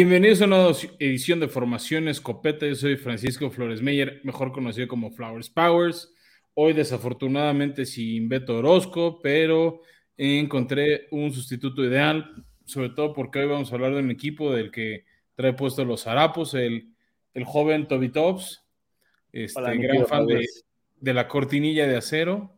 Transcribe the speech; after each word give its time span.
Bienvenidos 0.00 0.40
a 0.40 0.44
una 0.44 0.58
nueva 0.58 0.78
edición 1.00 1.40
de 1.40 1.48
Formación 1.48 2.06
Escopeta. 2.06 2.64
Yo 2.64 2.76
soy 2.76 2.96
Francisco 2.96 3.50
Flores 3.50 3.82
Meyer, 3.82 4.20
mejor 4.22 4.52
conocido 4.52 4.86
como 4.86 5.10
Flowers 5.10 5.50
Powers. 5.50 6.14
Hoy, 6.54 6.72
desafortunadamente, 6.72 7.84
sin 7.84 8.28
Beto 8.28 8.58
Orozco, 8.58 9.20
pero 9.20 9.80
encontré 10.16 11.08
un 11.10 11.32
sustituto 11.32 11.84
ideal, 11.84 12.46
sobre 12.64 12.90
todo 12.90 13.12
porque 13.12 13.40
hoy 13.40 13.48
vamos 13.48 13.72
a 13.72 13.74
hablar 13.74 13.92
de 13.94 13.98
un 13.98 14.12
equipo 14.12 14.52
del 14.52 14.70
que 14.70 15.04
trae 15.34 15.52
puesto 15.54 15.84
los 15.84 16.06
harapos, 16.06 16.54
el, 16.54 16.94
el 17.34 17.44
joven 17.44 17.88
Toby 17.88 18.10
Tops, 18.10 18.64
este 19.32 19.78
gran 19.78 20.06
fan 20.06 20.26
de, 20.26 20.46
de 21.00 21.12
la 21.12 21.26
cortinilla 21.26 21.88
de 21.88 21.96
acero. 21.96 22.56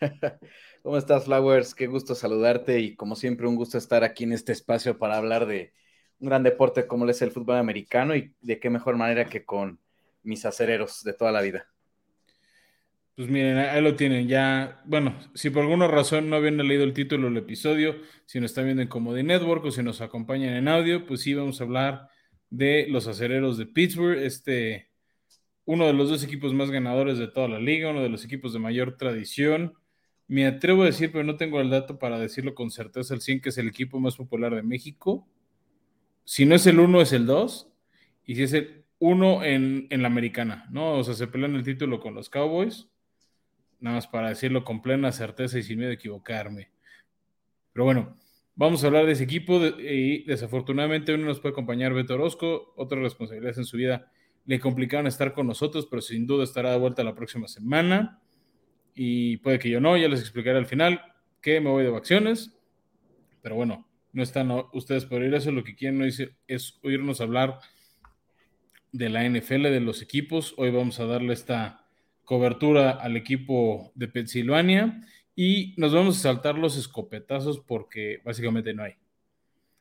¿Cómo 0.82 0.96
estás, 0.96 1.26
Flowers? 1.26 1.74
Qué 1.74 1.86
gusto 1.86 2.14
saludarte 2.14 2.80
y 2.80 2.96
como 2.96 3.14
siempre 3.14 3.46
un 3.46 3.56
gusto 3.56 3.76
estar 3.76 4.04
aquí 4.04 4.24
en 4.24 4.32
este 4.32 4.52
espacio 4.52 4.96
para 4.96 5.18
hablar 5.18 5.44
de 5.44 5.74
un 6.18 6.28
gran 6.28 6.42
deporte 6.42 6.86
como 6.86 7.08
es 7.08 7.22
el 7.22 7.30
fútbol 7.30 7.56
americano 7.56 8.14
y 8.16 8.34
de 8.40 8.58
qué 8.58 8.70
mejor 8.70 8.96
manera 8.96 9.26
que 9.26 9.44
con 9.44 9.80
mis 10.22 10.44
acereros 10.44 11.02
de 11.04 11.12
toda 11.12 11.32
la 11.32 11.42
vida. 11.42 11.66
Pues 13.14 13.28
miren, 13.28 13.56
ahí 13.56 13.80
lo 13.80 13.96
tienen 13.96 14.28
ya. 14.28 14.82
Bueno, 14.84 15.18
si 15.34 15.48
por 15.48 15.62
alguna 15.62 15.88
razón 15.88 16.28
no 16.28 16.36
habían 16.36 16.58
leído 16.58 16.84
el 16.84 16.92
título 16.92 17.28
del 17.28 17.38
episodio, 17.38 17.96
si 18.26 18.40
nos 18.40 18.50
están 18.50 18.66
viendo 18.66 18.82
en 18.82 18.88
Comedy 18.88 19.22
Network 19.22 19.64
o 19.64 19.70
si 19.70 19.82
nos 19.82 20.02
acompañan 20.02 20.54
en 20.54 20.68
audio, 20.68 21.06
pues 21.06 21.22
sí 21.22 21.32
vamos 21.32 21.60
a 21.60 21.64
hablar 21.64 22.08
de 22.50 22.86
los 22.90 23.06
acereros 23.06 23.56
de 23.56 23.66
Pittsburgh, 23.66 24.18
este, 24.18 24.90
uno 25.64 25.86
de 25.86 25.94
los 25.94 26.10
dos 26.10 26.22
equipos 26.24 26.52
más 26.52 26.70
ganadores 26.70 27.16
de 27.16 27.28
toda 27.28 27.48
la 27.48 27.58
liga, 27.58 27.90
uno 27.90 28.02
de 28.02 28.10
los 28.10 28.24
equipos 28.24 28.52
de 28.52 28.58
mayor 28.58 28.98
tradición. 28.98 29.74
Me 30.28 30.46
atrevo 30.46 30.82
a 30.82 30.86
decir, 30.86 31.10
pero 31.10 31.24
no 31.24 31.36
tengo 31.36 31.60
el 31.60 31.70
dato 31.70 31.98
para 31.98 32.18
decirlo 32.18 32.54
con 32.54 32.70
certeza, 32.70 33.14
el 33.14 33.22
100 33.22 33.40
que 33.40 33.48
es 33.48 33.56
el 33.56 33.68
equipo 33.68 33.98
más 33.98 34.16
popular 34.16 34.54
de 34.54 34.62
México 34.62 35.26
si 36.26 36.44
no 36.44 36.56
es 36.56 36.66
el 36.66 36.80
1, 36.80 37.00
es 37.00 37.12
el 37.12 37.24
2. 37.24 37.72
Y 38.26 38.34
si 38.34 38.42
es 38.42 38.52
el 38.52 38.84
1 38.98 39.44
en, 39.44 39.86
la 39.90 40.08
americana, 40.08 40.66
¿no? 40.70 40.94
O 40.94 41.04
sea, 41.04 41.14
se 41.14 41.28
pelean 41.28 41.54
el 41.54 41.62
título 41.62 42.00
con 42.00 42.14
los 42.14 42.28
Cowboys. 42.28 42.88
Nada 43.78 43.96
más 43.96 44.08
para 44.08 44.30
decirlo 44.30 44.64
con 44.64 44.82
plena 44.82 45.12
certeza 45.12 45.58
y 45.58 45.62
sin 45.62 45.78
miedo 45.78 45.92
a 45.92 45.94
equivocarme. 45.94 46.72
Pero 47.72 47.84
bueno, 47.84 48.18
vamos 48.56 48.82
a 48.82 48.88
hablar 48.88 49.06
de 49.06 49.12
ese 49.12 49.22
equipo. 49.22 49.64
y 49.64 50.24
desafortunadamente 50.24 51.14
uno 51.14 51.26
nos 51.26 51.38
puede 51.38 51.52
acompañar 51.52 51.94
Beto 51.94 52.14
Orozco. 52.14 52.74
Otras 52.76 53.00
responsabilidades 53.02 53.58
en 53.58 53.64
su 53.64 53.76
vida 53.76 54.10
le 54.46 54.58
complicaron 54.58 55.06
estar 55.06 55.32
con 55.32 55.46
nosotros, 55.46 55.86
pero 55.88 56.02
sin 56.02 56.26
duda 56.26 56.42
estará 56.42 56.72
de 56.72 56.78
vuelta 56.78 57.04
la 57.04 57.14
próxima 57.14 57.46
semana. 57.46 58.20
Y 58.96 59.36
puede 59.36 59.60
que 59.60 59.70
yo 59.70 59.80
no, 59.80 59.96
ya 59.96 60.08
les 60.08 60.20
explicaré 60.20 60.58
al 60.58 60.66
final 60.66 61.00
que 61.40 61.60
me 61.60 61.70
voy 61.70 61.84
de 61.84 61.90
vacaciones. 61.90 62.58
Pero 63.42 63.54
bueno, 63.54 63.86
no 64.16 64.22
están 64.22 64.50
ustedes 64.72 65.04
por 65.04 65.22
ir 65.22 65.34
eso, 65.34 65.52
lo 65.52 65.62
que 65.62 65.74
quieren 65.74 66.02
es 66.02 66.78
oírnos 66.82 67.20
hablar 67.20 67.58
de 68.90 69.10
la 69.10 69.28
NFL, 69.28 69.64
de 69.64 69.80
los 69.80 70.00
equipos. 70.00 70.54
Hoy 70.56 70.70
vamos 70.70 71.00
a 71.00 71.04
darle 71.04 71.34
esta 71.34 71.84
cobertura 72.24 72.92
al 72.92 73.18
equipo 73.18 73.92
de 73.94 74.08
Pensilvania 74.08 75.02
y 75.34 75.74
nos 75.76 75.92
vamos 75.92 76.16
a 76.16 76.22
saltar 76.22 76.56
los 76.56 76.78
escopetazos 76.78 77.60
porque 77.60 78.22
básicamente 78.24 78.72
no 78.72 78.84
hay. 78.84 78.94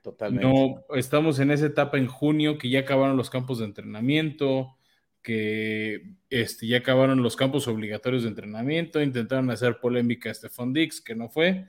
Totalmente. 0.02 0.46
No, 0.46 0.84
estamos 0.98 1.40
en 1.40 1.52
esa 1.52 1.68
etapa 1.68 1.98
en 1.98 2.08
junio 2.08 2.58
que 2.58 2.70
ya 2.70 2.82
acabaron 2.82 3.16
los 3.16 3.30
campos 3.30 3.60
de 3.60 3.66
entrenamiento, 3.66 4.76
que 5.22 6.10
este, 6.30 6.68
ya 6.68 6.80
acabaron 6.80 7.24
los 7.24 7.38
campos 7.38 7.70
obligatorios 7.70 8.24
de 8.24 8.30
entrenamiento, 8.30 9.02
intentaron 9.02 9.50
hacer 9.50 9.80
polémica 9.80 10.30
a 10.30 10.34
Stefan 10.34 10.74
Dix, 10.74 11.00
que 11.00 11.16
no 11.16 11.30
fue 11.30 11.68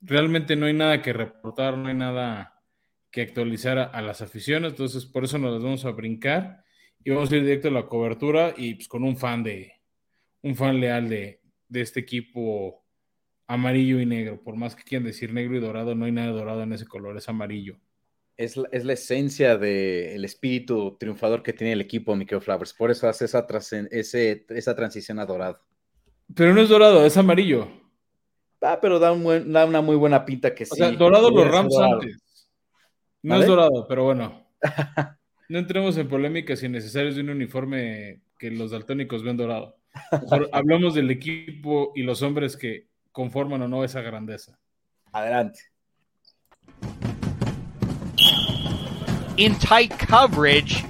realmente 0.00 0.56
no 0.56 0.66
hay 0.66 0.72
nada 0.72 1.02
que 1.02 1.12
reportar, 1.12 1.76
no 1.76 1.88
hay 1.88 1.94
nada 1.94 2.62
que 3.10 3.22
actualizar 3.22 3.78
a, 3.78 4.02
las 4.02 4.20
aficiones, 4.20 4.72
entonces 4.72 5.06
por 5.06 5.24
eso 5.24 5.38
nos 5.38 5.54
las 5.54 5.62
vamos 5.62 5.84
a 5.84 5.90
brincar 5.90 6.64
y 7.02 7.10
vamos 7.10 7.32
a 7.32 7.36
ir 7.36 7.44
directo 7.44 7.68
a 7.68 7.70
la 7.70 7.86
cobertura 7.86 8.52
y 8.56 8.74
pues 8.74 8.88
con 8.88 9.04
un 9.04 9.16
fan 9.16 9.42
de, 9.42 9.72
un 10.42 10.54
fan 10.54 10.80
leal 10.80 11.08
de, 11.08 11.40
este 11.72 12.00
equipo 12.00 12.84
amarillo 13.46 14.00
y 14.00 14.06
negro, 14.06 14.42
por 14.42 14.56
más 14.56 14.76
que 14.76 14.84
quieran 14.84 15.06
decir 15.06 15.32
negro 15.32 15.56
y 15.56 15.60
dorado, 15.60 15.94
no 15.94 16.04
hay 16.04 16.12
nada 16.12 16.32
dorado 16.32 16.62
en 16.62 16.72
ese 16.72 16.86
color, 16.86 17.16
es 17.16 17.28
amarillo. 17.28 17.78
Es 18.36 18.56
la, 18.56 18.68
es 18.70 18.84
la 18.84 18.92
esencia 18.92 19.56
del 19.56 20.22
espíritu 20.24 20.96
triunfador 21.00 21.42
que 21.42 21.54
tiene 21.54 21.72
el 21.72 21.80
equipo 21.80 22.14
Michael 22.14 22.42
Flowers, 22.42 22.74
por 22.74 22.90
eso 22.90 23.08
hace 23.08 23.24
esa, 23.24 23.46
ese, 23.90 24.44
esa 24.50 24.76
transición 24.76 25.18
a 25.18 25.26
dorado. 25.26 25.60
Pero 26.34 26.52
no 26.52 26.60
es 26.60 26.68
dorado, 26.68 27.06
es 27.06 27.16
amarillo. 27.16 27.85
Ah, 28.68 28.78
pero 28.80 28.98
da, 28.98 29.12
una 29.12 29.80
muy 29.80 29.96
buena 29.96 30.24
pinta 30.24 30.54
que 30.54 30.66
sí. 30.66 30.72
O 30.72 30.74
sea, 30.74 30.90
dorado 30.90 31.30
los 31.30 31.48
Rams 31.48 31.76
antes. 31.78 32.18
No 33.22 33.36
es 33.40 33.46
dorado, 33.46 33.86
pero 33.88 34.04
bueno. 34.04 34.46
No 35.48 35.60
entremos 35.60 35.96
en 35.96 36.08
polémicas 36.08 36.60
innecesarias 36.64 37.14
de 37.14 37.20
un 37.20 37.30
uniforme 37.30 38.20
que 38.36 38.50
los 38.50 38.72
daltónicos 38.72 39.22
ven 39.22 39.36
dorado. 39.36 39.76
hablamos 40.52 40.94
del 40.94 41.08
equipo 41.12 41.92
y 41.94 42.02
los 42.02 42.20
hombres 42.22 42.56
que 42.56 42.88
conforman 43.12 43.62
o 43.62 43.68
no 43.68 43.84
esa 43.84 44.00
grandeza. 44.00 44.58
Adelante. 45.12 45.60
In 49.36 49.56
tight 49.58 49.92
coverage. 50.04 50.84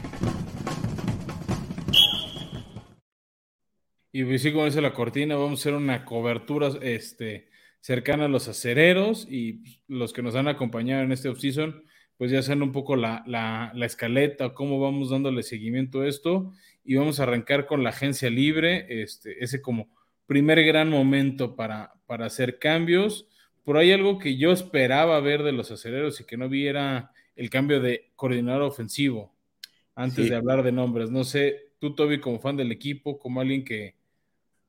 Y 4.10 4.24
pues 4.24 4.40
sí, 4.40 4.52
como 4.54 4.64
dice 4.64 4.80
la 4.80 4.94
cortina, 4.94 5.36
vamos 5.36 5.60
a 5.60 5.62
hacer 5.62 5.74
una 5.74 6.02
cobertura 6.06 6.70
este, 6.80 7.50
cercana 7.86 8.24
a 8.24 8.28
los 8.28 8.48
acereros 8.48 9.28
y 9.30 9.60
los 9.86 10.12
que 10.12 10.20
nos 10.20 10.34
han 10.34 10.48
acompañado 10.48 11.04
en 11.04 11.12
este 11.12 11.28
offseason, 11.28 11.84
pues 12.16 12.32
ya 12.32 12.42
saben 12.42 12.64
un 12.64 12.72
poco 12.72 12.96
la, 12.96 13.22
la, 13.28 13.70
la, 13.76 13.86
escaleta, 13.86 14.54
cómo 14.54 14.80
vamos 14.80 15.10
dándole 15.10 15.44
seguimiento 15.44 16.00
a 16.00 16.08
esto 16.08 16.52
y 16.84 16.96
vamos 16.96 17.20
a 17.20 17.22
arrancar 17.22 17.64
con 17.64 17.84
la 17.84 17.90
agencia 17.90 18.28
libre, 18.28 18.86
este, 18.88 19.36
ese 19.44 19.62
como 19.62 19.88
primer 20.26 20.64
gran 20.64 20.90
momento 20.90 21.54
para, 21.54 21.92
para 22.06 22.26
hacer 22.26 22.58
cambios. 22.58 23.28
Por 23.62 23.76
ahí 23.76 23.92
algo 23.92 24.18
que 24.18 24.36
yo 24.36 24.50
esperaba 24.50 25.20
ver 25.20 25.44
de 25.44 25.52
los 25.52 25.70
acereros 25.70 26.20
y 26.20 26.24
que 26.24 26.36
no 26.36 26.48
viera 26.48 27.12
el 27.36 27.50
cambio 27.50 27.80
de 27.80 28.10
coordinador 28.16 28.62
ofensivo 28.62 29.32
antes 29.94 30.28
de 30.28 30.34
hablar 30.34 30.64
de 30.64 30.72
nombres. 30.72 31.12
No 31.12 31.22
sé, 31.22 31.68
tú, 31.78 31.94
Toby, 31.94 32.18
como 32.18 32.40
fan 32.40 32.56
del 32.56 32.72
equipo, 32.72 33.16
como 33.16 33.40
alguien 33.40 33.64
que, 33.64 33.94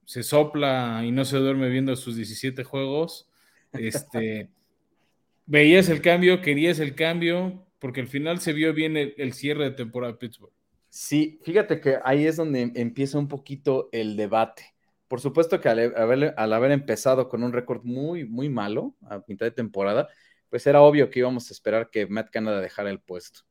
se 0.08 0.24
sopla 0.24 1.02
y 1.04 1.12
no 1.12 1.26
se 1.26 1.36
duerme 1.36 1.68
viendo 1.68 1.94
sus 1.98 2.16
17 2.16 2.64
juegos. 2.64 3.30
Este, 3.74 4.50
veías 5.46 5.90
el 5.90 6.02
cambio, 6.02 6.42
querías 6.42 6.80
el 6.80 6.96
cambio, 6.96 7.68
porque 7.78 8.00
al 8.00 8.08
final 8.08 8.40
se 8.40 8.54
vio 8.54 8.74
bien 8.74 8.96
el, 8.96 9.34
cierre 9.34 9.66
de 9.66 9.72
temporada 9.72 10.14
de 10.14 10.18
Pittsburgh. 10.18 10.54
Sí, 10.88 11.42
fíjate 11.44 11.82
que 11.82 11.98
ahí 12.06 12.26
es 12.26 12.38
donde 12.38 12.72
empieza 12.76 13.20
un 13.20 13.28
poquito 13.28 13.90
el 13.92 14.16
debate. 14.16 14.74
Por 15.10 15.20
supuesto 15.20 15.60
que 15.60 15.68
al 15.68 15.94
haber, 15.98 16.34
al 16.38 16.54
haber 16.54 16.72
empezado 16.72 17.28
con 17.28 17.44
un 17.44 17.52
récord 17.52 17.84
muy, 17.84 18.24
muy 18.24 18.48
malo 18.48 18.96
a 19.02 19.22
mitad 19.28 19.46
de 19.46 19.52
temporada, 19.52 20.08
pues 20.50 20.66
era 20.68 20.82
obvio 20.82 21.10
que 21.10 21.20
íbamos 21.20 21.50
a 21.50 21.54
esperar 21.54 21.90
que 21.90 22.08
Matt 22.08 22.30
Canada 22.30 22.62
dejara 22.62 22.90
el 22.90 23.02
puesto. 23.02 23.42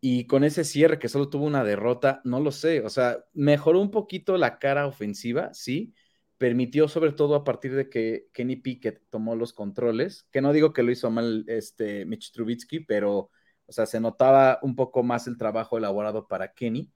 Y 0.00 0.26
con 0.26 0.44
ese 0.44 0.64
cierre 0.64 0.98
que 0.98 1.08
solo 1.08 1.28
tuvo 1.28 1.44
una 1.44 1.62
derrota, 1.62 2.22
no 2.24 2.40
lo 2.40 2.52
sé, 2.52 2.80
o 2.80 2.88
sea, 2.88 3.24
mejoró 3.34 3.80
un 3.80 3.90
poquito 3.90 4.38
la 4.38 4.58
cara 4.58 4.86
ofensiva, 4.86 5.52
sí, 5.52 5.94
permitió 6.38 6.88
sobre 6.88 7.12
todo 7.12 7.34
a 7.34 7.44
partir 7.44 7.74
de 7.74 7.90
que 7.90 8.28
Kenny 8.32 8.56
Pickett 8.56 9.02
tomó 9.10 9.36
los 9.36 9.52
controles, 9.52 10.26
que 10.30 10.40
no 10.40 10.54
digo 10.54 10.72
que 10.72 10.82
lo 10.82 10.90
hizo 10.90 11.10
mal 11.10 11.44
este 11.48 12.06
Mitch 12.06 12.32
Trubitsky, 12.32 12.80
pero, 12.80 13.30
o 13.66 13.72
sea, 13.72 13.84
se 13.84 14.00
notaba 14.00 14.58
un 14.62 14.74
poco 14.74 15.02
más 15.02 15.26
el 15.26 15.36
trabajo 15.36 15.76
elaborado 15.76 16.26
para 16.26 16.54
Kenny, 16.54 16.90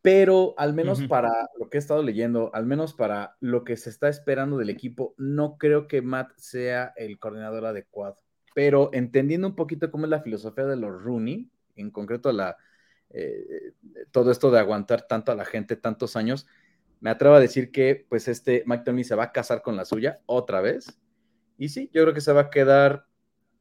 pero 0.00 0.54
al 0.56 0.74
menos 0.74 1.02
para 1.02 1.30
lo 1.58 1.70
que 1.70 1.76
he 1.76 1.78
estado 1.78 2.02
leyendo, 2.02 2.50
al 2.54 2.66
menos 2.66 2.92
para 2.92 3.36
lo 3.40 3.64
que 3.64 3.76
se 3.76 3.90
está 3.90 4.08
esperando 4.08 4.56
del 4.56 4.70
equipo, 4.70 5.14
no 5.16 5.58
creo 5.58 5.86
que 5.86 6.02
Matt 6.02 6.32
sea 6.36 6.92
el 6.96 7.18
coordinador 7.18 7.66
adecuado. 7.66 8.16
Pero 8.54 8.90
entendiendo 8.92 9.46
un 9.46 9.54
poquito 9.54 9.90
cómo 9.90 10.06
es 10.06 10.10
la 10.10 10.22
filosofía 10.22 10.64
de 10.64 10.76
los 10.76 10.90
Rooney, 10.90 11.50
en 11.76 11.90
concreto 11.90 12.32
la, 12.32 12.56
eh, 13.10 13.72
todo 14.10 14.30
esto 14.30 14.50
de 14.50 14.58
aguantar 14.58 15.02
tanto 15.06 15.32
a 15.32 15.34
la 15.34 15.44
gente 15.44 15.76
tantos 15.76 16.16
años, 16.16 16.46
me 17.00 17.10
atrevo 17.10 17.34
a 17.34 17.40
decir 17.40 17.70
que 17.70 18.06
pues 18.08 18.28
este 18.28 18.62
Mike 18.66 19.04
se 19.04 19.14
va 19.14 19.24
a 19.24 19.32
casar 19.32 19.62
con 19.62 19.76
la 19.76 19.84
suya 19.84 20.20
otra 20.26 20.60
vez. 20.60 20.98
Y 21.58 21.68
sí, 21.68 21.90
yo 21.92 22.02
creo 22.02 22.14
que 22.14 22.20
se 22.20 22.32
va 22.32 22.42
a 22.42 22.50
quedar, 22.50 23.06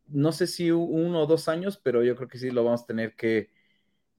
no 0.08 0.32
sé 0.32 0.48
si 0.48 0.72
uno 0.72 1.22
o 1.22 1.26
dos 1.26 1.50
años, 1.50 1.80
pero 1.82 2.04
yo 2.04 2.16
creo 2.16 2.28
que 2.28 2.38
sí 2.38 2.52
lo 2.52 2.64
vamos 2.64 2.84
a 2.84 2.86
tener 2.86 3.16
que, 3.16 3.50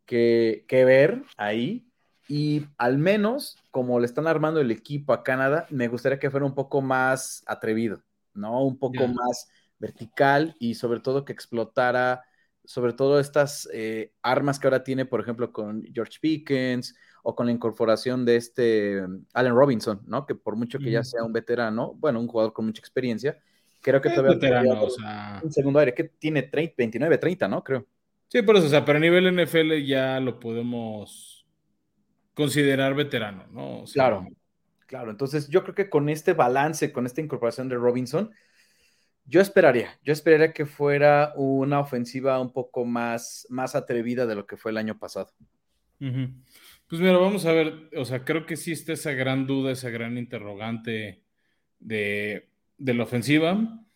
que, 0.04 0.64
ver 0.68 1.22
ahí. 1.36 1.86
Y 2.28 2.66
al 2.78 2.98
menos, 2.98 3.56
como 3.70 4.00
le 4.00 4.06
están 4.06 4.26
armando 4.26 4.60
el 4.60 4.70
equipo 4.70 5.12
a 5.12 5.22
Canadá, 5.22 5.66
me 5.70 5.88
gustaría 5.88 6.18
que 6.18 6.30
fuera 6.30 6.46
un 6.46 6.54
poco 6.54 6.82
más 6.82 7.42
atrevido, 7.46 8.02
¿no? 8.34 8.64
Un 8.64 8.78
poco 8.78 9.06
más 9.08 9.48
vertical 9.78 10.56
y 10.58 10.74
sobre 10.74 11.00
todo 11.00 11.24
que 11.24 11.32
explotara 11.32 12.24
sobre 12.64 12.93
todo 12.93 13.19
estas 13.19 13.69
eh, 13.73 14.12
armas 14.23 14.59
que 14.59 14.67
ahora 14.67 14.85
tiene, 14.85 15.05
por 15.05 15.20
ejemplo, 15.20 15.53
con 15.53 15.85
George 15.93 16.19
Pickens 16.20 16.97
o 17.23 17.35
con 17.35 17.47
la 17.47 17.53
incorporación 17.53 18.25
de 18.25 18.37
este 18.37 19.06
mm, 19.06 19.26
Allen 19.35 19.55
Robinson, 19.55 20.03
¿no? 20.06 20.26
Que 20.26 20.35
por 20.35 20.56
mucho 20.56 20.79
que 20.79 20.91
ya 20.91 21.05
sea 21.05 21.25
un 21.25 21.32
veterano, 21.32 21.94
bueno, 21.94 22.20
un 22.20 22.29
jugador 22.29 22.53
con 22.53 22.67
mucha 22.67 22.81
experiencia, 22.81 23.38
creo 23.81 24.00
que 24.00 24.11
todavía 24.11 24.35
veterano, 24.35 24.88
un 25.43 25.53
segundo 25.53 25.79
aire 25.79 25.94
que 25.94 26.05
tiene 26.05 26.49
29, 26.50 27.19
30, 27.19 27.49
¿no? 27.49 27.62
Creo. 27.62 27.87
Sí, 28.29 28.43
por 28.43 28.56
eso, 28.56 28.67
o 28.67 28.70
sea, 28.70 28.85
pero 28.85 28.99
a 28.99 29.00
nivel 29.00 29.26
NFL 29.26 29.85
ya 29.85 30.19
lo 30.20 30.41
podemos 30.41 31.47
considerar 32.35 32.94
veterano, 32.94 33.47
¿no? 33.50 33.85
claro, 33.93 34.26
claro. 34.87 35.11
Entonces, 35.11 35.49
yo 35.49 35.62
creo 35.62 35.75
que 35.75 35.91
con 35.91 36.09
este 36.09 36.32
balance, 36.32 36.93
con 36.93 37.05
esta 37.05 37.20
incorporación 37.20 37.69
de 37.69 37.76
Robinson, 37.76 38.31
yo 39.24 39.40
esperaría, 39.40 39.98
yo 40.02 40.12
esperaría 40.12 40.52
que 40.52 40.66
fuera 40.66 41.32
una 41.36 41.80
ofensiva 41.80 42.40
un 42.40 42.52
poco 42.52 42.84
más, 42.84 43.46
más 43.50 43.74
atrevida 43.74 44.26
de 44.26 44.34
lo 44.34 44.46
que 44.46 44.56
fue 44.56 44.70
el 44.70 44.76
año 44.76 44.98
pasado. 44.98 45.32
Pues 45.98 47.00
mira, 47.00 47.16
vamos 47.16 47.46
a 47.46 47.52
ver, 47.52 47.88
o 47.96 48.04
sea, 48.04 48.24
creo 48.24 48.44
que 48.44 48.56
sí 48.56 48.72
está 48.72 48.92
esa 48.92 49.12
gran 49.12 49.46
duda, 49.46 49.70
esa 49.70 49.88
gran 49.90 50.19
interrogante 50.19 51.22
de, 51.78 52.48
la 52.78 53.04
ofensiva. 53.04 53.86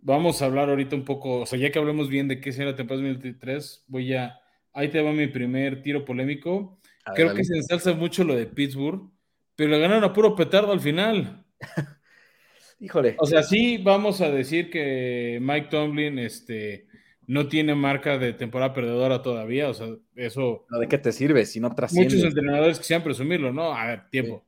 Vamos 0.00 0.40
a 0.40 0.46
hablar 0.46 0.70
ahorita 0.70 0.94
un 0.94 1.04
poco, 1.04 1.40
o 1.40 1.46
sea, 1.46 1.58
ya 1.58 1.72
que 1.72 1.78
hablemos 1.78 2.08
bien 2.08 2.28
de 2.28 2.40
qué 2.40 2.52
será 2.52 2.70
la 2.70 2.76
temporada 2.76 3.02
2023, 3.02 3.84
voy 3.88 4.14
a, 4.14 4.38
ahí 4.72 4.88
te 4.88 5.02
va 5.02 5.12
mi 5.12 5.26
primer 5.26 5.82
tiro 5.82 6.04
polémico. 6.04 6.80
creo 7.16 7.34
que 7.34 7.44
se 7.44 7.56
ensalza 7.56 7.94
mucho 7.94 8.22
lo 8.22 8.36
de 8.36 8.46
Pittsburgh, 8.46 9.10
pero 9.56 9.70
le 9.70 9.80
ganaron 9.80 10.04
a 10.04 10.12
puro 10.12 10.36
petardo 10.36 10.70
al 10.70 10.80
final. 10.80 11.44
Híjole. 12.80 13.16
O 13.18 13.26
sea, 13.26 13.42
sí 13.42 13.78
vamos 13.78 14.20
a 14.20 14.30
decir 14.30 14.70
que 14.70 15.38
Mike 15.40 15.68
Tomlin 15.70 16.18
este, 16.18 16.86
no 17.26 17.48
tiene 17.48 17.74
marca 17.74 18.18
de 18.18 18.32
temporada 18.32 18.72
perdedora 18.72 19.22
todavía. 19.22 19.68
O 19.68 19.74
sea, 19.74 19.88
eso. 20.14 20.66
¿De 20.78 20.86
qué 20.86 20.98
te 20.98 21.12
sirve 21.12 21.44
si 21.44 21.60
no 21.60 21.74
trasciende? 21.74 22.14
Muchos 22.14 22.28
entrenadores 22.28 22.78
quisieran 22.78 23.02
presumirlo, 23.02 23.52
¿no? 23.52 23.72
A 23.72 23.86
ver, 23.86 24.08
tiempo. 24.10 24.44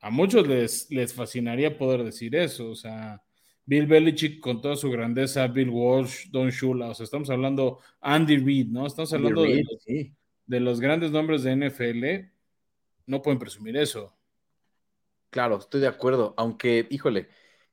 A 0.00 0.10
muchos 0.10 0.46
les, 0.46 0.90
les 0.90 1.12
fascinaría 1.12 1.76
poder 1.76 2.04
decir 2.04 2.34
eso. 2.36 2.70
O 2.70 2.74
sea, 2.74 3.22
Bill 3.66 3.86
Belichick 3.86 4.40
con 4.40 4.62
toda 4.62 4.76
su 4.76 4.90
grandeza, 4.90 5.46
Bill 5.48 5.68
Walsh, 5.68 6.30
Don 6.30 6.48
Shula. 6.48 6.88
O 6.88 6.94
sea, 6.94 7.04
estamos 7.04 7.28
hablando 7.28 7.80
Andy 8.00 8.38
Reid, 8.38 8.68
¿no? 8.68 8.86
Estamos 8.86 9.12
hablando 9.12 9.42
de, 9.42 10.12
de 10.46 10.60
los 10.60 10.80
grandes 10.80 11.10
nombres 11.10 11.42
de 11.42 11.54
NFL. 11.54 12.30
No 13.06 13.20
pueden 13.20 13.38
presumir 13.38 13.76
eso. 13.76 14.14
Claro, 15.28 15.58
estoy 15.58 15.82
de 15.82 15.88
acuerdo. 15.88 16.32
Aunque, 16.38 16.86
híjole 16.88 17.28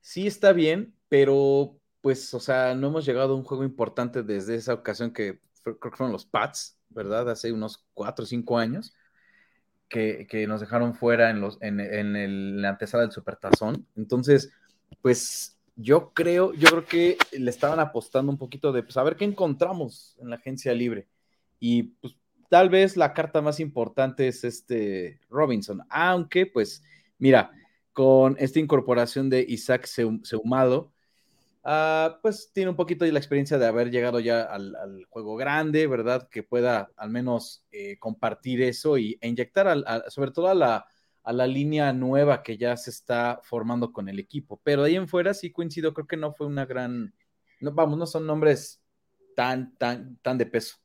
sí 0.06 0.28
está 0.28 0.54
bien, 0.54 0.94
pero 1.10 1.80
pues, 2.02 2.31
o 2.36 2.40
sea, 2.40 2.75
no 2.75 2.90
hemos 2.90 3.07
llegado 3.07 3.34
a 3.34 3.38
un 3.38 3.44
juego 3.44 3.63
importante 3.63 4.22
desde 4.22 4.54
esa 4.54 4.75
ocasión 4.75 5.12
que 5.12 5.40
creo 5.63 5.80
que 5.80 5.90
fueron 5.90 6.13
los 6.13 6.28
Pats, 6.28 6.78
¿verdad? 6.90 7.28
Hace 7.28 7.52
unos 7.52 7.88
cuatro 7.96 8.22
o 8.22 8.28
cinco 8.28 8.60
años, 8.60 8.94
que, 9.90 10.46
nos 10.48 10.62
dejaron 10.62 10.94
fuera 10.94 11.31
en, 11.31 11.42
los, 11.42 11.57
en, 11.60 11.80
el, 11.80 12.62
la 12.62 12.69
antesala 12.69 13.02
del 13.02 13.13
Supertazón. 13.13 13.88
Entonces, 13.96 14.52
pues 15.02 15.57
yo 15.75 16.12
creo, 16.13 16.54
yo 16.54 16.69
creo 16.69 16.86
que 16.86 17.18
le 17.31 17.50
estaban 17.50 17.80
apostando 17.80 18.31
un 18.31 18.38
poquito 18.38 18.72
de, 18.72 18.84
pues, 18.84 18.98
a 18.98 19.04
ver 19.04 19.16
qué 19.16 19.25
encontramos 19.25 20.18
en 20.19 20.30
la 20.30 20.36
agencia 20.36 20.72
libre. 20.75 21.08
Y 21.60 21.81
pues 21.81 22.16
tal 22.51 22.69
vez 22.69 22.96
la 22.96 23.12
carta 23.12 23.42
más 23.42 23.60
importante 23.60 24.28
es 24.28 24.44
este 24.44 25.19
Robinson, 25.31 25.81
aunque 25.90 26.46
pues, 26.46 26.84
mira, 27.18 27.51
con 27.95 28.36
esta 28.39 28.59
incorporación 28.59 29.30
de 29.30 29.45
Isaac 29.47 29.86
Seumado, 29.86 30.92
uh, 31.63 32.19
pues 32.21 32.51
tiene 32.51 32.69
un 32.69 32.75
poquito 32.75 33.06
de 33.06 33.13
la 33.13 33.19
experiencia 33.19 33.57
de 33.57 33.65
haber 33.65 33.89
llegado 33.89 34.19
ya 34.19 34.42
al, 34.42 35.06
juego 35.09 35.38
grande, 35.38 35.88
¿verdad? 35.88 36.27
Que 36.30 36.44
pueda 36.44 36.92
al 36.97 37.09
menos 37.09 37.65
eh, 37.71 37.97
compartir 37.97 38.62
eso 38.62 38.97
y, 38.97 39.18
e 39.21 39.30
inyectar 39.30 39.81
sobre 40.09 40.31
todo 40.31 40.50
a 40.50 40.53
la, 40.53 40.86
a 41.24 41.31
la 41.31 41.47
línea 41.47 41.94
nueva 41.94 42.44
que 42.44 42.57
ya 42.57 42.75
se 42.75 42.89
está 42.89 43.39
formando 43.44 43.94
con 43.94 44.09
el 44.09 44.19
equipo. 44.19 44.59
Pero 44.62 44.83
de 44.83 44.89
ahí 44.89 44.98
en 44.98 45.07
fuera 45.07 45.33
sí 45.33 45.53
coincido, 45.53 45.94
creo 45.94 46.06
que 46.06 46.18
no 46.18 46.33
fue 46.33 46.48
una 46.48 46.65
gran, 46.65 47.15
no, 47.62 47.71
vamos, 47.71 47.98
no 47.98 48.06
son 48.06 48.27
nombres 48.27 48.83
tan, 49.38 49.74
tan, 49.77 50.18
tan 50.18 50.38
de 50.38 50.48
peso. 50.48 50.75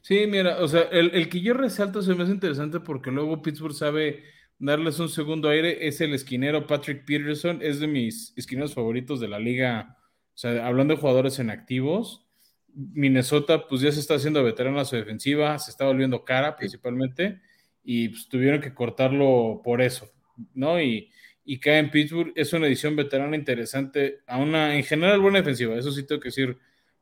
Sí, 0.00 0.26
mira, 0.26 0.56
o 0.62 0.68
sea, 0.68 0.84
el, 0.84 1.10
el 1.10 1.28
que 1.28 1.42
yo 1.42 1.52
resalto 1.52 2.00
se 2.00 2.14
me 2.14 2.22
hace 2.22 2.32
interesante 2.32 2.80
porque 2.80 3.10
luego 3.10 3.42
Pittsburgh 3.42 3.74
sabe 3.74 4.24
darles 4.64 4.98
un 4.98 5.10
segundo 5.10 5.50
aire 5.50 5.86
es 5.86 6.00
el 6.00 6.14
esquinero 6.14 6.66
Patrick 6.66 7.04
Peterson, 7.04 7.58
es 7.60 7.80
de 7.80 7.86
mis 7.86 8.32
esquineros 8.34 8.72
favoritos 8.72 9.20
de 9.20 9.28
la 9.28 9.38
liga, 9.38 9.98
o 10.34 10.36
sea, 10.36 10.66
hablando 10.66 10.94
de 10.94 11.00
jugadores 11.00 11.38
en 11.38 11.50
activos, 11.50 12.26
Minnesota 12.72 13.68
pues 13.68 13.82
ya 13.82 13.92
se 13.92 14.00
está 14.00 14.14
haciendo 14.14 14.42
veterano 14.42 14.80
a 14.80 14.86
su 14.86 14.96
defensiva, 14.96 15.58
se 15.58 15.70
está 15.70 15.84
volviendo 15.84 16.24
cara 16.24 16.56
principalmente, 16.56 17.42
y 17.84 18.08
pues, 18.08 18.26
tuvieron 18.28 18.62
que 18.62 18.72
cortarlo 18.72 19.60
por 19.62 19.82
eso, 19.82 20.10
¿no? 20.54 20.80
Y, 20.80 21.10
y 21.44 21.60
cae 21.60 21.78
en 21.78 21.90
Pittsburgh, 21.90 22.32
es 22.34 22.52
una 22.54 22.66
edición 22.66 22.96
veterana 22.96 23.36
interesante, 23.36 24.20
a 24.26 24.38
una, 24.38 24.74
en 24.74 24.82
general 24.82 25.20
buena 25.20 25.38
defensiva, 25.38 25.76
eso 25.76 25.92
sí 25.92 26.06
tengo 26.06 26.22
que 26.22 26.28
decir, 26.28 26.56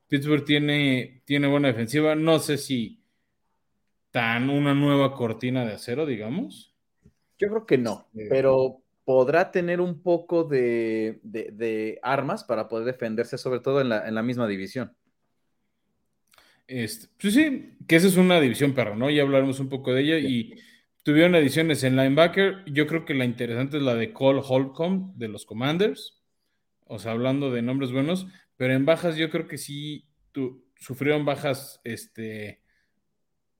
Pittsburgh 0.08 0.44
tiene, 0.44 1.22
tiene 1.24 1.46
buena 1.46 1.68
defensiva, 1.68 2.16
no 2.16 2.40
sé 2.40 2.58
si 2.58 3.04
tan 4.10 4.50
una 4.50 4.74
nueva 4.74 5.14
cortina 5.14 5.64
de 5.64 5.74
acero, 5.74 6.06
digamos, 6.06 6.71
yo 7.42 7.48
creo 7.48 7.66
que 7.66 7.78
no, 7.78 8.06
este, 8.14 8.28
pero 8.28 8.82
podrá 9.04 9.50
tener 9.50 9.80
un 9.80 10.00
poco 10.00 10.44
de, 10.44 11.98
armas 12.02 12.44
para 12.44 12.68
poder 12.68 12.86
defenderse, 12.86 13.36
sobre 13.36 13.60
todo 13.60 13.80
en 13.80 13.88
la, 13.88 14.22
misma 14.22 14.46
división. 14.46 14.94
Este, 16.68 17.08
pues 17.20 17.34
sí, 17.34 17.76
que 17.88 17.96
esa 17.96 18.06
es 18.06 18.16
una 18.16 18.40
división 18.40 18.74
perro, 18.74 18.94
¿no? 18.94 19.10
Ya 19.10 19.22
hablaremos 19.22 19.58
un 19.58 19.68
poco 19.68 19.92
de 19.92 20.02
ella 20.02 20.18
y 20.18 20.54
tuvieron 21.02 21.34
ediciones 21.34 21.82
en 21.82 21.96
linebacker. 21.96 22.64
Yo 22.66 22.86
creo 22.86 23.04
que 23.04 23.14
la 23.14 23.24
interesante 23.24 23.78
es 23.78 23.82
la 23.82 23.96
de 23.96 24.12
Cole 24.12 24.40
Holcomb 24.46 25.16
de 25.16 25.28
los 25.28 25.44
Commanders, 25.44 26.22
o 26.86 27.00
sea, 27.00 27.12
hablando 27.12 27.50
de 27.50 27.62
nombres 27.62 27.90
buenos, 27.90 28.28
pero 28.56 28.72
en 28.72 28.86
bajas 28.86 29.16
yo 29.16 29.30
creo 29.30 29.48
que 29.48 29.58
sí 29.58 30.06
sufrieron 30.76 31.24
bajas, 31.24 31.80
este, 31.82 32.61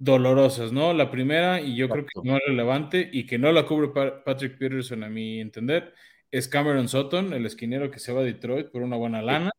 dolorosas, 0.02 0.72
¿no? 0.72 0.92
La 0.92 1.12
primera, 1.12 1.60
y 1.60 1.76
yo 1.76 1.88
creo 1.88 2.04
que 2.04 2.20
no 2.24 2.36
es 2.36 2.42
relevante 2.44 3.08
y 3.12 3.24
que 3.24 3.38
no 3.38 3.52
la 3.52 3.66
cubre 3.66 3.90
Patrick 4.24 4.58
Peterson 4.58 5.04
a 5.04 5.08
mi 5.08 5.40
entender, 5.40 5.94
es 6.32 6.48
Cameron 6.48 6.88
Sutton, 6.88 7.32
el 7.32 7.46
esquinero 7.46 7.88
que 7.88 8.00
se 8.00 8.12
va 8.12 8.22
a 8.22 8.24
Detroit 8.24 8.70
por 8.70 8.82
una 8.82 8.96
buena 8.96 9.22
lana. 9.22 9.52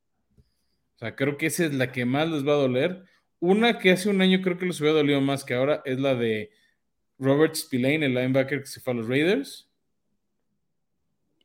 O 0.96 1.00
sea, 1.00 1.16
creo 1.16 1.38
que 1.38 1.46
esa 1.46 1.64
es 1.64 1.74
la 1.74 1.94
que 1.94 2.04
más 2.04 2.30
les 2.30 2.46
va 2.46 2.54
a 2.54 2.58
doler. 2.58 3.06
Una 3.40 3.80
que 3.80 3.92
hace 3.92 4.10
un 4.10 4.22
año 4.22 4.42
creo 4.42 4.58
que 4.58 4.66
les 4.66 4.82
hubiera 4.82 4.98
dolido 4.98 5.22
más 5.22 5.46
que 5.46 5.54
ahora 5.54 5.82
es 5.86 5.98
la 5.98 6.14
de 6.14 6.52
Robert 7.18 7.56
Spillane, 7.56 8.06
el 8.06 8.14
linebacker 8.14 8.60
que 8.60 8.68
se 8.68 8.82
fue 8.82 8.92
a 8.92 8.96
los 8.98 9.08
Raiders. 9.08 9.72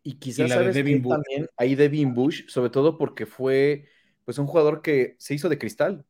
Y 0.02 0.14
quizás 0.14 0.50
sabes 0.50 0.74
Devin 0.74 1.06
también 1.06 1.46
ahí 1.56 1.76
Devin 1.76 2.14
Bush, 2.14 2.48
sobre 2.48 2.70
todo 2.70 2.98
porque 2.98 3.26
fue 3.26 3.86
pues 4.24 4.38
un 4.38 4.46
jugador 4.48 4.82
que 4.82 5.14
se 5.18 5.34
hizo 5.34 5.48
de 5.48 5.58
cristal. 5.58 6.04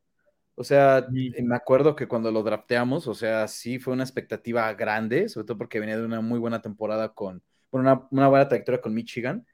O 0.61 0.65
sea, 0.65 1.07
me 1.09 1.55
acuerdo 1.55 1.95
que 1.95 2.09
cuando 2.09 2.33
lo 2.33 2.43
drafteamos, 2.43 3.07
o 3.07 3.15
sea, 3.15 3.47
sí 3.47 3.79
fue 3.79 3.93
una 3.95 4.03
expectativa 4.03 4.75
grande, 4.75 5.29
sobre 5.29 5.47
todo 5.47 5.57
porque 5.57 5.79
venía 5.79 5.97
de 5.97 6.05
una 6.05 6.21
muy 6.21 6.41
buena 6.41 6.61
temporada 6.61 7.15
con, 7.15 7.45
bueno, 7.71 8.09
una, 8.11 8.27
buena 8.27 8.49
trayectoria 8.49 8.81
con 8.81 8.93
Michigan. 8.93 9.47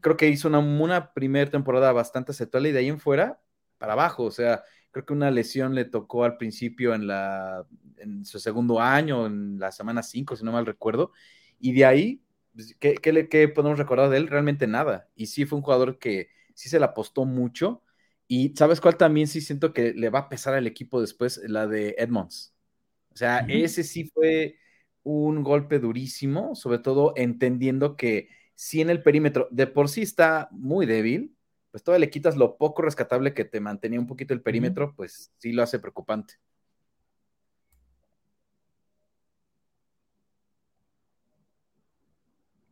Creo 0.00 0.16
que 0.16 0.26
hizo 0.30 0.48
una, 0.48 0.60
una 0.60 1.12
primera 1.12 1.50
temporada 1.50 1.92
bastante 1.92 2.32
aceptable 2.32 2.70
y 2.70 2.72
de 2.72 2.78
ahí 2.78 2.88
en 2.88 3.00
fuera, 3.00 3.38
para 3.76 3.92
abajo. 3.92 4.24
O 4.24 4.30
sea, 4.30 4.62
creo 4.92 5.04
que 5.04 5.12
una 5.12 5.30
lesión 5.30 5.74
le 5.74 5.84
tocó 5.84 6.24
al 6.24 6.38
principio 6.38 6.94
en, 6.94 7.06
la, 7.06 7.66
en 7.98 8.24
su 8.24 8.40
segundo 8.40 8.80
año, 8.80 9.26
en 9.26 9.58
la 9.58 9.72
semana 9.72 10.02
5, 10.02 10.36
si 10.36 10.42
no 10.42 10.52
mal 10.52 10.64
recuerdo. 10.64 11.12
Y 11.60 11.74
de 11.74 11.84
ahí, 11.84 12.22
pues, 12.54 12.74
¿qué, 12.80 12.94
qué, 12.94 13.28
¿qué 13.28 13.48
podemos 13.48 13.78
recordar 13.78 14.08
de 14.08 14.16
él? 14.16 14.28
Realmente 14.28 14.66
nada. 14.66 15.06
Y 15.14 15.26
sí 15.26 15.44
fue 15.44 15.58
un 15.58 15.62
jugador 15.62 15.98
que 15.98 16.30
sí 16.54 16.70
se 16.70 16.78
le 16.78 16.86
apostó 16.86 17.26
mucho 17.26 17.82
y 18.26 18.54
¿sabes 18.56 18.80
cuál 18.80 18.96
también 18.96 19.26
sí 19.26 19.40
siento 19.40 19.72
que 19.72 19.92
le 19.92 20.10
va 20.10 20.20
a 20.20 20.28
pesar 20.28 20.54
al 20.54 20.66
equipo 20.66 21.00
después? 21.00 21.40
La 21.46 21.66
de 21.66 21.94
Edmonds. 21.98 22.54
O 23.12 23.16
sea, 23.16 23.46
ese 23.48 23.84
sí 23.84 24.10
fue 24.12 24.58
un 25.04 25.42
golpe 25.42 25.78
durísimo, 25.78 26.54
sobre 26.54 26.78
todo 26.78 27.12
entendiendo 27.16 27.96
que 27.96 28.28
si 28.54 28.80
en 28.80 28.90
el 28.90 29.02
perímetro 29.02 29.48
de 29.50 29.66
por 29.66 29.88
sí 29.88 30.02
está 30.02 30.48
muy 30.50 30.86
débil, 30.86 31.36
pues 31.70 31.82
todavía 31.82 32.06
le 32.06 32.10
quitas 32.10 32.36
lo 32.36 32.56
poco 32.56 32.82
rescatable 32.82 33.34
que 33.34 33.44
te 33.44 33.60
mantenía 33.60 34.00
un 34.00 34.06
poquito 34.06 34.32
el 34.34 34.42
perímetro, 34.42 34.94
pues 34.96 35.32
sí 35.38 35.52
lo 35.52 35.62
hace 35.62 35.78
preocupante. 35.78 36.34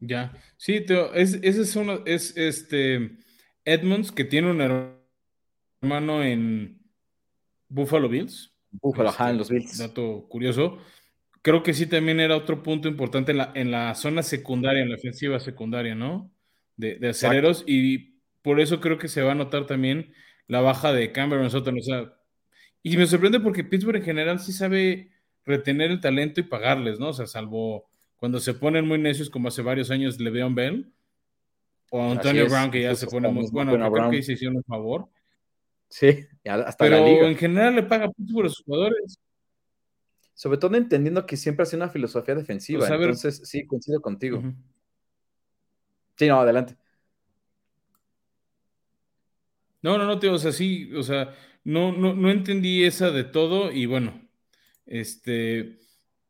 Ya, 0.00 0.32
sí, 0.56 0.84
es, 1.14 1.34
ese 1.42 1.62
es 1.62 1.76
uno, 1.76 2.00
es 2.06 2.36
este 2.36 3.18
Edmonds 3.64 4.10
que 4.10 4.24
tiene 4.24 4.50
un 4.50 4.60
hermano 5.82 6.22
en 6.22 6.80
Buffalo 7.68 8.08
Bills. 8.08 8.54
Buffalo, 8.70 9.10
ajá, 9.10 9.30
en 9.30 9.38
los 9.38 9.50
este, 9.50 9.58
Bills. 9.58 9.78
Dato 9.78 10.26
curioso. 10.28 10.78
Creo 11.42 11.62
que 11.62 11.74
sí 11.74 11.86
también 11.86 12.20
era 12.20 12.36
otro 12.36 12.62
punto 12.62 12.88
importante 12.88 13.32
en 13.32 13.38
la, 13.38 13.52
en 13.54 13.70
la 13.70 13.94
zona 13.94 14.22
secundaria, 14.22 14.82
en 14.82 14.90
la 14.90 14.94
ofensiva 14.94 15.40
secundaria, 15.40 15.94
¿no? 15.94 16.30
De, 16.76 16.96
de 16.96 17.08
aceleros. 17.08 17.64
Y 17.66 18.20
por 18.42 18.60
eso 18.60 18.80
creo 18.80 18.96
que 18.96 19.08
se 19.08 19.22
va 19.22 19.32
a 19.32 19.34
notar 19.36 19.66
también 19.66 20.14
la 20.46 20.60
baja 20.60 20.92
de 20.92 21.10
Cameron 21.10 21.50
Sutton. 21.50 21.78
O 21.78 21.82
sea, 21.82 22.14
y 22.82 22.96
me 22.96 23.06
sorprende 23.06 23.40
porque 23.40 23.64
Pittsburgh 23.64 23.96
en 23.96 24.04
general 24.04 24.38
sí 24.38 24.52
sabe 24.52 25.10
retener 25.44 25.90
el 25.90 26.00
talento 26.00 26.40
y 26.40 26.44
pagarles, 26.44 27.00
¿no? 27.00 27.08
O 27.08 27.12
sea, 27.12 27.26
salvo 27.26 27.88
cuando 28.16 28.38
se 28.38 28.54
ponen 28.54 28.86
muy 28.86 28.98
necios 28.98 29.28
como 29.28 29.48
hace 29.48 29.62
varios 29.62 29.90
años 29.90 30.20
Le'Veon 30.20 30.54
Bell 30.54 30.92
o 31.90 32.12
Antonio 32.12 32.46
Brown 32.48 32.70
que 32.70 32.82
ya 32.82 32.94
se 32.94 33.08
pone 33.08 33.28
muy 33.28 33.50
bueno, 33.50 33.72
creo 33.90 34.10
que 34.10 34.22
se 34.22 34.34
hicieron 34.34 34.58
un 34.58 34.64
favor 34.64 35.08
Sí, 35.92 36.26
hasta 36.46 36.84
Pero 36.84 37.00
la 37.00 37.06
liga. 37.06 37.28
en 37.28 37.36
general 37.36 37.74
le 37.76 37.82
paga 37.82 38.10
Pittsburgh 38.10 38.46
a 38.46 38.48
sus 38.48 38.64
jugadores. 38.64 39.20
Sobre 40.32 40.56
todo 40.56 40.74
entendiendo 40.74 41.26
que 41.26 41.36
siempre 41.36 41.64
ha 41.64 41.66
sido 41.66 41.82
una 41.82 41.92
filosofía 41.92 42.34
defensiva. 42.34 42.86
Pues, 42.88 42.90
Entonces, 42.90 43.42
sí, 43.44 43.66
coincido 43.66 44.00
contigo. 44.00 44.42
Sí, 46.16 46.26
no, 46.28 46.40
adelante. 46.40 46.76
No, 49.82 49.98
no, 49.98 50.06
no, 50.06 50.18
tío, 50.18 50.32
o 50.32 50.38
sea, 50.38 50.52
sí, 50.52 50.90
o 50.94 51.02
sea, 51.02 51.34
no, 51.62 51.92
no, 51.92 52.14
no 52.14 52.30
entendí 52.30 52.84
esa 52.84 53.10
de 53.10 53.24
todo 53.24 53.70
y 53.70 53.84
bueno, 53.84 54.18
este, 54.86 55.78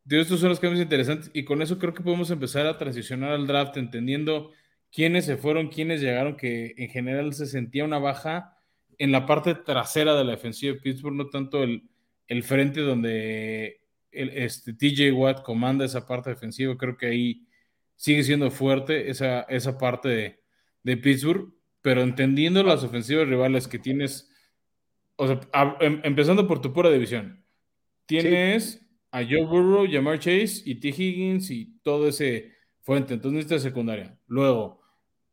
tío, 0.09 0.21
estos 0.21 0.41
son 0.41 0.49
los 0.49 0.59
cambios 0.59 0.83
interesantes 0.83 1.31
y 1.35 1.45
con 1.45 1.63
eso 1.63 1.79
creo 1.79 1.95
que 1.95 2.03
podemos 2.03 2.33
empezar 2.33 2.67
a 2.67 2.79
transicionar 2.79 3.31
al 3.31 3.47
draft 3.47 3.77
entendiendo 3.77 4.51
quiénes 4.91 5.27
se 5.27 5.37
fueron, 5.37 5.69
quiénes 5.69 6.01
llegaron, 6.01 6.37
que 6.37 6.75
en 6.79 6.89
general 6.89 7.33
se 7.33 7.47
sentía 7.47 7.85
una 7.85 7.99
baja 8.01 8.59
en 9.03 9.13
la 9.13 9.27
parte 9.27 9.55
trasera 9.55 10.15
de 10.15 10.25
la 10.25 10.33
defensiva 10.33 10.75
de 10.75 10.81
Pittsburgh, 10.81 11.17
no 11.17 11.29
tanto 11.29 11.63
el, 11.63 11.83
el 12.29 12.43
frente 12.43 12.81
donde 12.81 13.81
el, 14.11 14.29
este, 14.31 14.75
TJ 14.75 15.13
Watt 15.13 15.43
comanda 15.43 15.85
esa 15.85 16.07
parte 16.07 16.31
defensiva, 16.31 16.77
creo 16.77 16.97
que 16.97 17.07
ahí 17.07 17.47
sigue 17.97 18.23
siendo 18.23 18.51
fuerte 18.51 19.11
esa, 19.11 19.43
esa 19.43 19.79
parte 19.79 20.09
de, 20.09 20.41
de 20.83 20.97
Pittsburgh, 20.97 21.53
pero 21.81 22.03
entendiendo 22.03 22.63
las 22.63 22.85
ofensivas 22.85 23.27
rivales 23.29 23.67
que 23.69 23.79
tienes, 23.79 24.31
o 25.17 25.27
sea, 25.27 25.41
a- 25.53 25.77
em- 25.81 26.01
empezando 26.05 26.47
por 26.47 26.61
tu 26.61 26.73
pura 26.73 26.91
división, 26.91 27.45
tienes 28.07 28.87
a 29.11 29.23
Joe 29.25 29.45
Burrow, 29.45 29.87
Jamar 29.91 30.19
Chase 30.19 30.63
y 30.65 30.77
T. 30.77 30.89
Higgins 30.89 31.51
y 31.51 31.79
todo 31.83 32.09
ese 32.09 32.53
fuente, 32.83 33.15
entonces 33.15 33.37
necesitas 33.37 33.63
secundaria. 33.63 34.19
Luego, 34.27 34.83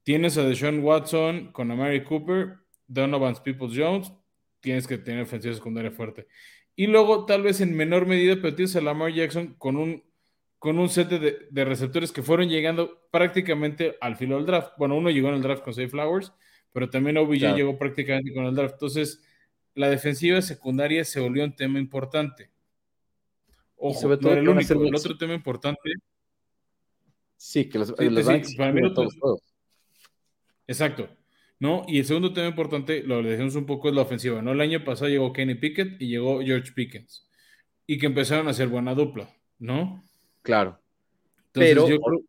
tienes 0.04 0.38
a 0.38 0.44
Deshaun 0.44 0.80
Watson 0.80 1.52
con 1.52 1.72
Amari 1.72 2.04
Cooper, 2.04 2.59
Donovan 2.89 3.36
Peoples 3.43 3.74
Jones, 3.77 4.12
tienes 4.60 4.86
que 4.88 4.98
tener 4.98 5.22
ofensiva 5.24 5.53
secundaria 5.53 5.91
fuerte. 5.91 6.27
Y 6.75 6.88
luego, 6.88 7.25
tal 7.25 7.43
vez 7.43 7.62
en 7.62 7.75
menor 7.75 8.05
medida, 8.05 8.36
pero 8.41 8.55
tienes 8.55 8.75
a 8.75 8.81
Lamar 8.81 9.13
Jackson 9.13 9.53
con 9.58 9.77
un, 9.77 10.03
con 10.58 10.77
un 10.79 10.89
set 10.89 11.08
de, 11.10 11.48
de 11.50 11.65
receptores 11.65 12.12
que 12.12 12.22
fueron 12.24 12.50
llegando 12.50 13.08
prácticamente 13.12 13.96
al 14.01 14.17
filo 14.17 14.36
del 14.36 14.46
draft. 14.46 14.74
Bueno, 14.77 14.98
uno 14.98 15.10
llegó 15.10 15.29
en 15.29 15.36
el 15.36 15.41
draft 15.41 15.63
con 15.63 15.74
Safe 15.74 15.88
Flowers, 15.89 16.34
pero 16.74 16.89
también 16.89 17.17
OBJ 17.17 17.39
Claro. 17.39 17.55
llegó 17.58 17.77
prácticamente 17.77 18.34
con 18.34 18.46
el 18.46 18.55
draft. 18.55 18.74
Entonces, 18.74 19.24
la 19.75 19.89
defensiva 19.89 20.41
secundaria 20.41 21.05
se 21.05 21.19
volvió 21.19 21.43
un 21.43 21.55
tema 21.55 21.79
importante. 21.79 22.50
Ojo, 23.77 24.00
sobre 24.00 24.17
todo 24.17 24.29
no 24.29 24.34
era 24.34 24.41
el 24.41 24.50
único. 24.50 24.74
El 24.84 24.96
otro 24.96 25.17
tema 25.17 25.34
importante, 25.34 25.79
Sí, 27.38 27.69
que 27.69 27.79
los, 27.79 27.93
Sí, 27.98 28.10
los 28.10 28.55
para 28.55 28.74
mí 28.74 28.93
todos 28.93 29.15
exacto. 30.67 31.10
¿No? 31.60 31.84
Y 31.88 32.00
el 32.00 32.06
segundo 32.06 32.32
tema 32.32 32.48
importante, 32.48 33.04
lo 33.04 33.22
decimos 33.22 33.56
un 33.56 33.66
poco, 33.66 33.89
es 33.89 33.96
la 33.96 34.01
ofensiva. 34.04 34.42
¿no? 34.42 34.54
El 34.54 34.62
año 34.62 34.84
pasado 34.84 35.10
llegó 35.10 35.34
Kenny 35.34 35.56
Pickett 35.56 36.01
y 36.01 36.08
llegó 36.08 36.42
George 36.42 36.72
Pickens. 36.74 37.28
Y 37.86 37.98
que 37.98 38.06
empezaron 38.06 38.48
a 38.48 38.51
hacer 38.51 38.68
buena 38.70 38.94
dupla, 38.96 39.30
¿no? 39.58 40.04
Claro. 40.42 40.80
Entonces, 41.48 41.75
Pero- 41.75 41.89
yo 41.89 42.00
creo. 42.00 42.22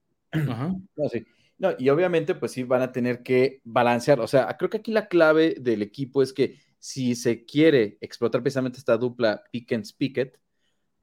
Ajá. 0.52 0.74
No, 0.96 1.08
sí. 1.08 1.24
No, 1.58 1.74
y 1.78 1.90
obviamente, 1.90 2.34
pues 2.34 2.52
sí, 2.52 2.62
van 2.62 2.80
a 2.82 2.90
tener 2.90 3.22
que 3.22 3.60
balancear. 3.64 4.18
O 4.20 4.26
sea, 4.26 4.56
creo 4.56 4.70
que 4.70 4.78
aquí 4.78 4.92
la 4.92 5.08
clave 5.08 5.56
del 5.60 5.82
equipo 5.82 6.22
es 6.22 6.32
que 6.32 6.58
si 6.78 7.14
se 7.14 7.44
quiere 7.44 7.98
explotar 8.00 8.42
precisamente 8.42 8.78
esta 8.78 8.96
dupla 8.96 9.42
Pickens-Pickett, 9.52 10.38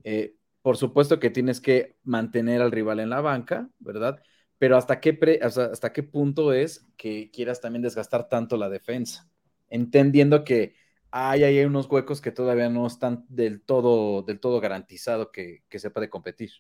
eh, 0.04 0.34
por 0.64 0.76
supuesto 0.76 1.20
que 1.20 1.30
tienes 1.30 1.62
que 1.62 1.98
mantener 2.04 2.62
al 2.64 2.72
rival 2.72 3.00
en 3.00 3.12
la 3.12 3.22
banca, 3.22 3.70
¿verdad? 3.78 4.22
Pero 4.58 4.76
hasta 4.76 5.00
qué, 5.00 5.14
pre- 5.14 5.40
hasta 5.42 5.94
qué 5.94 6.04
punto 6.04 6.52
es 6.52 6.88
que 6.98 7.30
quieras 7.32 7.62
también 7.62 7.84
desgastar 7.84 8.28
tanto 8.28 8.58
la 8.58 8.70
defensa, 8.70 9.30
entendiendo 9.70 10.44
que 10.44 10.76
hay, 11.12 11.44
hay 11.44 11.60
unos 11.64 11.90
huecos 11.90 12.22
que 12.22 12.32
todavía 12.32 12.70
no 12.70 12.86
están 12.86 13.26
del 13.30 13.62
todo, 13.62 14.24
del 14.24 14.40
todo 14.40 14.60
garantizado 14.60 15.32
que, 15.32 15.64
que 15.70 15.80
se 15.80 15.90
puede 15.90 16.10
competir. 16.10 16.52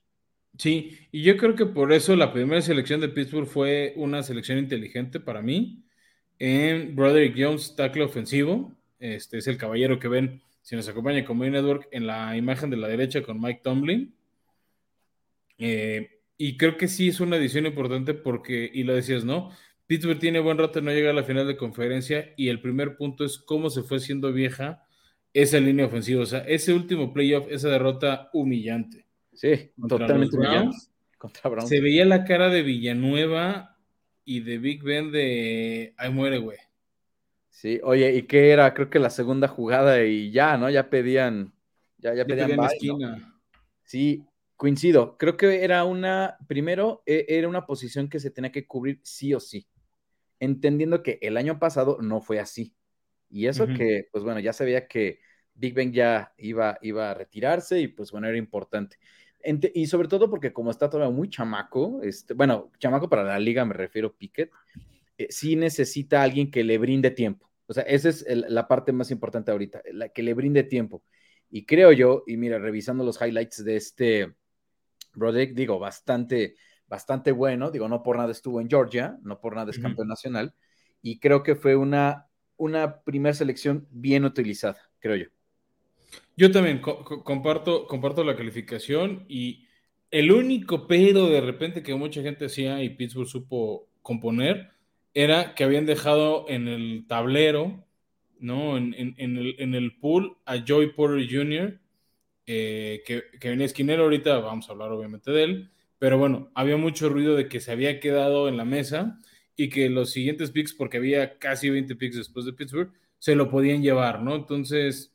Sí, 0.57 0.97
y 1.11 1.21
yo 1.23 1.37
creo 1.37 1.55
que 1.55 1.65
por 1.65 1.91
eso 1.91 2.15
la 2.15 2.33
primera 2.33 2.61
selección 2.61 3.01
de 3.01 3.09
Pittsburgh 3.09 3.47
fue 3.47 3.93
una 3.95 4.23
selección 4.23 4.57
inteligente 4.57 5.19
para 5.19 5.41
mí. 5.41 5.83
En 6.39 6.95
Broderick 6.95 7.35
Jones, 7.37 7.75
tackle 7.75 8.03
ofensivo. 8.03 8.75
Este 8.99 9.37
es 9.37 9.47
el 9.47 9.57
caballero 9.57 9.99
que 9.99 10.07
ven, 10.07 10.41
si 10.61 10.75
nos 10.75 10.87
acompaña 10.87 11.25
como 11.25 11.45
Network, 11.45 11.87
en 11.91 12.07
la 12.07 12.35
imagen 12.37 12.69
de 12.69 12.77
la 12.77 12.87
derecha 12.87 13.21
con 13.21 13.39
Mike 13.39 13.61
Tomlin. 13.63 14.15
Eh, 15.59 16.16
y 16.37 16.57
creo 16.57 16.77
que 16.77 16.87
sí 16.87 17.09
es 17.09 17.19
una 17.19 17.37
edición 17.37 17.65
importante 17.65 18.13
porque, 18.13 18.69
y 18.73 18.83
lo 18.83 18.93
decías, 18.93 19.25
¿no? 19.25 19.51
Pittsburgh 19.87 20.19
tiene 20.19 20.39
buen 20.39 20.57
rato 20.57 20.81
no 20.81 20.91
llegar 20.91 21.11
a 21.11 21.21
la 21.21 21.23
final 21.23 21.47
de 21.47 21.57
conferencia 21.57 22.33
y 22.35 22.49
el 22.49 22.61
primer 22.61 22.97
punto 22.97 23.23
es 23.23 23.37
cómo 23.37 23.69
se 23.69 23.83
fue 23.83 23.99
siendo 23.99 24.33
vieja 24.33 24.83
esa 25.33 25.59
línea 25.59 25.85
ofensiva. 25.85 26.21
O 26.21 26.25
sea, 26.25 26.39
ese 26.39 26.73
último 26.73 27.13
playoff, 27.13 27.47
esa 27.49 27.69
derrota 27.69 28.29
humillante. 28.33 29.05
Sí, 29.33 29.71
Contra 29.79 29.99
totalmente 29.99 30.35
humillante. 30.35 30.77
Contra 31.17 31.49
Browns. 31.49 31.69
Se 31.69 31.79
veía 31.79 32.05
la 32.05 32.25
cara 32.25 32.49
de 32.49 32.63
Villanueva 32.63 33.77
y 34.25 34.41
de 34.41 34.57
Big 34.57 34.83
Ben 34.83 35.11
de 35.11 35.93
ay 35.97 36.11
muere, 36.11 36.37
güey. 36.39 36.57
Sí, 37.49 37.79
oye, 37.83 38.15
¿y 38.15 38.23
qué 38.23 38.51
era? 38.51 38.73
Creo 38.73 38.89
que 38.89 38.99
la 38.99 39.09
segunda 39.09 39.47
jugada 39.47 40.03
y 40.03 40.31
ya, 40.31 40.57
¿no? 40.57 40.69
Ya 40.69 40.89
pedían, 40.89 41.53
ya, 41.97 42.13
ya 42.13 42.25
pedían 42.25 42.49
pedían 42.49 42.67
bye, 42.67 43.07
¿no? 43.07 43.33
Sí, 43.83 44.23
coincido. 44.57 45.17
Creo 45.19 45.37
que 45.37 45.63
era 45.65 45.85
una, 45.85 46.37
primero, 46.47 47.03
e- 47.07 47.25
era 47.29 47.49
una 47.49 47.67
posición 47.67 48.09
que 48.09 48.19
se 48.21 48.31
tenía 48.31 48.51
que 48.53 48.67
cubrir 48.67 49.01
sí 49.03 49.33
o 49.35 49.39
sí, 49.41 49.67
entendiendo 50.39 51.03
que 51.03 51.19
el 51.21 51.37
año 51.37 51.59
pasado 51.59 51.97
no 52.01 52.21
fue 52.21 52.39
así. 52.39 52.75
Y 53.29 53.47
eso 53.47 53.65
Ujú. 53.65 53.73
que, 53.73 54.07
pues 54.11 54.23
bueno, 54.23 54.39
ya 54.39 54.53
sabía 54.53 54.87
que 54.87 55.19
Big 55.53 55.73
Ben 55.73 55.93
ya 55.93 56.33
iba, 56.37 56.77
iba 56.81 57.11
a 57.11 57.13
retirarse 57.13 57.79
y 57.81 57.87
pues 57.89 58.11
bueno, 58.11 58.27
era 58.27 58.37
importante. 58.37 58.97
Ente- 59.41 59.71
y 59.75 59.87
sobre 59.87 60.07
todo 60.07 60.29
porque 60.29 60.53
como 60.53 60.71
está 60.71 60.89
todavía 60.89 61.15
muy 61.15 61.29
chamaco, 61.29 62.01
este, 62.03 62.33
bueno, 62.33 62.71
chamaco 62.79 63.09
para 63.09 63.23
la 63.23 63.39
liga 63.39 63.65
me 63.65 63.73
refiero 63.73 64.15
Pickett, 64.15 64.51
eh, 65.17 65.27
sí 65.29 65.55
necesita 65.55 66.23
alguien 66.23 66.51
que 66.51 66.63
le 66.63 66.77
brinde 66.77 67.11
tiempo. 67.11 67.49
O 67.67 67.73
sea, 67.73 67.83
esa 67.83 68.09
es 68.09 68.25
el- 68.27 68.45
la 68.49 68.67
parte 68.67 68.91
más 68.91 69.11
importante 69.11 69.51
ahorita, 69.51 69.81
la 69.93 70.09
que 70.09 70.23
le 70.23 70.33
brinde 70.33 70.63
tiempo. 70.63 71.03
Y 71.49 71.65
creo 71.65 71.91
yo, 71.91 72.23
y 72.27 72.37
mira, 72.37 72.59
revisando 72.59 73.03
los 73.03 73.21
highlights 73.21 73.63
de 73.63 73.75
este 73.77 74.35
Broderick, 75.17 75.53
digo, 75.53 75.79
bastante, 75.79 76.55
bastante 76.87 77.31
bueno. 77.31 77.71
Digo, 77.71 77.87
no 77.89 78.03
por 78.03 78.17
nada 78.17 78.31
estuvo 78.31 78.61
en 78.61 78.69
Georgia, 78.69 79.17
no 79.23 79.39
por 79.39 79.55
nada 79.55 79.71
es 79.71 79.79
campeón 79.79 80.07
nacional. 80.07 80.53
Y 81.01 81.19
creo 81.19 81.43
que 81.43 81.55
fue 81.55 81.75
una, 81.75 82.27
una 82.57 83.01
primera 83.01 83.33
selección 83.33 83.87
bien 83.91 84.25
utilizada, 84.25 84.79
creo 84.99 85.15
yo. 85.15 85.25
Yo 86.35 86.51
también 86.51 86.79
co- 86.79 87.03
co- 87.03 87.23
comparto, 87.23 87.87
comparto 87.87 88.23
la 88.23 88.35
calificación 88.35 89.25
y 89.27 89.65
el 90.11 90.31
único 90.31 90.87
pero 90.87 91.27
de 91.27 91.41
repente 91.41 91.83
que 91.83 91.95
mucha 91.95 92.21
gente 92.21 92.45
hacía 92.45 92.81
y 92.83 92.89
Pittsburgh 92.91 93.27
supo 93.27 93.89
componer 94.01 94.71
era 95.13 95.55
que 95.55 95.63
habían 95.63 95.85
dejado 95.85 96.45
en 96.47 96.67
el 96.67 97.05
tablero, 97.07 97.83
¿no? 98.39 98.77
En, 98.77 98.93
en- 98.93 99.15
en 99.17 99.37
el, 99.37 99.55
en 99.59 99.73
el 99.75 99.97
pool 99.97 100.37
a 100.45 100.63
Joey 100.65 100.93
Porter 100.93 101.27
Jr., 101.29 101.79
eh, 102.47 103.03
que, 103.05 103.23
venía 103.49 103.65
esquinero 103.65 104.03
ahorita, 104.03 104.39
vamos 104.39 104.69
a 104.69 104.71
hablar 104.71 104.91
obviamente 104.91 105.31
de 105.31 105.43
él, 105.43 105.71
pero 105.99 106.17
bueno, 106.17 106.49
había 106.55 106.77
mucho 106.77 107.09
ruido 107.09 107.35
de 107.35 107.49
que 107.49 107.59
se 107.59 107.71
había 107.71 107.99
quedado 107.99 108.47
en 108.47 108.57
la 108.57 108.65
mesa 108.65 109.19
y 109.55 109.69
que 109.69 109.89
los 109.89 110.11
siguientes 110.11 110.51
picks, 110.51 110.73
porque 110.73 110.97
había 110.97 111.37
casi 111.39 111.69
20 111.69 111.95
picks 111.95 112.15
después 112.15 112.45
de 112.45 112.53
Pittsburgh, 112.53 112.91
se 113.19 113.35
lo 113.35 113.49
podían 113.49 113.81
llevar, 113.81 114.21
¿no? 114.21 114.35
Entonces 114.35 115.13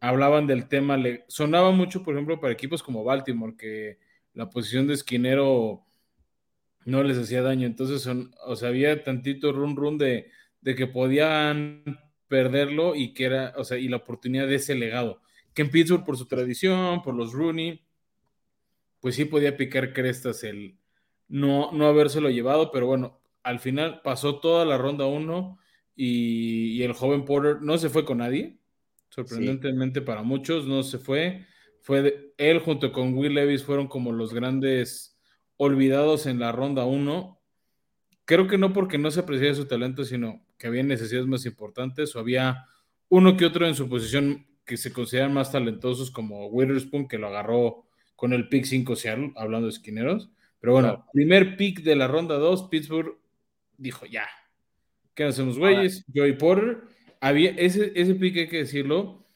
hablaban 0.00 0.46
del 0.46 0.68
tema, 0.68 0.96
le 0.96 1.24
sonaba 1.28 1.70
mucho, 1.70 2.02
por 2.02 2.14
ejemplo, 2.14 2.40
para 2.40 2.52
equipos 2.52 2.82
como 2.82 3.04
Baltimore, 3.04 3.56
que 3.56 3.98
la 4.34 4.50
posición 4.50 4.88
de 4.88 4.94
esquinero 4.94 5.84
no 6.84 7.02
les 7.04 7.18
hacía 7.18 7.42
daño. 7.42 7.66
Entonces, 7.66 8.02
son, 8.02 8.34
o 8.44 8.56
sea, 8.56 8.70
había 8.70 9.04
tantito 9.04 9.52
run 9.52 9.76
run 9.76 9.98
de, 9.98 10.30
de 10.60 10.74
que 10.74 10.86
podían 10.86 11.84
perderlo 12.28 12.94
y 12.94 13.12
que 13.14 13.26
era, 13.26 13.54
o 13.56 13.64
sea, 13.64 13.78
y 13.78 13.88
la 13.88 13.98
oportunidad 13.98 14.48
de 14.48 14.56
ese 14.56 14.74
legado. 14.74 15.20
Que 15.54 15.62
en 15.62 15.70
Pittsburgh, 15.70 16.04
por 16.04 16.16
su 16.16 16.26
tradición, 16.26 17.02
por 17.02 17.14
los 17.14 17.32
Rooney, 17.32 17.84
pues 19.00 19.16
sí 19.16 19.24
podía 19.24 19.56
picar 19.56 19.92
crestas 19.92 20.44
el 20.44 20.78
no, 21.28 21.72
no 21.72 21.86
habérselo 21.86 22.30
llevado, 22.30 22.70
pero 22.70 22.86
bueno, 22.86 23.20
al 23.42 23.58
final 23.58 24.00
pasó 24.02 24.38
toda 24.40 24.64
la 24.64 24.78
ronda 24.78 25.06
1 25.06 25.58
y, 25.96 26.72
y 26.78 26.82
el 26.82 26.92
joven 26.92 27.24
Porter 27.24 27.60
no 27.62 27.78
se 27.78 27.88
fue 27.88 28.04
con 28.04 28.18
nadie, 28.18 28.58
sorprendentemente 29.08 30.02
para 30.02 30.22
muchos, 30.22 30.66
no 30.66 30.82
se 30.82 30.98
fue. 30.98 31.46
Fue 31.80 32.02
de- 32.02 32.34
él 32.38 32.60
junto 32.60 32.92
con 32.92 33.14
Will 33.14 33.34
Levis 33.34 33.64
fueron 33.64 33.88
como 33.88 34.12
los 34.12 34.32
grandes 34.32 35.18
olvidados 35.56 36.26
en 36.26 36.38
la 36.38 36.52
ronda 36.52 36.84
1. 36.84 37.40
Creo 38.24 38.46
que 38.46 38.58
no 38.58 38.72
porque 38.72 38.98
no 38.98 39.10
se 39.10 39.20
apreciaba 39.20 39.54
su 39.54 39.66
talento, 39.66 40.04
sino 40.04 40.46
que 40.58 40.68
había 40.68 40.82
necesidades 40.84 41.26
más 41.26 41.44
importantes 41.44 42.14
o 42.14 42.20
había 42.20 42.66
uno 43.08 43.36
que 43.36 43.44
otro 43.46 43.66
en 43.66 43.74
su 43.74 43.88
posición 43.88 44.46
que 44.64 44.76
se 44.76 44.92
consideran 44.92 45.32
más 45.34 45.52
talentosos 45.52 46.10
como 46.10 46.46
Witherspoon, 46.48 47.08
que 47.08 47.18
lo 47.18 47.28
agarró 47.28 47.84
con 48.16 48.32
el 48.32 48.48
pick 48.48 48.64
5 48.64 48.94
Seattle, 48.96 49.32
hablando 49.36 49.66
de 49.66 49.72
esquineros. 49.72 50.30
Pero 50.60 50.74
bueno, 50.74 50.88
Claro. 50.88 51.06
primer 51.12 51.56
pick 51.56 51.82
de 51.82 51.96
la 51.96 52.06
ronda 52.06 52.36
2, 52.36 52.68
Pittsburgh 52.68 53.18
dijo 53.76 54.06
ya, 54.06 54.28
¿qué 55.14 55.24
hacemos, 55.24 55.58
güeyes? 55.58 56.04
Joey 56.14 56.36
Porter. 56.38 56.82
había 57.20 57.50
ese, 57.50 57.92
ese 57.94 58.14
pick, 58.14 58.36
hay 58.36 58.48
que 58.48 58.58
decirlo, 58.58 59.26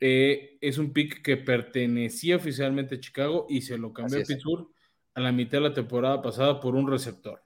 eh, 0.00 0.56
es 0.62 0.78
un 0.78 0.92
pick 0.92 1.20
que 1.22 1.36
pertenecía 1.36 2.36
oficialmente 2.36 2.94
a 2.94 3.00
Chicago 3.00 3.46
y 3.48 3.60
se 3.62 3.76
lo 3.76 3.92
cambió 3.92 4.20
a 4.20 4.24
Pittsburgh 4.24 4.68
a 5.14 5.20
la 5.20 5.32
mitad 5.32 5.58
de 5.58 5.68
la 5.68 5.74
temporada 5.74 6.22
pasada 6.22 6.60
por 6.60 6.74
un 6.74 6.88
receptor. 6.90 7.42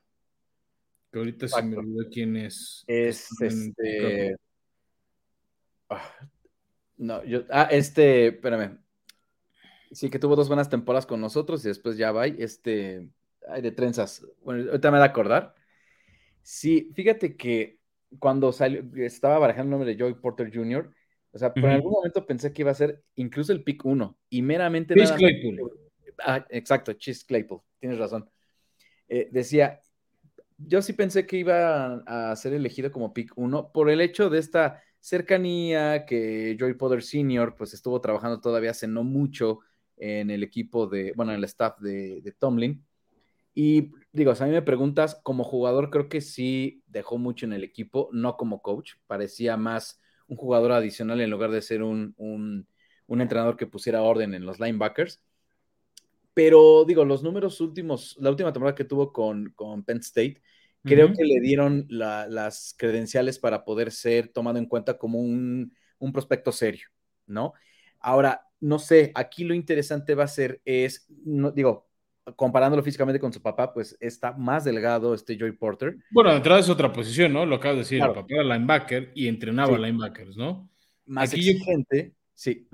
Que 1.10 1.18
ahorita 1.18 1.48
se 1.48 1.62
me 1.62 1.76
olvidó 1.76 2.08
quién 2.10 2.36
es. 2.36 2.84
Es 2.86 3.28
este. 3.40 4.36
Ah, 5.88 6.02
no, 6.96 7.24
yo. 7.24 7.44
Ah, 7.50 7.68
este, 7.70 8.28
espérame. 8.28 8.78
Sí, 9.90 10.10
que 10.10 10.18
tuvo 10.18 10.36
dos 10.36 10.48
buenas 10.48 10.68
temporadas 10.68 11.06
con 11.06 11.20
nosotros 11.20 11.64
y 11.64 11.68
después 11.68 11.96
ya 11.96 12.12
va. 12.12 12.26
Este. 12.26 13.08
Ay, 13.48 13.62
de 13.62 13.72
trenzas. 13.72 14.26
Bueno, 14.42 14.64
ahorita 14.70 14.90
me 14.90 14.98
da 14.98 15.04
a 15.04 15.08
acordar. 15.08 15.54
Sí, 16.42 16.90
fíjate 16.94 17.36
que 17.36 17.78
cuando 18.18 18.52
salió, 18.52 18.84
estaba 18.96 19.38
barajando 19.38 19.68
el 19.68 19.70
nombre 19.70 19.94
de 19.94 20.00
Joey 20.00 20.14
Porter 20.14 20.50
Jr., 20.54 20.92
o 21.32 21.38
sea, 21.38 21.52
por 21.52 21.66
algún 21.66 21.90
momento 21.90 22.24
pensé 22.24 22.52
que 22.52 22.62
iba 22.62 22.70
a 22.70 22.74
ser 22.74 23.02
incluso 23.16 23.52
el 23.52 23.64
pick 23.64 23.84
1 23.84 24.16
y 24.30 24.42
meramente. 24.42 24.94
Chis 24.94 25.10
Claypool. 25.10 25.72
Ah, 26.20 26.46
exacto, 26.48 26.92
Chis 26.92 27.24
Claypool, 27.24 27.60
tienes 27.80 27.98
razón. 27.98 28.30
Eh, 29.08 29.28
decía, 29.32 29.80
yo 30.56 30.80
sí 30.80 30.92
pensé 30.92 31.26
que 31.26 31.38
iba 31.38 32.04
a, 32.06 32.36
ser 32.36 32.52
elegido 32.52 32.92
como 32.92 33.12
pick 33.12 33.32
1 33.34 33.72
por 33.72 33.90
el 33.90 34.00
hecho 34.00 34.30
de 34.30 34.38
esta 34.38 34.80
cercanía 35.04 36.06
que 36.06 36.56
Joey 36.58 36.72
Porter 36.72 37.02
Sr. 37.02 37.54
pues 37.56 37.74
estuvo 37.74 38.00
trabajando 38.00 38.40
todavía 38.40 38.70
hace 38.70 38.88
no 38.88 39.04
mucho 39.04 39.58
en 39.98 40.30
el 40.30 40.42
equipo 40.42 40.86
de, 40.86 41.12
bueno, 41.14 41.32
en 41.32 41.38
el 41.38 41.44
staff 41.44 41.78
de, 41.78 42.22
de 42.22 42.32
Tomlin. 42.32 42.82
Y 43.52 43.92
digo, 44.12 44.34
si 44.34 44.42
a 44.42 44.46
mí 44.46 44.52
me 44.52 44.62
preguntas, 44.62 45.20
como 45.22 45.44
jugador 45.44 45.90
creo 45.90 46.08
que 46.08 46.22
sí 46.22 46.82
dejó 46.86 47.18
mucho 47.18 47.44
en 47.44 47.52
el 47.52 47.64
equipo, 47.64 48.08
no 48.12 48.38
como 48.38 48.62
coach, 48.62 48.94
parecía 49.06 49.58
más 49.58 50.00
un 50.26 50.38
jugador 50.38 50.72
adicional 50.72 51.20
en 51.20 51.28
lugar 51.30 51.50
de 51.50 51.60
ser 51.60 51.82
un, 51.82 52.14
un, 52.16 52.66
entrenador 53.20 53.58
que 53.58 53.66
pusiera 53.66 54.00
orden 54.00 54.32
en 54.32 54.46
los 54.46 54.58
linebackers. 54.58 55.20
Pero 56.32 56.86
digo, 56.86 57.04
los 57.04 57.22
números 57.22 57.60
últimos, 57.60 58.16
la 58.20 58.30
última 58.30 58.54
temporada 58.54 58.74
que 58.74 58.84
tuvo 58.84 59.12
con, 59.12 59.50
con 59.50 59.84
Penn 59.84 59.98
State, 59.98 60.40
creo 60.84 61.12
que 61.12 61.24
le 61.24 61.40
dieron 61.40 61.86
las 61.88 62.74
credenciales 62.78 63.38
para 63.38 63.64
poder 63.64 63.90
ser 63.90 64.28
tomado 64.28 64.58
en 64.58 64.66
cuenta 64.66 64.98
como 64.98 65.18
un, 65.18 65.74
un 65.98 66.12
prospecto 66.12 66.52
serio, 66.52 66.88
¿no? 67.26 67.54
Ahora, 67.98 68.42
no 68.60 68.78
sé, 68.78 69.10
aquí 69.14 69.44
lo 69.44 69.54
interesante 69.54 70.14
va 70.14 70.24
a 70.24 70.28
ser 70.28 70.60
es, 70.64 71.06
no, 71.24 71.50
digo, 71.50 71.88
comparándolo 72.36 72.82
físicamente 72.82 73.20
con 73.20 73.32
su 73.32 73.42
papá, 73.42 73.72
pues 73.72 73.96
está 74.00 74.32
más 74.32 74.64
delgado 74.64 75.14
este 75.14 75.36
Joy 75.36 75.52
Porter. 75.52 75.96
Bueno, 76.10 76.30
de 76.30 76.36
entrada 76.36 76.60
es 76.60 76.68
otra 76.68 76.92
posición, 76.92 77.32
¿no? 77.32 77.44
Lo 77.44 77.56
acabo 77.56 77.74
de 77.74 77.80
decir, 77.80 78.02
el 78.02 78.12
papá 78.12 78.26
era 78.28 78.42
linebacker 78.42 79.12
y 79.14 79.28
entrenaba 79.28 79.78
linebackers, 79.78 80.36
¿no? 80.36 80.70
Más 81.06 81.30
aquí 81.32 81.50
exigente, 81.50 82.14
sí. 82.34 82.66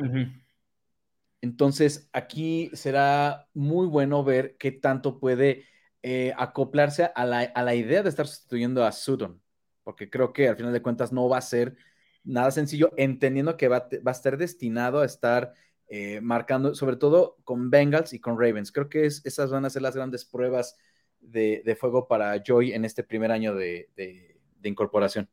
Entonces, 1.40 2.08
aquí 2.12 2.70
será 2.74 3.48
muy 3.54 3.86
bueno 3.86 4.22
ver 4.22 4.56
qué 4.58 4.72
tanto 4.72 5.18
puede 5.18 5.64
eh, 6.02 6.32
acoplarse 6.36 7.10
a 7.14 7.24
la, 7.26 7.74
idea 7.74 8.02
de 8.02 8.08
estar 8.08 8.26
sustituyendo 8.26 8.84
a 8.84 8.92
Sutton, 8.92 9.40
porque 9.84 10.08
creo 10.08 10.32
que 10.32 10.48
al 10.48 10.56
final 10.56 10.72
de 10.72 10.82
cuentas 10.82 11.12
no 11.12 11.28
va 11.28 11.38
a 11.38 11.42
ser 11.42 11.76
nada 12.24 12.50
sencillo, 12.50 12.92
entendiendo 12.96 13.56
que 13.56 13.68
va, 13.68 13.88
va 14.06 14.10
a 14.10 14.12
estar 14.12 14.36
destinado 14.36 15.00
a 15.00 15.06
estar 15.06 15.54
eh, 15.92 16.20
marcando, 16.20 16.76
sobre 16.76 16.94
todo 16.94 17.36
con 17.42 17.68
Bengals 17.68 18.12
y 18.12 18.20
con 18.20 18.38
Ravens. 18.38 18.70
Creo 18.70 18.88
que 18.88 19.06
es, 19.06 19.26
esas 19.26 19.50
van 19.50 19.64
a 19.64 19.70
ser 19.70 19.82
las 19.82 19.96
grandes 19.96 20.24
pruebas 20.24 20.78
de, 21.18 21.76
fuego 21.78 22.06
para 22.06 22.40
Joy 22.44 22.72
en 22.72 22.84
este 22.84 23.02
primer 23.02 23.32
año 23.32 23.56
de, 23.56 23.88
incorporación. 24.62 25.28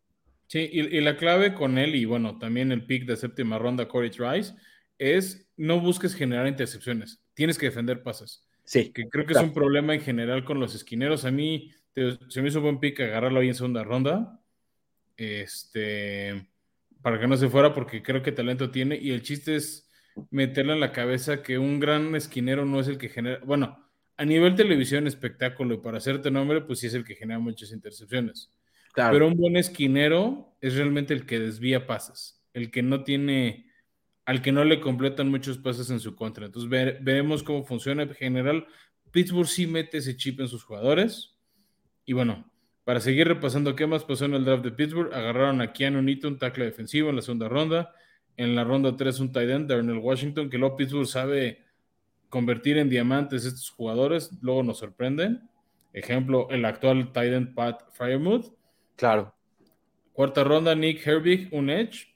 Sí, 0.48 0.68
y, 0.72 1.00
la 1.02 1.16
clave 1.16 1.54
con 1.54 1.78
él 1.78 1.94
y 1.94 2.06
bueno, 2.06 2.40
también 2.40 2.72
el 2.72 2.88
pick 2.88 3.06
de 3.06 3.18
séptima 3.18 3.60
ronda, 3.60 3.88
Corey 3.88 4.10
Rice, 4.10 4.56
es 4.98 5.48
no 5.58 5.80
busques 5.80 6.16
generar 6.16 6.48
intercepciones, 6.48 7.22
tienes 7.36 7.60
que 7.60 7.68
defender 7.68 8.02
pases. 8.02 8.47
Sí. 8.68 8.92
Que 8.92 9.08
creo 9.08 9.26
que 9.26 9.34
es 9.34 9.40
un 9.40 9.54
problema 9.54 9.96
en 9.96 10.02
general 10.02 10.44
con 10.44 10.60
los 10.60 10.76
esquineros. 10.76 11.24
A 11.24 11.32
mí 11.32 11.72
se 12.30 12.42
me 12.42 12.50
hizo 12.50 12.62
buen 12.62 12.80
pick 12.80 13.00
agarrarlo 13.00 13.40
ahí 13.40 13.48
en 13.48 13.56
segunda 13.56 13.84
ronda. 13.84 14.42
Este, 15.16 16.48
para 17.02 17.20
que 17.20 17.28
no 17.28 17.38
se 17.38 17.48
fuera, 17.48 17.74
porque 17.74 18.04
creo 18.04 18.22
que 18.22 18.34
talento 18.34 18.70
tiene. 18.70 18.98
Y 18.98 19.12
el 19.12 19.24
chiste 19.24 19.56
es 19.56 19.90
meterle 20.30 20.74
en 20.74 20.82
la 20.82 20.92
cabeza 20.92 21.42
que 21.42 21.58
un 21.58 21.80
gran 21.80 22.14
esquinero 22.16 22.66
no 22.66 22.82
es 22.82 22.90
el 22.90 22.98
que 22.98 23.08
genera, 23.08 23.40
bueno, 23.46 23.88
a 24.18 24.26
nivel 24.26 24.56
televisión, 24.56 25.08
espectáculo 25.08 25.76
y 25.76 25.78
para 25.78 26.00
hacerte 26.00 26.30
nombre, 26.30 26.62
pues 26.62 26.80
sí 26.80 26.88
es 26.88 26.94
el 26.94 27.06
que 27.06 27.16
genera 27.16 27.40
muchas 27.40 27.72
intercepciones. 27.72 28.52
Pero 28.94 29.28
un 29.28 29.38
buen 29.38 29.56
esquinero 29.56 30.58
es 30.60 30.76
realmente 30.76 31.14
el 31.14 31.26
que 31.26 31.40
desvía 31.40 31.88
pases, 31.88 32.44
el 32.54 32.72
que 32.72 32.82
no 32.82 33.04
tiene, 33.04 33.67
al 34.28 34.44
que 34.44 34.52
no 34.52 34.64
le 34.64 34.80
completan 34.80 35.30
muchos 35.30 35.58
pases 35.58 35.90
en 35.90 36.00
su 36.00 36.16
contra. 36.16 36.46
Entonces 36.46 36.70
veremos 36.70 37.42
cómo 37.42 37.64
funciona. 37.64 38.04
En 38.04 38.14
general, 38.14 38.68
Pittsburgh 39.10 39.48
sí 39.48 39.66
mete 39.66 39.98
ese 39.98 40.16
chip 40.16 40.40
en 40.40 40.48
sus 40.48 40.64
jugadores. 40.64 41.36
Y 42.06 42.14
bueno, 42.14 42.48
para 42.84 43.00
seguir 43.00 43.28
repasando 43.28 43.76
qué 43.76 43.88
más 43.88 44.04
pasó 44.04 44.26
en 44.26 44.36
el 44.36 44.46
draft 44.46 44.64
de 44.64 44.72
Pittsburgh, 44.72 45.12
agarraron 45.12 45.62
a 45.62 45.74
Keanu 45.74 46.00
un 46.00 46.38
tackle 46.38 46.66
defensivo 46.66 47.10
en 47.10 47.16
la 47.16 47.24
segunda 47.24 47.50
ronda 47.50 47.94
en 48.38 48.56
la 48.56 48.64
ronda 48.64 48.96
3 48.96 49.20
un 49.20 49.32
tight 49.32 49.50
end, 49.50 49.70
Darnell 49.70 49.98
Washington, 49.98 50.50
que 50.50 50.58
luego 50.60 50.78
Pittsburgh 50.78 51.08
sabe 51.08 51.66
convertir 52.30 52.78
en 52.78 52.88
diamantes 52.88 53.46
estos 53.46 53.72
jugadores, 53.72 54.32
luego 54.42 54.62
nos 54.64 54.78
sorprenden. 54.78 55.50
Ejemplo, 55.92 56.48
el 56.52 56.64
actual 56.64 57.12
tight 57.12 57.34
end 57.34 57.56
Pat 57.56 57.82
Firemouth. 57.94 58.54
Claro. 58.96 59.34
Cuarta 60.14 60.44
ronda, 60.44 60.76
Nick 60.76 61.06
Herbig, 61.06 61.50
un 61.52 61.70
edge. 61.70 62.16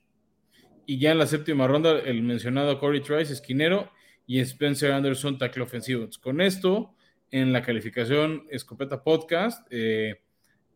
Y 0.92 1.00
ya 1.00 1.14
en 1.14 1.20
la 1.20 1.26
séptima 1.26 1.68
ronda, 1.68 2.00
el 2.00 2.22
mencionado 2.22 2.78
Corey 2.78 3.00
Trice, 3.00 3.32
esquinero, 3.32 3.90
y 4.28 4.40
Spencer 4.40 4.92
Anderson, 4.92 5.38
tackle 5.38 5.64
ofensivo. 5.64 6.10
Con 6.20 6.42
esto, 6.42 6.94
en 7.32 7.54
la 7.54 7.62
calificación 7.62 8.46
Escopeta 8.50 9.02
Podcast, 9.02 9.66
eh, 9.72 10.20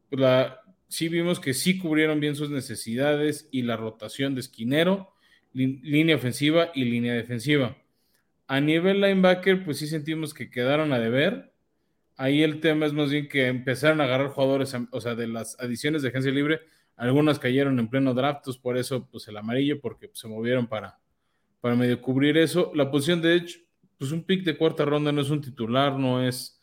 pues 0.10 0.22
sí 0.88 1.10
vimos 1.10 1.42
que 1.42 1.54
sí 1.54 1.78
cubrieron 1.78 2.22
bien 2.22 2.38
sus 2.38 2.50
necesidades 2.50 3.50
y 3.52 3.64
la 3.64 3.76
rotación 3.76 4.36
de 4.36 4.40
esquinero 4.40 5.12
línea 5.52 6.16
ofensiva 6.16 6.72
y 6.74 6.86
línea 6.86 7.14
defensiva. 7.14 7.76
A 8.48 8.62
nivel 8.62 9.02
linebacker, 9.02 9.66
pues 9.66 9.80
sí 9.80 9.88
sentimos 9.88 10.34
que 10.34 10.50
quedaron 10.50 10.94
a 10.94 11.00
deber. 11.00 11.52
Ahí 12.16 12.42
el 12.42 12.62
tema 12.62 12.86
es 12.86 12.94
más 12.94 13.12
bien 13.12 13.28
que 13.28 13.48
empezaron 13.48 14.00
a 14.00 14.06
agarrar 14.06 14.30
jugadores, 14.30 14.74
o 14.92 15.02
sea, 15.02 15.14
de 15.16 15.28
las 15.28 15.60
adiciones 15.60 16.04
de 16.04 16.08
agencia 16.08 16.32
libre, 16.32 16.62
algunas 16.96 17.40
cayeron 17.40 17.80
en 17.80 17.90
pleno 17.90 18.14
draft, 18.14 18.46
por 18.62 18.78
eso 18.78 19.08
pues 19.10 19.28
el 19.28 19.38
amarillo, 19.38 19.82
porque 19.82 20.10
se 20.14 20.28
movieron 20.28 20.68
para, 20.68 21.00
para 21.62 21.76
medio 21.76 22.02
cubrir 22.02 22.38
eso. 22.38 22.72
La 22.76 22.90
posición 22.90 23.22
de 23.22 23.36
Edge, 23.36 23.66
pues 23.98 24.12
un 24.12 24.24
pick 24.24 24.44
de 24.44 24.58
cuarta 24.58 24.86
ronda 24.86 25.12
no 25.12 25.22
es 25.22 25.30
un 25.30 25.42
titular, 25.42 25.98
no 25.98 26.26
es 26.26 26.62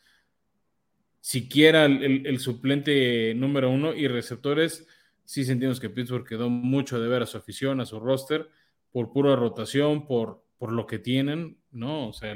siquiera 1.19 1.85
el, 1.85 2.27
el 2.27 2.39
suplente 2.39 3.33
número 3.35 3.69
uno 3.69 3.93
y 3.93 4.07
receptores, 4.07 4.87
sí 5.23 5.45
sentimos 5.45 5.79
que 5.79 5.89
Pittsburgh 5.89 6.27
quedó 6.27 6.49
mucho 6.49 6.99
de 6.99 7.07
ver 7.07 7.23
a 7.23 7.25
su 7.25 7.37
afición, 7.37 7.79
a 7.79 7.85
su 7.85 7.99
roster 7.99 8.49
por 8.91 9.11
pura 9.11 9.35
rotación, 9.35 10.05
por, 10.05 10.43
por 10.57 10.71
lo 10.71 10.85
que 10.85 10.99
tienen, 10.99 11.57
¿no? 11.71 12.09
O 12.09 12.13
sea, 12.13 12.35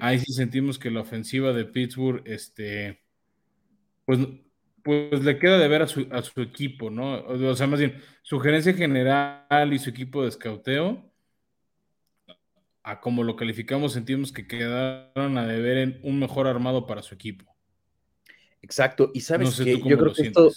ahí 0.00 0.18
sí 0.18 0.32
sentimos 0.32 0.78
que 0.78 0.90
la 0.90 1.00
ofensiva 1.00 1.52
de 1.52 1.64
Pittsburgh, 1.64 2.22
este, 2.24 3.02
pues, 4.06 4.20
pues 4.84 5.24
le 5.24 5.38
queda 5.38 5.58
de 5.58 5.66
ver 5.66 5.82
a 5.82 5.86
su, 5.86 6.06
a 6.10 6.22
su 6.22 6.42
equipo, 6.42 6.90
¿no? 6.90 7.24
O 7.24 7.56
sea, 7.56 7.66
más 7.66 7.80
bien, 7.80 8.00
su 8.22 8.38
gerencia 8.38 8.74
general 8.74 9.72
y 9.72 9.78
su 9.78 9.88
equipo 9.88 10.22
de 10.22 10.28
escauteo, 10.28 11.10
a 12.82 13.00
como 13.00 13.24
lo 13.24 13.34
calificamos, 13.34 13.94
sentimos 13.94 14.30
que 14.30 14.46
quedaron 14.46 15.38
a 15.38 15.46
deber 15.46 15.78
en 15.78 16.00
un 16.02 16.18
mejor 16.18 16.46
armado 16.46 16.86
para 16.86 17.02
su 17.02 17.14
equipo. 17.14 17.46
Exacto, 18.60 19.10
y 19.14 19.22
sabes 19.22 19.56
que 19.56 19.78
yo 19.78 19.98
creo 19.98 20.12
que 20.12 20.22
esto, 20.22 20.50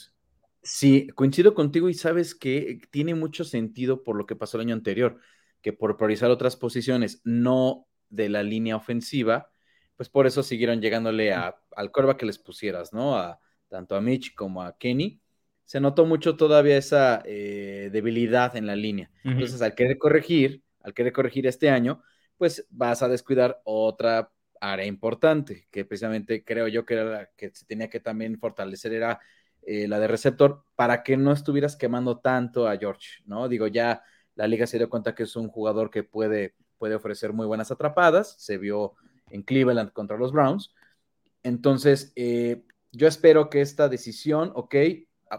Sí, 0.62 1.08
coincido 1.16 1.54
contigo 1.54 1.88
y 1.88 1.94
sabes 1.94 2.36
que 2.36 2.82
tiene 2.92 3.16
mucho 3.16 3.46
sentido 3.46 4.04
por 4.04 4.18
lo 4.18 4.26
que 4.26 4.36
pasó 4.36 4.58
el 4.58 4.68
año 4.68 4.76
anterior, 4.76 5.22
que 5.62 5.72
por 5.72 5.96
priorizar 5.96 6.30
otras 6.30 6.58
posiciones 6.58 7.22
no 7.24 7.88
de 8.10 8.28
la 8.28 8.44
línea 8.44 8.76
ofensiva, 8.76 9.50
pues 9.96 10.10
por 10.10 10.28
eso 10.28 10.44
siguieron 10.44 10.82
llegándole 10.82 11.32
a, 11.32 11.56
al 11.74 11.92
corva 11.92 12.18
que 12.18 12.26
les 12.26 12.38
pusieras, 12.38 12.92
¿no? 12.92 13.16
A, 13.16 13.40
tanto 13.68 13.96
a 13.96 14.02
Mitch 14.02 14.34
como 14.36 14.62
a 14.62 14.78
Kenny. 14.78 15.20
Se 15.66 15.80
notó 15.80 16.06
mucho 16.06 16.38
todavía 16.38 16.78
esa 16.78 17.22
eh, 17.26 17.90
debilidad 17.92 18.56
en 18.56 18.68
la 18.68 18.76
línea. 18.76 19.12
Entonces, 19.24 19.62
al 19.62 19.76
querer 19.76 19.98
corregir, 19.98 20.64
al 20.82 20.94
querer 20.94 21.12
corregir 21.12 21.46
este 21.48 21.70
año, 21.70 22.02
pues 22.38 22.66
vas 22.70 23.04
a 23.04 23.10
descuidar 23.10 23.62
otra 23.66 24.32
área 24.62 24.86
importante, 24.86 25.68
que 25.72 25.86
precisamente 25.86 26.44
creo 26.44 26.68
yo 26.68 26.86
que 26.86 26.94
era 26.94 27.04
la 27.04 27.30
que 27.36 27.52
se 27.54 27.66
tenía 27.66 27.90
que 27.90 28.00
también 28.00 28.40
fortalecer, 28.40 28.94
era 28.94 29.20
eh, 29.64 29.88
la 29.88 30.00
de 30.00 30.08
receptor, 30.08 30.64
para 30.76 31.04
que 31.04 31.18
no 31.18 31.34
estuvieras 31.34 31.76
quemando 31.76 32.20
tanto 32.20 32.68
a 32.68 32.78
George, 32.78 33.22
¿no? 33.26 33.50
Digo, 33.50 33.68
ya 33.68 34.02
la 34.36 34.48
liga 34.48 34.68
se 34.68 34.78
dio 34.78 34.90
cuenta 34.90 35.14
que 35.14 35.24
es 35.24 35.36
un 35.36 35.50
jugador 35.50 35.90
que 35.90 36.04
puede, 36.04 36.56
puede 36.78 36.96
ofrecer 36.96 37.34
muy 37.34 37.46
buenas 37.46 37.72
atrapadas, 37.72 38.36
se 38.38 38.58
vio 38.58 38.94
en 39.30 39.44
Cleveland 39.44 39.92
contra 39.92 40.18
los 40.18 40.32
Browns. 40.32 40.74
Entonces, 41.44 42.14
eh, 42.16 42.64
yo 42.98 43.08
espero 43.08 43.50
que 43.50 43.62
esta 43.62 43.88
decisión, 43.90 44.52
ok, 44.56 44.76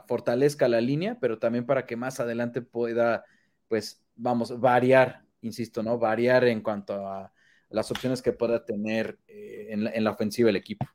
fortalezca 0.07 0.69
la 0.69 0.81
línea, 0.81 1.19
pero 1.21 1.39
también 1.39 1.67
para 1.67 1.87
que 1.87 1.97
más 1.97 2.21
adelante 2.21 2.63
pueda, 2.63 3.25
pues, 3.67 4.05
vamos, 4.15 4.59
variar, 4.61 5.25
insisto, 5.43 5.83
¿no? 5.83 5.99
Variar 5.99 6.45
en 6.45 6.61
cuanto 6.61 7.07
a 7.07 7.33
las 7.71 7.91
opciones 7.91 8.23
que 8.23 8.33
pueda 8.33 8.65
tener 8.65 9.19
eh, 9.27 9.69
en, 9.71 9.85
la, 9.85 9.91
en, 9.91 10.05
la, 10.05 10.11
ofensiva 10.13 10.51
el 10.51 10.57
equipo. 10.57 10.87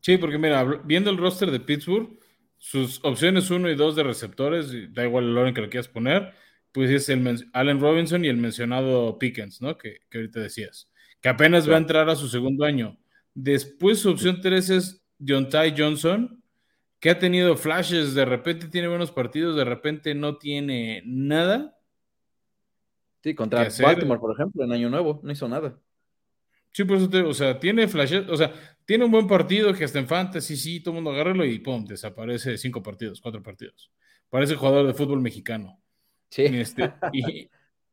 Sí, 0.00 0.16
porque 0.16 0.38
mira, 0.38 0.64
viendo 0.84 1.10
el 1.10 1.16
roster 1.16 1.50
de 1.50 1.60
Pittsburgh, 1.60 2.18
sus 2.58 3.04
opciones 3.04 3.50
1 3.50 3.70
y 3.70 3.74
2 3.74 3.96
de 3.96 4.02
receptores, 4.04 4.72
da 4.94 5.04
igual 5.04 5.24
el 5.24 5.36
orden 5.36 5.54
que 5.54 5.60
lo 5.60 5.68
quieras 5.68 5.88
poner, 5.88 6.32
pues 6.72 6.90
es 6.90 7.08
el 7.08 7.50
Allen 7.52 7.80
Robinson 7.80 8.24
y 8.24 8.28
el 8.28 8.36
mencionado 8.36 9.18
Pickens, 9.18 9.60
¿no? 9.60 9.76
Que, 9.76 9.98
que 10.08 10.18
ahorita 10.18 10.40
decías, 10.40 10.90
que 11.20 11.28
apenas 11.28 11.68
va 11.68 11.74
a 11.74 11.78
entrar 11.78 12.08
a 12.08 12.16
su 12.16 12.28
segundo 12.28 12.64
año. 12.64 12.98
Después 13.34 13.98
su 13.98 14.10
opción 14.10 14.40
3 14.40 14.70
es 14.70 15.03
John 15.26 15.48
Ty 15.48 15.74
Johnson, 15.76 16.42
que 17.00 17.10
ha 17.10 17.18
tenido 17.18 17.56
flashes, 17.56 18.14
de 18.14 18.24
repente 18.24 18.68
tiene 18.68 18.88
buenos 18.88 19.12
partidos, 19.12 19.56
de 19.56 19.64
repente 19.64 20.14
no 20.14 20.38
tiene 20.38 21.02
nada. 21.04 21.78
Sí, 23.22 23.34
contra 23.34 23.68
Baltimore, 23.80 24.20
por 24.20 24.32
ejemplo, 24.32 24.64
en 24.64 24.72
Año 24.72 24.90
Nuevo, 24.90 25.20
no 25.22 25.32
hizo 25.32 25.48
nada. 25.48 25.78
Sí, 26.72 26.84
por 26.84 26.96
eso 26.96 27.08
te, 27.08 27.22
o 27.22 27.32
sea, 27.32 27.58
tiene 27.60 27.86
flashes, 27.88 28.28
o 28.28 28.36
sea, 28.36 28.52
tiene 28.84 29.04
un 29.04 29.10
buen 29.10 29.26
partido 29.26 29.72
que 29.72 29.84
hasta 29.84 29.98
en 29.98 30.08
fantasy, 30.08 30.56
sí, 30.56 30.80
todo 30.80 30.92
el 30.92 30.96
mundo 30.96 31.10
agárralo 31.10 31.44
y 31.44 31.58
pum, 31.58 31.84
desaparece 31.84 32.58
cinco 32.58 32.82
partidos, 32.82 33.20
cuatro 33.20 33.42
partidos. 33.42 33.92
Parece 34.28 34.56
jugador 34.56 34.86
de 34.86 34.94
fútbol 34.94 35.20
mexicano. 35.20 35.80
Sí. 36.30 36.42
Este, 36.44 36.92
y 37.12 37.48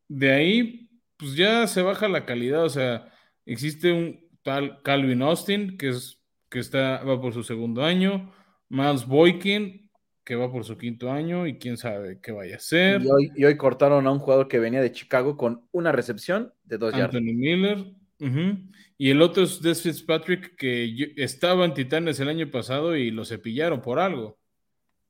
de 0.08 0.32
ahí, 0.32 0.90
pues 1.16 1.36
ya 1.36 1.68
se 1.68 1.82
baja 1.82 2.08
la 2.08 2.26
calidad, 2.26 2.64
o 2.64 2.70
sea, 2.70 3.14
existe 3.46 3.92
un 3.92 4.28
tal 4.42 4.82
Calvin 4.82 5.22
Austin, 5.22 5.78
que 5.78 5.90
es 5.90 6.21
que 6.52 6.60
está, 6.60 7.02
va 7.04 7.20
por 7.20 7.34
su 7.34 7.44
segundo 7.44 7.84
año, 7.84 8.32
Miles 8.70 9.08
Boykin, 9.08 9.90
que 10.24 10.36
va 10.36 10.52
por 10.52 10.66
su 10.66 10.78
quinto 10.78 11.12
año 11.12 11.48
y 11.48 11.58
quién 11.58 11.78
sabe 11.78 12.20
qué 12.22 12.32
vaya 12.32 12.58
a 12.58 12.60
ser. 12.60 13.02
Y 13.02 13.10
hoy, 13.10 13.32
y 13.36 13.46
hoy 13.46 13.58
cortaron 13.58 14.06
a 14.06 14.12
un 14.12 14.20
jugador 14.20 14.48
que 14.48 14.60
venía 14.60 14.82
de 14.82 14.92
Chicago 14.92 15.38
con 15.38 15.68
una 15.72 15.92
recepción 15.92 16.54
de 16.64 16.78
dos 16.78 16.94
yardas. 16.94 17.16
Anthony 17.16 17.34
Miller. 17.34 17.78
Uh 18.20 18.26
-huh. 18.26 18.72
Y 18.98 19.10
el 19.10 19.22
otro 19.22 19.44
es 19.44 19.62
Des 19.62 19.82
Fitzpatrick, 19.82 20.56
que 20.56 21.14
estaba 21.16 21.66
en 21.66 21.74
Titanes 21.74 22.20
el 22.20 22.30
año 22.30 22.52
pasado 22.52 22.96
y 22.96 23.10
lo 23.10 23.26
cepillaron 23.26 23.82
por 23.82 23.98
algo. 23.98 24.38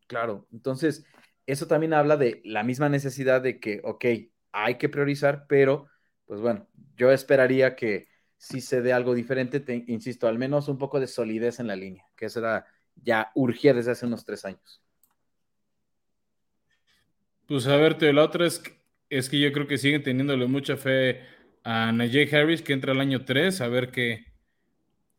Claro, 0.08 0.47
entonces 0.54 1.04
eso 1.45 1.67
también 1.67 1.93
habla 1.93 2.15
de 2.17 2.41
la 2.45 2.63
misma 2.63 2.88
necesidad 2.88 3.41
de 3.41 3.60
que, 3.60 3.82
ok, 3.84 4.06
hay 4.54 4.75
que 4.75 4.89
priorizar, 4.89 5.45
pero 5.49 5.88
pues 6.25 6.39
bueno, 6.39 6.69
yo 6.95 7.12
esperaría 7.12 7.75
que 7.75 8.08
si 8.41 8.60
se 8.60 8.82
dé 8.82 8.91
algo 8.91 9.13
diferente, 9.13 9.60
te, 9.60 9.84
insisto, 9.86 10.27
al 10.27 10.39
menos 10.39 10.67
un 10.67 10.80
poco 10.80 10.99
de 10.99 11.06
solidez 11.06 11.60
en 11.60 11.67
la 11.67 11.75
línea, 11.75 12.04
que 12.15 12.25
eso 12.25 12.39
era, 12.39 12.65
ya 12.95 13.32
urgía 13.36 13.71
desde 13.71 13.91
hace 13.91 14.08
unos 14.08 14.25
tres 14.25 14.43
años. 14.45 14.82
Pues 17.47 17.67
a 17.67 17.75
ver, 17.75 18.01
la 18.01 18.23
otra 18.23 18.47
es, 18.47 18.63
es 19.12 19.30
que 19.30 19.39
yo 19.39 19.51
creo 19.51 19.67
que 19.67 19.77
siguen 19.77 20.01
teniéndole 20.01 20.47
mucha 20.47 20.75
fe 20.75 21.21
a 21.63 21.91
Najee 21.91 22.36
Harris, 22.36 22.63
que 22.63 22.73
entra 22.73 22.93
al 22.93 22.99
año 22.99 23.25
3, 23.25 23.62
a 23.62 23.67
ver 23.67 23.91
qué, 23.91 24.25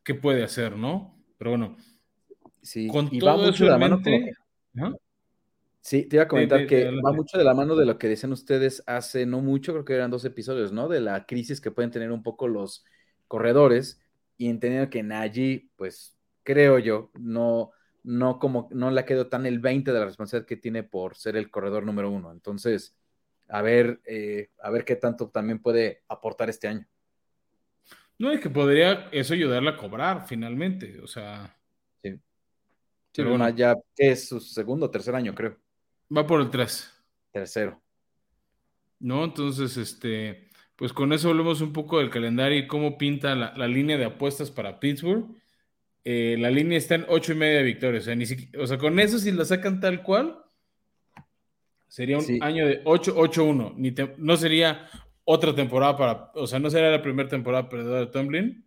qué 0.02 0.14
puede 0.14 0.42
hacer, 0.42 0.76
¿no? 0.76 1.16
Pero 1.38 1.52
bueno, 1.52 1.76
sí, 2.61 2.88
con 2.88 3.08
y 3.12 3.20
todo 3.20 3.30
va 3.38 3.44
mucho 3.46 3.64
de 3.64 3.70
la 3.70 3.78
mano 3.78 3.96
mente, 3.98 4.35
con- 4.74 4.82
¿no? 4.90 4.96
Sí, 5.80 6.04
te 6.08 6.16
iba 6.16 6.24
a 6.24 6.28
comentar 6.28 6.61
de- 6.61 6.66
que 6.66 6.85
va 6.90 7.12
mucho 7.12 7.38
de 7.38 7.44
la 7.44 7.54
mano 7.54 7.76
de 7.76 7.87
lo 7.87 7.98
que 7.98 8.08
decían 8.08 8.32
ustedes 8.32 8.82
hace 8.87 9.26
no 9.26 9.40
mucho, 9.40 9.72
creo 9.72 9.85
que 9.85 9.94
eran 9.94 10.11
dos 10.11 10.24
episodios, 10.24 10.72
¿no? 10.72 10.88
De 10.88 11.00
la 11.00 11.24
crisis 11.26 11.61
que 11.61 11.70
pueden 11.70 11.90
tener 11.92 12.11
un 12.11 12.22
poco 12.24 12.48
los 12.48 12.85
corredores 13.33 13.99
y 14.37 14.51
entendiendo 14.51 14.90
que 14.90 15.03
Najee, 15.03 15.71
pues 15.77 16.18
creo 16.42 16.79
yo, 16.79 17.11
no, 17.14 17.71
no 18.03 18.38
como, 18.38 18.68
no 18.73 18.90
le 18.90 19.07
quedó 19.07 19.29
tan 19.29 19.47
el 19.47 19.59
20 19.59 19.90
de 19.90 19.99
la 19.99 20.05
responsabilidad 20.05 20.47
que 20.47 20.59
tiene 20.59 20.83
por 20.83 21.16
ser 21.16 21.37
el 21.37 21.51
corredor 21.51 21.83
número 21.87 22.11
uno. 22.11 22.31
Entonces, 22.31 22.95
a 23.49 23.62
ver, 23.62 24.03
eh, 24.05 24.51
a 24.62 24.68
ver 24.68 24.85
qué 24.85 24.97
tanto 24.97 25.31
también 25.31 25.61
puede 25.62 26.03
aportar 26.09 26.51
este 26.51 26.68
año. 26.68 26.87
No, 28.18 28.31
es 28.31 28.38
que 28.40 28.51
podría 28.51 29.09
eso 29.12 29.33
ayudarle 29.33 29.71
a 29.71 29.77
cobrar 29.79 30.27
finalmente, 30.27 31.01
o 31.01 31.07
sea, 31.07 31.57
Sí. 32.03 32.11
Sí, 32.11 32.21
Pero 33.14 33.31
bueno. 33.31 33.49
ya 33.49 33.75
es 33.97 34.29
su 34.29 34.40
segundo 34.40 34.87
o 34.87 34.90
tercer 34.90 35.14
año, 35.14 35.35
creo. 35.35 35.57
va 36.14 36.27
por 36.27 36.42
el 36.42 36.51
3. 36.51 36.90
Tercero. 37.31 37.81
¿no? 39.01 39.25
Entonces, 39.25 39.77
este, 39.79 40.51
pues 40.83 40.92
con 40.92 41.12
eso 41.12 41.29
hablemos 41.29 41.61
un 41.61 41.73
poco 41.73 42.01
del 42.01 42.11
calendario 42.11 42.59
y 42.59 42.66
cómo 42.66 42.99
pinta 42.99 43.37
la, 43.37 43.55
la 43.57 43.68
línea 43.68 43.97
de 43.97 44.05
apuestas 44.05 44.51
para 44.51 44.81
Pittsburgh. 44.81 45.27
Eh, 46.05 46.35
la 46.40 46.51
línea 46.51 46.77
está 46.77 46.97
en 46.97 47.07
ocho 47.09 47.31
y 47.31 47.37
media 47.37 47.62
victorias, 47.62 48.03
o 48.03 48.07
sea, 48.07 48.16
ni 48.16 48.25
siqui- 48.25 48.51
o 48.59 48.66
sea, 48.66 48.79
con 48.79 48.99
eso 48.99 49.21
si 49.21 49.31
la 49.31 49.45
sacan 49.45 49.79
tal 49.79 50.03
cual, 50.03 50.42
sería 51.87 52.18
un 52.18 52.25
Sí. 52.25 52.40
año 52.42 52.66
de 52.66 52.81
8-8-1, 52.85 53.75
ni 53.77 53.92
te- 53.92 54.12
no 54.18 54.37
sería 54.37 54.88
otra 55.23 55.55
temporada 55.55 55.97
para, 55.97 56.31
o 56.35 56.49
sea, 56.49 56.59
no 56.59 56.68
sería 56.68 56.90
la 56.90 57.01
primera 57.01 57.29
temporada 57.29 57.68
perdedora 57.68 58.01
de 58.01 58.07
Tomlin, 58.09 58.64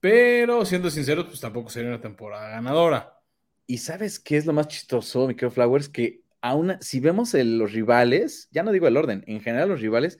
pero 0.00 0.64
siendo 0.64 0.88
sinceros, 0.88 1.26
pues 1.26 1.38
tampoco 1.38 1.68
sería 1.68 1.90
una 1.90 2.00
temporada 2.00 2.48
ganadora. 2.48 3.20
Y 3.66 3.76
sabes 3.76 4.18
qué 4.18 4.38
es 4.38 4.46
lo 4.46 4.54
más 4.54 4.68
chistoso, 4.68 5.28
mi 5.28 5.34
querido 5.34 5.50
Flowers, 5.50 5.90
que 5.90 6.22
aún 6.40 6.78
si 6.80 6.98
vemos 7.00 7.34
el- 7.34 7.58
los 7.58 7.72
rivales, 7.74 8.48
ya 8.52 8.62
no 8.62 8.72
digo 8.72 8.88
el 8.88 8.96
orden, 8.96 9.22
en 9.26 9.42
general 9.42 9.68
los 9.68 9.82
rivales 9.82 10.18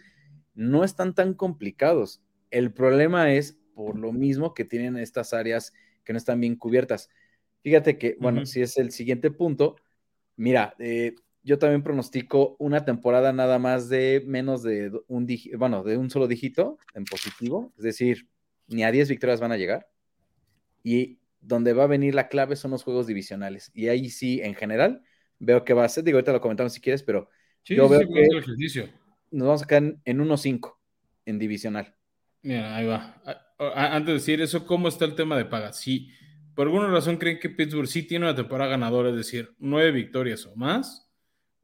no 0.58 0.82
están 0.82 1.14
tan 1.14 1.34
complicados. 1.34 2.20
El 2.50 2.72
problema 2.72 3.32
es 3.32 3.56
por 3.74 3.96
lo 3.96 4.12
mismo 4.12 4.54
que 4.54 4.64
tienen 4.64 4.96
estas 4.96 5.32
áreas 5.32 5.72
que 6.02 6.12
no 6.12 6.16
están 6.16 6.40
bien 6.40 6.56
cubiertas. 6.56 7.10
Fíjate 7.62 7.96
que, 7.96 8.16
bueno, 8.18 8.44
si 8.44 8.60
es 8.60 8.76
el 8.76 8.90
siguiente 8.90 9.30
punto, 9.30 9.76
mira, 10.36 10.74
eh, 10.80 11.14
yo 11.44 11.60
también 11.60 11.84
pronostico 11.84 12.56
una 12.58 12.84
temporada 12.84 13.32
nada 13.32 13.60
más 13.60 13.88
de 13.88 14.24
menos 14.26 14.64
de 14.64 14.90
un 15.06 15.28
bueno, 15.56 15.84
de 15.84 15.96
un 15.96 16.10
solo 16.10 16.26
dígito 16.26 16.76
en 16.92 17.04
positivo, 17.04 17.72
es 17.76 17.84
decir, 17.84 18.26
ni 18.66 18.82
a 18.82 18.90
10 18.90 19.08
victorias 19.08 19.40
van 19.40 19.52
a 19.52 19.56
llegar. 19.56 19.88
Y 20.82 21.20
donde 21.40 21.72
va 21.72 21.84
a 21.84 21.86
venir 21.86 22.16
la 22.16 22.26
clave 22.28 22.56
son 22.56 22.72
los 22.72 22.82
juegos 22.82 23.06
divisionales. 23.06 23.70
Y 23.74 23.86
ahí 23.88 24.10
sí, 24.10 24.40
en 24.42 24.56
general, 24.56 25.02
veo 25.38 25.64
que 25.64 25.72
va 25.72 25.84
a 25.84 25.88
ser, 25.88 26.02
digo, 26.02 26.16
ahorita 26.16 26.32
lo 26.32 26.40
comentamos 26.40 26.72
si 26.72 26.80
quieres, 26.80 27.04
pero 27.04 27.30
Sí, 27.62 27.76
Yo 27.76 27.84
sí, 27.84 27.90
veo 27.90 28.00
sí, 28.00 28.06
que- 28.12 28.36
al 28.36 28.42
ejercicio. 28.42 28.88
Nos 29.30 29.46
vamos 29.46 29.62
a 29.62 29.66
quedar 29.66 29.82
en, 29.82 30.02
en 30.04 30.18
1-5 30.18 30.74
en 31.26 31.38
divisional. 31.38 31.94
Mira, 32.42 32.76
ahí 32.76 32.86
va. 32.86 33.20
Antes 33.58 34.06
de 34.06 34.12
decir 34.14 34.40
eso, 34.40 34.66
¿cómo 34.66 34.88
está 34.88 35.04
el 35.04 35.14
tema 35.14 35.36
de 35.36 35.44
paga? 35.44 35.72
Si 35.72 36.10
por 36.54 36.66
alguna 36.66 36.88
razón 36.88 37.18
creen 37.18 37.38
que 37.38 37.50
Pittsburgh 37.50 37.86
sí 37.86 38.02
tiene 38.02 38.24
una 38.24 38.34
temporada 38.34 38.70
ganadora, 38.70 39.10
es 39.10 39.16
decir, 39.16 39.54
nueve 39.58 39.92
victorias 39.92 40.46
o 40.46 40.56
más, 40.56 41.08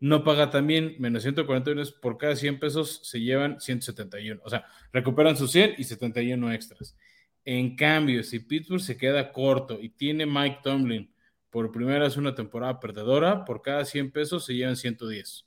no 0.00 0.22
paga 0.22 0.50
también 0.50 0.96
menos 0.98 1.22
141 1.22 1.82
por 2.02 2.18
cada 2.18 2.36
100 2.36 2.60
pesos 2.60 3.00
se 3.04 3.20
llevan 3.20 3.60
171. 3.60 4.40
O 4.44 4.50
sea, 4.50 4.66
recuperan 4.92 5.36
sus 5.36 5.50
100 5.52 5.76
y 5.78 5.84
71 5.84 6.52
extras. 6.52 6.96
En 7.44 7.74
cambio, 7.74 8.22
si 8.22 8.40
Pittsburgh 8.40 8.82
se 8.82 8.96
queda 8.96 9.32
corto 9.32 9.80
y 9.80 9.88
tiene 9.88 10.26
Mike 10.26 10.60
Tomlin 10.62 11.10
por 11.50 11.72
primera 11.72 12.04
vez 12.04 12.16
una 12.16 12.34
temporada 12.34 12.80
perdedora, 12.80 13.44
por 13.44 13.62
cada 13.62 13.84
100 13.84 14.10
pesos 14.12 14.44
se 14.44 14.54
llevan 14.54 14.76
110. 14.76 15.46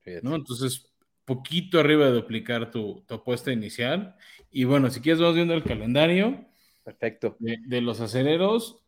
Fíjate. 0.00 0.26
¿no? 0.26 0.34
Entonces, 0.34 0.89
poquito 1.24 1.78
arriba 1.78 2.06
de 2.06 2.12
duplicar 2.12 2.70
tu, 2.70 3.04
tu 3.06 3.14
apuesta 3.14 3.52
inicial. 3.52 4.16
Y 4.50 4.64
bueno, 4.64 4.90
si 4.90 5.00
quieres, 5.00 5.20
vamos 5.20 5.36
viendo 5.36 5.54
el 5.54 5.62
calendario 5.62 6.46
Perfecto. 6.84 7.36
de, 7.38 7.58
de 7.66 7.80
los 7.80 8.00
aceleros 8.00 8.82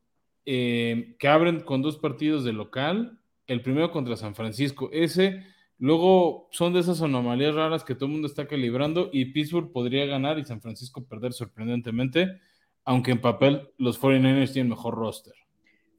eh, 0.45 1.15
que 1.19 1.29
abren 1.29 1.61
con 1.61 1.83
dos 1.83 1.99
partidos 1.99 2.45
de 2.45 2.53
local. 2.53 3.19
El 3.47 3.63
primero 3.63 3.91
contra 3.91 4.17
San 4.17 4.35
Francisco. 4.35 4.91
Ese, 4.93 5.45
luego 5.79 6.49
son 6.53 6.73
de 6.73 6.81
esas 6.81 7.03
anomalías 7.03 7.55
raras 7.55 7.85
que 7.85 7.95
todo 7.95 8.07
el 8.07 8.13
mundo 8.13 8.29
está 8.29 8.47
calibrando 8.47 9.11
y 9.13 9.27
Pittsburgh 9.27 9.73
podría 9.73 10.07
ganar 10.07 10.39
y 10.39 10.45
San 10.45 10.61
Francisco 10.61 11.05
perder 11.05 11.33
sorprendentemente, 11.33 12.41
aunque 12.85 13.13
en 13.13 13.21
papel 13.21 13.69
los 13.79 14.01
49ers 14.01 14.53
tienen 14.53 14.71
mejor 14.71 14.95
roster. 14.95 15.35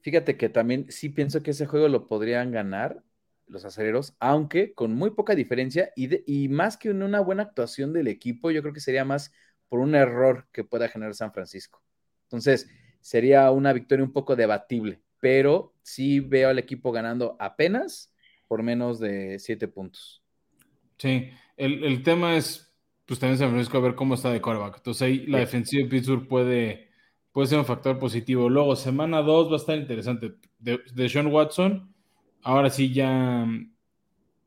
Fíjate 0.00 0.36
que 0.36 0.50
también 0.50 0.86
sí 0.90 1.08
pienso 1.08 1.42
que 1.42 1.52
ese 1.52 1.66
juego 1.66 1.88
lo 1.88 2.06
podrían 2.06 2.50
ganar 2.50 3.02
los 3.46 3.64
acereros, 3.64 4.14
aunque 4.20 4.74
con 4.74 4.94
muy 4.94 5.10
poca 5.10 5.34
diferencia 5.34 5.92
y, 5.96 6.06
de- 6.08 6.24
y 6.26 6.48
más 6.48 6.76
que 6.76 6.90
una 6.90 7.20
buena 7.20 7.42
actuación 7.44 7.92
del 7.92 8.08
equipo, 8.08 8.50
yo 8.50 8.62
creo 8.62 8.74
que 8.74 8.80
sería 8.80 9.04
más 9.04 9.32
por 9.68 9.80
un 9.80 9.94
error 9.94 10.48
que 10.52 10.64
pueda 10.64 10.88
generar 10.88 11.14
San 11.14 11.32
Francisco. 11.32 11.82
Entonces, 12.24 12.68
sería 13.00 13.50
una 13.50 13.72
victoria 13.72 14.04
un 14.04 14.12
poco 14.12 14.36
debatible, 14.36 15.02
pero 15.20 15.74
sí 15.82 16.20
veo 16.20 16.48
al 16.50 16.58
equipo 16.58 16.92
ganando 16.92 17.36
apenas 17.40 18.12
por 18.48 18.62
menos 18.62 18.98
de 19.00 19.38
siete 19.38 19.68
puntos. 19.68 20.22
Sí, 20.98 21.30
el, 21.56 21.84
el 21.84 22.02
tema 22.02 22.36
es, 22.36 22.72
pues 23.06 23.18
también 23.20 23.38
San 23.38 23.50
Francisco 23.50 23.78
a 23.78 23.80
ver 23.80 23.94
cómo 23.94 24.14
está 24.14 24.30
de 24.32 24.40
quarterback. 24.40 24.76
Entonces 24.78 25.02
ahí 25.02 25.26
la 25.26 25.38
Sí. 25.38 25.40
defensiva 25.40 25.82
de 25.84 25.88
Pittsburgh 25.90 26.28
puede, 26.28 26.90
puede 27.32 27.48
ser 27.48 27.58
un 27.58 27.64
factor 27.66 27.98
positivo. 27.98 28.48
Luego, 28.48 28.76
semana 28.76 29.22
2 29.22 29.48
va 29.50 29.54
a 29.54 29.56
estar 29.56 29.76
interesante. 29.78 30.34
De, 30.58 30.80
de 30.94 31.08
Sean 31.08 31.26
Watson, 31.28 31.93
ahora 32.44 32.70
sí 32.70 32.92
ya 32.92 33.44
mm, 33.46 33.72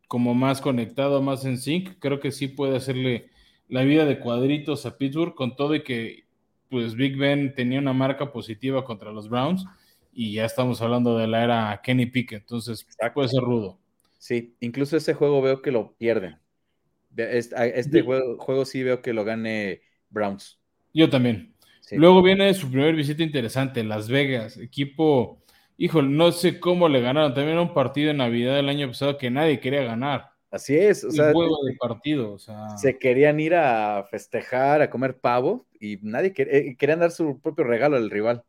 como 0.07 0.33
más 0.33 0.61
conectado, 0.61 1.21
más 1.21 1.43
en 1.43 1.57
sync, 1.57 1.99
creo 1.99 2.19
que 2.19 2.31
sí 2.31 2.47
puede 2.47 2.77
hacerle 2.77 3.29
la 3.67 3.83
vida 3.83 4.05
de 4.05 4.19
cuadritos 4.19 4.85
a 4.85 4.97
Pittsburgh 4.97 5.35
con 5.35 5.55
todo 5.57 5.75
y 5.75 5.83
que 5.83 6.25
pues 6.69 6.95
Big 6.95 7.17
Ben 7.17 7.53
tenía 7.53 7.79
una 7.79 7.93
marca 7.93 8.31
positiva 8.31 8.85
contra 8.85 9.11
los 9.11 9.29
Browns 9.29 9.65
y 10.13 10.33
ya 10.33 10.45
estamos 10.45 10.81
hablando 10.81 11.17
de 11.17 11.27
la 11.27 11.43
era 11.43 11.81
Kenny 11.83 12.05
Pickett, 12.05 12.41
entonces 12.41 12.81
Exacto. 12.81 13.13
puede 13.15 13.27
ser 13.27 13.41
rudo. 13.41 13.79
Sí, 14.17 14.55
incluso 14.61 14.97
ese 14.97 15.13
juego 15.13 15.41
veo 15.41 15.61
que 15.61 15.71
lo 15.71 15.93
pierden. 15.93 16.37
Este, 17.15 17.79
este 17.79 18.01
juego, 18.01 18.37
juego 18.37 18.65
sí 18.65 18.83
veo 18.83 19.01
que 19.01 19.13
lo 19.13 19.23
gane 19.23 19.81
Browns. 20.09 20.59
Yo 20.93 21.09
también. 21.09 21.53
Sí. 21.81 21.95
Luego 21.95 22.21
viene 22.21 22.53
su 22.53 22.69
primer 22.69 22.95
visita 22.95 23.23
interesante, 23.23 23.83
Las 23.83 24.09
Vegas, 24.09 24.57
equipo, 24.57 25.41
híjole, 25.77 26.09
no 26.09 26.31
sé 26.31 26.59
cómo 26.59 26.89
le 26.89 27.01
ganaron, 27.01 27.33
también 27.33 27.53
era 27.53 27.61
un 27.61 27.73
partido 27.73 28.11
en 28.11 28.17
Navidad 28.17 28.55
del 28.55 28.69
año 28.69 28.87
pasado 28.87 29.17
que 29.17 29.29
nadie 29.29 29.59
quería 29.59 29.83
ganar. 29.83 30.31
Así 30.49 30.75
es, 30.77 31.03
o 31.03 31.07
Un 31.07 31.13
sea, 31.13 31.31
juego 31.33 31.57
de 31.65 31.75
partido, 31.75 32.31
o 32.33 32.39
sea, 32.39 32.69
se 32.77 32.97
querían 32.97 33.39
ir 33.39 33.53
a 33.55 34.05
festejar, 34.09 34.81
a 34.81 34.89
comer 34.89 35.19
pavo 35.19 35.67
y 35.79 35.97
nadie 36.01 36.33
quer- 36.33 36.47
eh, 36.51 36.75
querían 36.77 36.99
dar 36.99 37.11
su 37.11 37.39
propio 37.41 37.65
regalo 37.65 37.97
al 37.97 38.09
rival. 38.09 38.43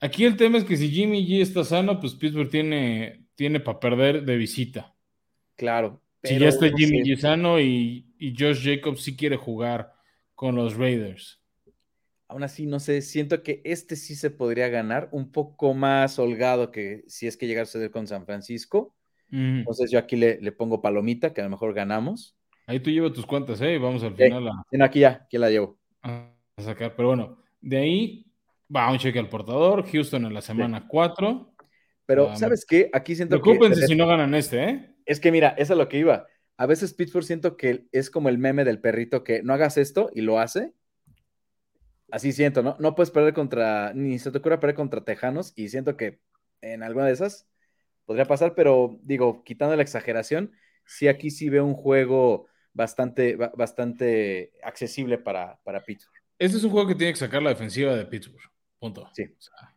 aquí 0.00 0.24
el 0.24 0.36
tema 0.36 0.58
es 0.58 0.64
que 0.64 0.76
si 0.76 0.88
Jimmy 0.90 1.26
G 1.26 1.40
está 1.42 1.64
sano, 1.64 2.00
pues 2.00 2.14
Pittsburgh 2.14 2.48
tiene, 2.50 3.26
tiene 3.34 3.60
para 3.60 3.80
perder 3.80 4.24
de 4.24 4.36
visita. 4.36 4.94
Claro. 5.56 6.00
Si 6.22 6.38
ya 6.38 6.48
está 6.48 6.68
Jimmy. 6.76 7.02
G 7.02 7.16
sano 7.16 7.58
y, 7.60 8.06
y 8.18 8.34
Josh 8.38 8.62
Jacobs 8.64 9.02
sí 9.02 9.16
quiere 9.16 9.36
jugar 9.36 9.92
con 10.34 10.54
los 10.54 10.76
Raiders. 10.76 11.39
Aún 12.30 12.44
así, 12.44 12.64
no 12.64 12.78
sé, 12.78 13.02
siento 13.02 13.42
que 13.42 13.60
este 13.64 13.96
sí 13.96 14.14
se 14.14 14.30
podría 14.30 14.68
ganar 14.68 15.08
un 15.10 15.32
poco 15.32 15.74
más 15.74 16.16
holgado 16.20 16.70
que 16.70 17.02
si 17.08 17.26
es 17.26 17.36
que 17.36 17.48
llegara 17.48 17.64
a 17.64 17.66
suceder 17.66 17.90
con 17.90 18.06
San 18.06 18.24
Francisco. 18.24 18.94
Mm. 19.30 19.58
Entonces 19.58 19.90
yo 19.90 19.98
aquí 19.98 20.14
le, 20.14 20.40
le 20.40 20.52
pongo 20.52 20.80
palomita, 20.80 21.34
que 21.34 21.40
a 21.40 21.44
lo 21.44 21.50
mejor 21.50 21.74
ganamos. 21.74 22.36
Ahí 22.68 22.78
tú 22.78 22.88
llevas 22.90 23.14
tus 23.14 23.26
cuentas, 23.26 23.60
¿eh? 23.62 23.78
Vamos 23.78 24.04
al 24.04 24.14
final 24.14 24.46
a, 24.46 24.64
Sí, 24.70 24.76
no, 24.78 24.84
aquí 24.84 25.00
ya, 25.00 25.22
aquí 25.24 25.38
la 25.38 25.50
llevo. 25.50 25.76
a 26.02 26.32
sacar. 26.58 26.94
Pero 26.94 27.08
bueno, 27.08 27.42
de 27.60 27.76
ahí 27.78 28.26
va 28.74 28.92
un 28.92 28.98
cheque 28.98 29.18
al 29.18 29.28
portador. 29.28 29.84
Houston 29.90 30.24
en 30.24 30.32
la 30.32 30.40
semana 30.40 30.86
4. 30.86 31.52
Pero, 32.06 32.30
Ah, 32.30 32.36
¿sabes 32.36 32.64
qué? 32.64 32.90
Aquí 32.92 33.16
siento 33.16 33.38
que... 33.38 33.42
Preocúpense 33.42 33.88
si 33.88 33.96
no 33.96 34.06
ganan 34.06 34.34
este, 34.36 34.62
¿eh? 34.62 34.94
Es 35.04 35.18
que 35.18 35.32
mira, 35.32 35.48
eso 35.58 35.72
es 35.72 35.78
lo 35.78 35.88
que 35.88 35.98
iba. 35.98 36.26
A 36.56 36.66
veces 36.66 36.94
Pittsburgh 36.94 37.24
siento 37.24 37.56
que 37.56 37.86
es 37.90 38.08
como 38.08 38.28
el 38.28 38.38
meme 38.38 38.64
del 38.64 38.80
perrito 38.80 39.24
que 39.24 39.42
no 39.42 39.52
hagas 39.52 39.76
esto 39.76 40.10
y 40.14 40.20
lo 40.20 40.38
hace. 40.38 40.72
Así 42.12 42.32
siento, 42.32 42.62
¿no? 42.62 42.76
No 42.78 42.94
puedes 42.94 43.10
perder 43.10 43.34
contra, 43.34 43.92
ni 43.94 44.18
se 44.18 44.30
te 44.30 44.38
ocurra 44.38 44.60
perder 44.60 44.76
contra 44.76 45.04
Tejanos 45.04 45.52
y 45.56 45.68
siento 45.68 45.96
que 45.96 46.20
en 46.60 46.82
alguna 46.82 47.06
de 47.06 47.12
esas 47.12 47.48
podría 48.04 48.24
pasar, 48.24 48.54
pero 48.54 48.98
digo, 49.02 49.44
quitando 49.44 49.76
la 49.76 49.82
exageración, 49.82 50.52
sí 50.84 51.08
aquí 51.08 51.30
sí 51.30 51.48
veo 51.48 51.64
un 51.64 51.74
juego 51.74 52.46
bastante, 52.72 53.36
ba- 53.36 53.52
bastante 53.56 54.52
accesible 54.62 55.18
para, 55.18 55.58
para 55.62 55.84
Pittsburgh, 55.84 56.20
Este 56.38 56.56
es 56.58 56.64
un 56.64 56.70
juego 56.70 56.88
que 56.88 56.94
tiene 56.94 57.12
que 57.12 57.18
sacar 57.18 57.42
la 57.42 57.50
defensiva 57.50 57.94
de 57.94 58.06
Pittsburgh. 58.06 58.42
Punto. 58.78 59.08
Sí. 59.14 59.24
O 59.24 59.40
sea, 59.40 59.76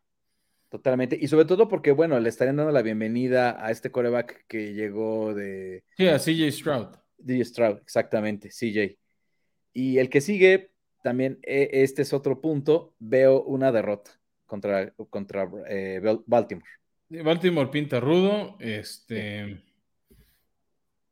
totalmente. 0.70 1.18
Y 1.20 1.28
sobre 1.28 1.46
todo 1.46 1.68
porque, 1.68 1.92
bueno, 1.92 2.20
le 2.20 2.30
estarían 2.30 2.56
dando 2.58 2.72
la 2.72 2.82
bienvenida 2.82 3.64
a 3.64 3.70
este 3.72 3.92
coreback 3.92 4.46
que 4.48 4.74
llegó 4.74 5.34
de, 5.34 5.84
sí, 5.96 6.08
a 6.08 6.18
CJ 6.18 6.52
Stroud. 6.52 6.88
DJ 7.18 7.46
Stroud, 7.46 7.78
exactamente, 7.80 8.50
CJ. 8.50 8.98
Y 9.74 9.98
el 9.98 10.10
que 10.10 10.22
sigue, 10.22 10.73
también 11.04 11.38
e- 11.44 11.70
este 11.72 12.02
es 12.02 12.14
otro 12.14 12.42
punto, 12.42 12.96
veo 12.98 13.44
una 13.44 13.72
derrota 13.72 14.10
contra, 14.48 14.92
contra 15.12 15.48
eh, 15.68 16.00
Bal- 16.02 16.24
Baltimore. 16.26 16.70
Baltimore 17.10 17.70
pinta 17.70 18.00
rudo. 18.00 18.58
Este. 18.60 19.62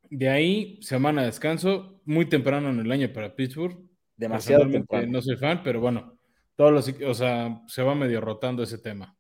De 0.10 0.30
ahí, 0.30 0.80
semana 0.82 1.22
de 1.22 1.28
descanso, 1.28 2.02
muy 2.06 2.26
temprano 2.26 2.70
en 2.70 2.80
el 2.80 2.92
año 2.92 3.14
para 3.14 3.36
Pittsburgh. 3.36 3.78
Demasiado 4.18 4.70
temprano. 4.70 5.08
No 5.12 5.22
soy 5.22 5.38
fan, 5.38 5.62
pero 5.64 5.80
bueno, 5.80 6.18
todos 6.56 6.72
los, 6.72 7.02
o 7.04 7.14
sea, 7.14 7.62
se 7.68 7.84
va 7.84 7.96
medio 7.96 8.20
rotando 8.22 8.64
ese 8.64 8.78
tema. 8.78 9.16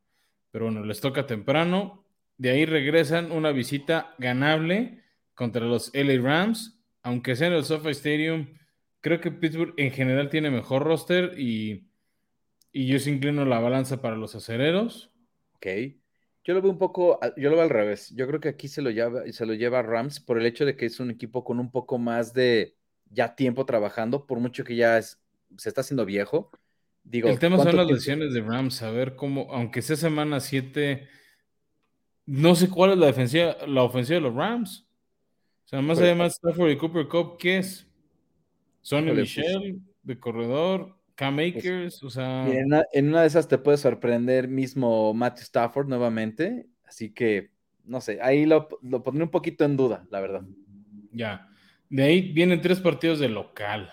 Pero 0.51 0.65
bueno, 0.65 0.83
les 0.85 0.99
toca 0.99 1.25
temprano. 1.27 2.05
De 2.37 2.49
ahí 2.49 2.65
regresan 2.65 3.31
una 3.31 3.51
visita 3.51 4.15
ganable 4.17 5.03
contra 5.33 5.65
los 5.65 5.91
LA 5.93 6.21
Rams, 6.21 6.81
aunque 7.03 7.35
sea 7.35 7.47
en 7.47 7.53
el 7.53 7.63
SoFi 7.63 7.91
Stadium. 7.91 8.47
Creo 9.01 9.19
que 9.21 9.31
Pittsburgh 9.31 9.73
en 9.77 9.91
general 9.91 10.29
tiene 10.29 10.49
mejor 10.51 10.83
roster 10.83 11.37
y, 11.39 11.87
y 12.73 12.87
yo 12.87 12.99
sí 12.99 13.11
inclino 13.11 13.45
la 13.45 13.59
balanza 13.59 14.01
para 14.01 14.17
los 14.17 14.35
acereros. 14.35 15.11
Ok. 15.55 15.67
Yo 16.43 16.53
lo 16.55 16.61
veo 16.61 16.71
un 16.71 16.79
poco, 16.79 17.19
yo 17.37 17.49
lo 17.49 17.55
veo 17.55 17.63
al 17.63 17.69
revés. 17.69 18.09
Yo 18.15 18.27
creo 18.27 18.39
que 18.39 18.49
aquí 18.49 18.67
se 18.67 18.81
lo 18.81 18.89
lleva, 18.89 19.21
se 19.31 19.45
lo 19.45 19.53
lleva 19.53 19.83
Rams 19.83 20.19
por 20.19 20.39
el 20.39 20.45
hecho 20.47 20.65
de 20.65 20.75
que 20.75 20.87
es 20.87 20.99
un 20.99 21.11
equipo 21.11 21.43
con 21.43 21.59
un 21.59 21.71
poco 21.71 21.99
más 21.99 22.33
de 22.33 22.75
ya 23.11 23.35
tiempo 23.35 23.65
trabajando, 23.65 24.25
por 24.25 24.39
mucho 24.39 24.63
que 24.63 24.75
ya 24.75 24.97
es- 24.97 25.21
se 25.57 25.69
está 25.69 25.81
haciendo 25.81 26.05
viejo. 26.05 26.49
Digo, 27.03 27.29
el 27.29 27.39
tema 27.39 27.59
son 27.59 27.75
¿cuánto 27.75 27.77
las 27.77 27.87
tiempo? 27.87 28.03
lesiones 28.05 28.33
de 28.33 28.41
Rams, 28.41 28.81
a 28.83 28.91
ver 28.91 29.15
cómo, 29.15 29.47
aunque 29.51 29.81
sea 29.81 29.95
semana 29.95 30.39
7, 30.39 31.07
no 32.25 32.55
sé 32.55 32.69
cuál 32.69 32.91
es 32.91 32.97
la 32.97 33.07
defensiva, 33.07 33.55
la 33.67 33.83
ofensiva 33.83 34.15
de 34.15 34.21
los 34.21 34.35
Rams. 34.35 34.87
O 35.65 35.69
sea, 35.69 35.81
más 35.83 35.99
allá 36.01 36.09
de 36.11 36.15
Matt 36.15 36.31
Stafford 36.33 36.71
y 36.71 36.77
Cooper 36.77 37.09
Cup, 37.09 37.37
¿qué 37.39 37.59
es? 37.59 37.87
Sonny 38.81 39.11
Michel, 39.11 39.79
de 40.03 40.19
corredor, 40.19 40.97
Cam 41.15 41.37
Akers, 41.39 42.01
o 42.03 42.09
sea, 42.09 42.47
en 42.47 42.65
una, 42.65 42.83
en 42.91 43.09
una 43.09 43.21
de 43.21 43.27
esas 43.27 43.47
te 43.47 43.57
puede 43.57 43.77
sorprender 43.77 44.47
mismo 44.47 45.13
Matt 45.13 45.39
Stafford 45.39 45.87
nuevamente. 45.87 46.65
Así 46.85 47.11
que, 47.13 47.51
no 47.85 48.01
sé, 48.01 48.19
ahí 48.21 48.45
lo, 48.45 48.67
lo 48.81 49.03
pondré 49.03 49.23
un 49.23 49.29
poquito 49.31 49.63
en 49.65 49.77
duda, 49.77 50.05
la 50.09 50.19
verdad. 50.19 50.43
ya. 51.11 51.47
De 51.89 52.03
ahí 52.03 52.31
vienen 52.31 52.61
tres 52.61 52.79
partidos 52.79 53.19
de 53.19 53.27
local. 53.27 53.91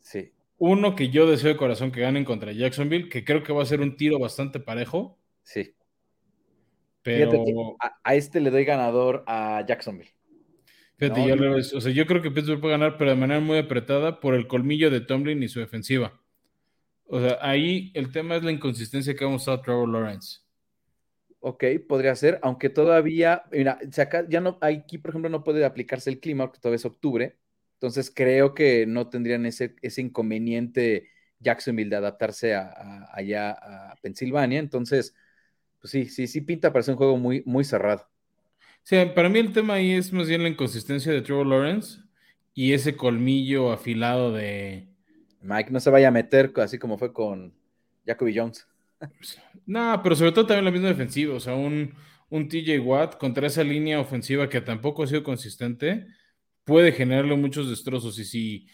Sí. 0.00 0.32
Uno 0.56 0.94
que 0.96 1.10
yo 1.10 1.26
deseo 1.30 1.50
de 1.50 1.56
corazón 1.58 1.92
que 1.92 2.00
ganen 2.00 2.24
contra 2.24 2.50
Jacksonville, 2.52 3.08
que 3.10 3.24
creo 3.24 3.42
que 3.42 3.52
va 3.52 3.62
a 3.62 3.66
ser 3.66 3.80
un 3.82 3.96
tiro 3.96 4.18
bastante 4.18 4.58
parejo, 4.58 5.18
Sí. 5.42 5.74
pero 7.02 7.76
a 8.02 8.14
este 8.14 8.40
le 8.40 8.50
doy 8.50 8.64
ganador 8.64 9.24
a 9.26 9.64
Jacksonville. 9.66 10.10
Fíjate, 11.00 11.24
No, 11.24 11.26
yo. 11.26 11.34
O 11.74 11.80
sea, 11.80 11.90
yo 11.92 12.06
creo 12.06 12.22
que 12.22 12.30
Pittsburgh 12.30 12.60
puede 12.60 12.74
ganar, 12.74 12.96
pero 12.96 13.10
de 13.10 13.16
manera 13.16 13.40
muy 13.40 13.58
apretada 13.58 14.20
por 14.20 14.34
el 14.34 14.46
colmillo 14.46 14.88
de 14.90 15.00
Tomlin 15.00 15.42
y 15.42 15.48
su 15.48 15.58
defensiva. 15.60 16.20
O 17.06 17.20
sea, 17.20 17.38
ahí 17.42 17.92
el 17.94 18.12
tema 18.12 18.36
es 18.36 18.44
la 18.44 18.52
inconsistencia 18.52 19.14
que 19.16 19.24
ha 19.24 19.28
mostrado 19.28 19.62
Trevor 19.62 19.88
Lawrence. 19.90 20.40
Ok, 21.42 21.64
podría 21.88 22.14
ser, 22.16 22.38
aunque 22.42 22.68
todavía, 22.68 23.44
mira, 23.50 23.78
acá- 23.98 24.26
ya 24.28 24.40
no, 24.42 24.58
aquí 24.60 24.98
por 24.98 25.10
ejemplo 25.10 25.30
no 25.30 25.42
puede 25.42 25.64
aplicarse 25.64 26.10
el 26.10 26.20
clima, 26.20 26.46
porque 26.46 26.60
todavía 26.60 26.76
es 26.76 26.84
octubre, 26.84 27.38
entonces 27.74 28.12
creo 28.14 28.54
que 28.54 28.84
no 28.86 29.08
tendrían 29.08 29.46
ese, 29.46 29.74
ese 29.80 30.02
inconveniente 30.02 31.08
Jacksonville 31.38 31.88
de 31.90 31.96
adaptarse 31.96 32.54
a, 32.54 32.68
a- 32.68 33.08
allá 33.14 33.52
a 33.52 33.96
Pensilvania, 34.02 34.58
entonces, 34.58 35.14
pues 35.80 35.90
sí, 35.92 36.06
sí, 36.06 36.26
sí 36.26 36.42
pinta 36.42 36.72
para 36.72 36.82
ser 36.82 36.92
un 36.94 36.98
juego 36.98 37.16
muy, 37.18 37.42
muy 37.46 37.64
cerrado. 37.64 38.08
Sea, 38.82 39.14
para 39.14 39.28
mí 39.28 39.38
el 39.38 39.52
tema 39.52 39.74
ahí 39.74 39.92
es 39.92 40.12
más 40.12 40.28
bien 40.28 40.42
la 40.42 40.48
inconsistencia 40.48 41.12
de 41.12 41.22
Trevor 41.22 41.46
Lawrence 41.46 42.00
y 42.54 42.72
ese 42.72 42.96
colmillo 42.96 43.72
afilado 43.72 44.32
de. 44.32 44.88
Mike 45.42 45.70
no 45.70 45.80
se 45.80 45.90
vaya 45.90 46.08
a 46.08 46.12
meter 46.12 46.52
así 46.56 46.78
como 46.78 46.98
fue 46.98 47.12
con 47.12 47.54
Jacoby 48.06 48.36
Jones. 48.36 48.66
No, 49.66 50.00
pero 50.02 50.16
sobre 50.16 50.32
todo 50.32 50.46
también 50.46 50.64
la 50.64 50.72
misma 50.72 50.88
defensiva. 50.88 51.34
O 51.34 51.38
sea, 51.38 51.54
un, 51.54 51.94
un 52.28 52.48
TJ 52.48 52.80
Watt 52.80 53.18
contra 53.18 53.46
esa 53.46 53.62
línea 53.62 54.00
ofensiva 54.00 54.48
que 54.48 54.60
tampoco 54.60 55.04
ha 55.04 55.06
sido 55.06 55.22
consistente 55.22 56.08
puede 56.64 56.92
generarle 56.92 57.36
muchos 57.36 57.68
destrozos. 57.68 58.18
Y 58.18 58.24
si, 58.24 58.66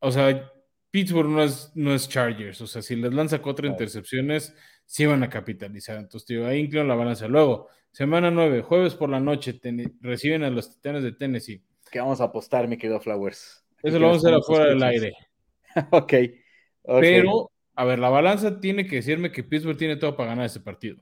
o 0.00 0.10
sea, 0.10 0.50
Pittsburgh 0.90 1.28
no 1.28 1.42
es, 1.42 1.70
no 1.74 1.94
es 1.94 2.08
Chargers. 2.08 2.60
O 2.60 2.66
sea, 2.66 2.82
si 2.82 2.96
les 2.96 3.12
lanza 3.12 3.40
cuatro 3.42 3.66
intercepciones, 3.66 4.54
sí 4.86 5.04
van 5.04 5.22
a 5.22 5.28
capitalizar. 5.28 5.96
Entonces, 5.98 6.26
tío, 6.26 6.46
ahí 6.46 6.60
inclino 6.60 6.84
la 6.84 6.94
balanza. 6.94 7.28
Luego, 7.28 7.68
semana 7.92 8.30
9, 8.30 8.62
jueves 8.62 8.94
por 8.94 9.10
la 9.10 9.20
noche, 9.20 9.60
reciben 10.00 10.44
a 10.44 10.50
los 10.50 10.70
Titanes 10.74 11.02
de 11.02 11.12
Tennessee. 11.12 11.62
¿Qué 11.90 12.00
vamos 12.00 12.20
a 12.20 12.24
apostar, 12.24 12.66
mi 12.68 12.78
querido 12.78 13.00
Flowers? 13.00 13.64
Eso 13.82 13.98
lo 13.98 14.06
vamos 14.06 14.24
a 14.24 14.28
hacer 14.28 14.38
afuera 14.38 14.64
del 14.66 14.82
aire. 14.82 15.12
ok. 15.90 16.12
ok. 16.82 17.00
Pero, 17.00 17.50
a 17.74 17.84
ver, 17.84 17.98
la 17.98 18.08
balanza 18.08 18.60
tiene 18.60 18.86
que 18.86 18.96
decirme 18.96 19.30
que 19.30 19.44
Pittsburgh 19.44 19.76
tiene 19.76 19.96
todo 19.96 20.16
para 20.16 20.30
ganar 20.30 20.46
ese 20.46 20.60
partido. 20.60 20.96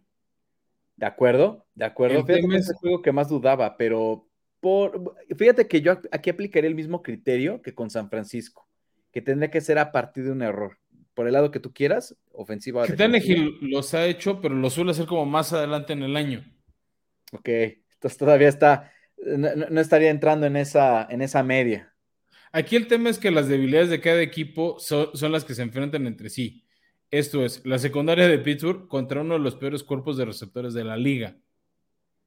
De 0.97 1.07
acuerdo, 1.07 1.67
de 1.75 1.85
acuerdo. 1.85 2.19
El 2.19 2.25
Fíjate 2.27 2.49
que 2.49 2.57
es- 2.57 2.69
el 2.71 2.77
juego 2.77 3.03
que 3.03 3.13
más 3.13 3.29
dudaba, 3.29 3.77
pero 3.77 4.29
por, 4.61 5.17
fíjate 5.37 5.67
que 5.69 5.81
yo 5.81 5.99
aquí 6.11 6.31
aplicaría 6.31 6.69
el 6.69 6.75
mismo 6.75 7.03
criterio 7.03 7.61
que 7.61 7.75
con 7.75 7.91
San 7.91 8.09
Francisco, 8.09 8.69
que 9.13 9.21
tendría 9.21 9.51
que 9.51 9.61
ser 9.61 9.79
a 9.79 9.93
partir 9.93 10.25
de 10.25 10.33
un 10.33 10.43
error. 10.43 10.79
Por 11.15 11.27
el 11.27 11.33
lado 11.33 11.51
que 11.51 11.61
tú 11.61 11.73
quieras, 11.73 12.17
ofensiva 12.33 12.87
Que. 12.87 12.95
Tannehill 12.95 13.59
los 13.61 13.95
ha 13.95 14.07
hecho, 14.07 14.41
pero 14.41 14.55
lo 14.55 14.69
suele 14.69 14.91
hacer 14.91 15.07
como 15.07 15.25
más 15.25 15.53
adelante 15.53 15.93
en 15.93 16.03
el 16.03 16.17
año. 16.17 16.45
Ok, 17.33 17.49
entonces 17.49 18.19
todavía 18.19 18.49
está, 18.49 18.93
no, 19.17 19.81
estaría 19.81 20.11
entrando 20.11 20.47
en 20.47 20.57
esa, 20.57 21.07
en 21.09 21.23
esa 21.23 21.43
media. 21.43 21.95
Aquí 22.53 22.77
el 22.77 22.87
tema 22.87 23.11
es 23.11 23.19
que 23.19 23.31
las 23.31 23.49
debilidades 23.49 23.91
de 23.91 24.01
cada 24.01 24.23
equipo 24.23 24.79
son, 24.79 25.09
son 25.15 25.33
las 25.33 25.45
que 25.45 25.55
se 25.55 25.63
enfrentan 25.63 26.07
entre 26.07 26.31
sí. 26.31 26.65
Esto 27.11 27.45
es, 27.45 27.65
la 27.65 27.79
secundaria 27.79 28.27
de 28.27 28.39
Pittsburgh 28.39 28.89
contra 28.89 29.21
uno 29.21 29.35
de 29.35 29.41
los 29.41 29.55
peores 29.55 29.83
cuerpos 29.83 30.17
de 30.17 30.25
receptores 30.25 30.75
de 30.75 30.85
la 30.85 30.97
liga. 30.97 31.37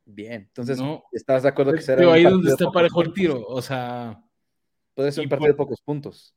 Bien, 0.05 0.43
entonces, 0.43 0.77
No. 0.77 1.03
¿estás 1.11 1.43
de 1.43 1.49
acuerdo 1.49 1.73
que 1.73 1.81
será 1.81 1.99
Digo, 1.99 2.11
un 2.11 2.17
ahí 2.17 2.23
donde 2.23 2.47
de 2.47 2.53
está 2.53 2.71
parejo 2.71 3.01
el 3.01 3.11
tiro. 3.11 3.45
O 3.45 3.61
sea, 3.61 4.23
Puede 4.97 5.11
ser 5.11 5.25
un 5.25 5.29
partido 5.29 5.51
de 5.51 5.57
pocos 5.57 5.79
puntos. 5.79 6.33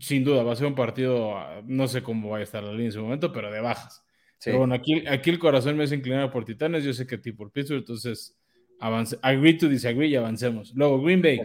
Sin 0.00 0.24
duda, 0.24 0.42
va 0.42 0.52
a 0.52 0.56
ser 0.56 0.66
un 0.66 0.74
partido, 0.74 1.36
ah, 1.36 1.62
no 1.66 1.88
sé 1.88 2.02
cómo 2.02 2.30
va 2.30 2.38
a 2.38 2.42
estar 2.42 2.62
la 2.62 2.70
línea 2.72 2.86
en 2.86 2.92
su 2.92 3.02
momento, 3.02 3.32
pero 3.32 3.50
de 3.50 3.60
bajas. 3.60 4.04
Sí. 4.38 4.46
Pero 4.50 4.58
bueno, 4.58 4.74
aquí, 4.74 5.06
aquí 5.06 5.30
el 5.30 5.38
corazón 5.38 5.76
me 5.76 5.84
hace 5.84 5.96
inclinar 5.96 6.30
por 6.30 6.44
Titanes, 6.44 6.84
yo 6.84 6.92
sé 6.92 7.06
que 7.06 7.16
a 7.16 7.20
ti 7.20 7.32
por 7.32 7.52
Pittsburgh, 7.52 7.80
entonces 7.80 8.38
avance, 8.78 9.18
agree 9.22 9.58
to 9.58 9.68
disagree 9.68 10.08
y 10.08 10.16
avancemos. 10.16 10.72
Luego, 10.74 11.02
Green 11.02 11.20
Bay, 11.22 11.40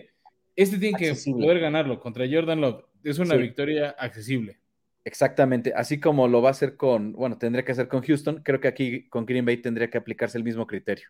este 0.56 0.78
tiene 0.78 0.98
que 0.98 1.10
Accesible. 1.10 1.43
poder 1.45 1.60
ganarlo 1.60 2.00
contra 2.00 2.26
Jordan 2.30 2.62
Love, 2.62 2.86
es 3.04 3.19
una 3.19 3.36
Sí. 3.36 3.41
victoria 3.41 3.89
accesible. 3.98 4.60
Exactamente, 5.04 5.71
así 5.76 6.00
como 6.00 6.28
lo 6.28 6.41
va 6.41 6.50
a 6.50 6.52
hacer 6.52 6.78
con, 6.78 7.13
bueno, 7.13 7.38
tendría 7.38 7.63
que 7.63 7.74
hacer 7.74 7.88
con 7.88 8.02
Houston, 8.02 8.41
creo 8.43 8.60
que 8.60 8.67
aquí 8.67 9.08
con 9.10 9.26
Green 9.26 9.45
Bay 9.45 9.58
tendría 9.58 9.89
que 9.89 9.98
aplicarse 9.98 10.38
el 10.38 10.43
mismo 10.43 10.65
criterio. 10.65 11.10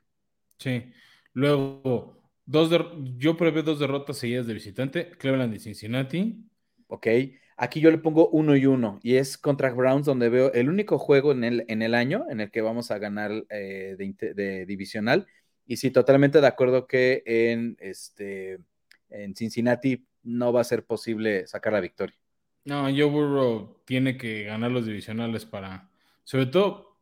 Sí. 0.57 0.83
Luego, 1.33 2.21
dos 2.45 2.69
yo 3.17 3.37
prevé 3.37 3.61
dos 3.61 3.79
derrotas 3.79 4.17
seguidas 4.17 4.47
de 4.47 4.53
visitante, 4.53 5.09
Cleveland 5.11 5.53
y 5.53 5.59
Cincinnati. 5.59 6.43
¿Ok? 6.87 7.07
Aquí 7.57 7.79
yo 7.79 7.89
le 7.89 7.97
pongo 7.97 8.27
uno 8.29 8.55
y 8.55 8.65
uno, 8.65 8.99
y 9.01 9.15
es 9.15 9.37
contra 9.37 9.71
Browns, 9.71 10.05
donde 10.05 10.29
veo 10.29 10.51
el 10.53 10.69
único 10.69 10.99
juego 10.99 11.31
en 11.31 11.43
el, 11.43 11.65
en 11.69 11.81
el 11.81 11.95
año 11.95 12.25
en 12.29 12.41
el 12.41 12.51
que 12.51 12.61
vamos 12.61 12.91
a 12.91 12.97
ganar 12.97 13.31
eh, 13.49 13.95
de, 13.97 14.65
divisional. 14.65 15.25
Y 15.65 15.77
sí, 15.77 15.89
totalmente 15.89 16.41
de 16.41 16.47
acuerdo 16.47 16.85
que 16.85 17.23
en, 17.25 17.77
este, 17.79 18.59
en 19.09 19.35
Cincinnati 19.35 20.05
no 20.23 20.51
va 20.51 20.61
a 20.61 20.65
ser 20.65 20.83
posible 20.85 21.47
sacar 21.47 21.73
la 21.73 21.79
victoria. 21.79 22.15
No, 22.65 22.83
Joe 22.83 23.05
Burrow 23.05 23.77
tiene 23.85 24.17
que 24.17 24.43
ganar 24.43 24.71
los 24.71 24.85
divisionales 24.85 25.45
para, 25.45 25.89
sobre 26.23 26.47
todo, 26.47 26.97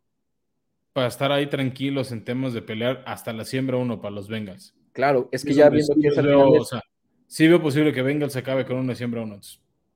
para 0.94 1.08
estar 1.08 1.32
ahí 1.32 1.48
tranquilos 1.48 2.12
en 2.12 2.24
temas 2.24 2.54
de 2.54 2.62
pelear 2.62 3.04
hasta 3.08 3.34
la 3.34 3.46
siembra 3.46 3.78
uno 3.78 4.00
para 4.00 4.14
los 4.14 4.28
Bengals. 4.28 4.76
Claro, 4.92 5.30
es 5.32 5.44
que 5.44 5.54
ya 5.54 5.70
viendo 5.70 5.96
que 6.00 6.08
es 6.10 6.16
de- 6.16 6.34
o 6.36 6.66
sea, 6.66 6.82
sí 7.28 7.48
veo 7.48 7.62
posible 7.62 7.92
que 7.92 8.04
Bengals 8.04 8.36
acabe 8.36 8.66
con 8.66 8.78
una 8.78 8.94
siembra 8.94 9.24
uno. 9.24 9.40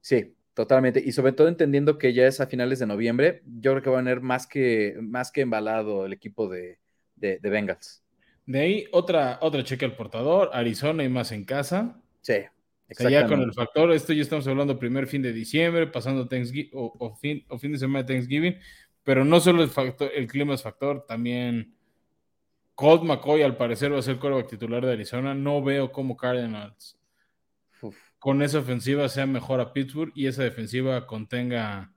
Sí, 0.07 0.33
totalmente. 0.53 1.03
Y 1.05 1.11
sobre 1.11 1.33
todo 1.33 1.49
entendiendo 1.49 1.97
que 1.97 2.13
ya 2.13 2.27
es 2.27 2.39
a 2.39 2.47
finales 2.47 2.79
de 2.79 2.85
noviembre, 2.85 3.41
yo 3.59 3.71
creo 3.71 3.83
que 3.83 3.89
va 3.89 3.99
a 3.99 4.01
venir 4.01 4.21
más 4.21 4.47
que, 4.47 4.95
más 5.01 5.33
que 5.33 5.41
embalado 5.41 6.05
el 6.05 6.13
equipo 6.13 6.47
de, 6.47 6.79
de, 7.17 7.39
de 7.39 7.49
Bengals. 7.49 8.05
De 8.45 8.61
ahí, 8.61 8.87
otra, 8.93 9.37
otra 9.41 9.65
cheque 9.65 9.83
al 9.83 9.97
portador, 9.97 10.49
Arizona 10.53 11.03
y 11.03 11.09
más 11.09 11.33
en 11.33 11.43
casa. 11.43 12.01
Sí, 12.21 12.35
O 12.89 12.93
sea, 12.93 13.09
ya 13.09 13.27
con 13.27 13.41
el 13.41 13.53
factor, 13.53 13.91
esto 13.91 14.13
ya 14.13 14.21
estamos 14.21 14.47
hablando 14.47 14.79
primer 14.79 15.07
fin 15.07 15.21
de 15.21 15.33
diciembre, 15.33 15.87
pasando 15.87 16.25
Thanksgiving 16.25 16.71
o, 16.73 16.93
o 16.97 17.13
fin, 17.17 17.43
o 17.49 17.59
fin 17.59 17.73
de 17.73 17.79
semana 17.79 18.03
de 18.03 18.13
Thanksgiving, 18.13 18.55
pero 19.03 19.25
no 19.25 19.41
solo 19.41 19.61
el, 19.61 19.69
factor, 19.69 20.09
el 20.15 20.25
clima 20.27 20.53
es 20.53 20.63
factor, 20.63 21.05
también 21.05 21.75
Colt 22.75 23.03
McCoy 23.03 23.41
al 23.41 23.57
parecer 23.57 23.91
va 23.91 23.99
a 23.99 24.01
ser 24.01 24.19
quarterback 24.19 24.51
titular 24.51 24.85
de 24.85 24.93
Arizona. 24.93 25.35
No 25.35 25.61
veo 25.61 25.91
cómo 25.91 26.15
Cardinals. 26.15 26.97
Con 28.19 28.41
esa 28.41 28.59
ofensiva 28.59 29.09
sea 29.09 29.25
mejor 29.25 29.59
a 29.61 29.73
Pittsburgh 29.73 30.11
y 30.15 30.27
esa 30.27 30.43
defensiva 30.43 31.05
contenga 31.07 31.93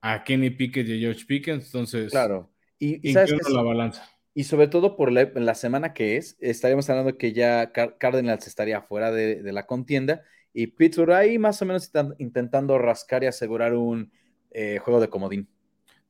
a 0.00 0.24
Kenny 0.24 0.50
Pickett 0.50 0.88
y 0.88 0.96
a 0.96 1.00
George 1.00 1.24
Pickens. 1.26 1.66
Entonces, 1.66 2.10
Claro. 2.10 2.50
Y, 2.78 3.08
y 3.08 3.12
sabes 3.12 3.30
inclino 3.30 3.48
que 3.48 3.54
la 3.54 3.62
balanza. 3.62 4.08
Y 4.34 4.44
sobre 4.44 4.66
todo 4.66 4.96
por 4.96 5.12
la, 5.12 5.30
la 5.34 5.54
semana 5.54 5.92
que 5.92 6.16
es, 6.16 6.36
estaríamos 6.40 6.88
hablando 6.90 7.16
que 7.18 7.32
ya 7.32 7.70
Car- 7.72 7.96
Cardinals 7.98 8.46
estaría 8.46 8.80
fuera 8.82 9.10
de, 9.12 9.42
de 9.42 9.52
la 9.52 9.66
contienda 9.66 10.22
y 10.54 10.68
Pittsburgh 10.68 11.12
ahí 11.12 11.38
más 11.38 11.60
o 11.62 11.66
menos 11.66 11.90
intentando 12.18 12.78
rascar 12.78 13.22
y 13.22 13.26
asegurar 13.26 13.74
un 13.74 14.10
eh, 14.50 14.78
juego 14.78 15.00
de 15.00 15.08
comodín. 15.08 15.48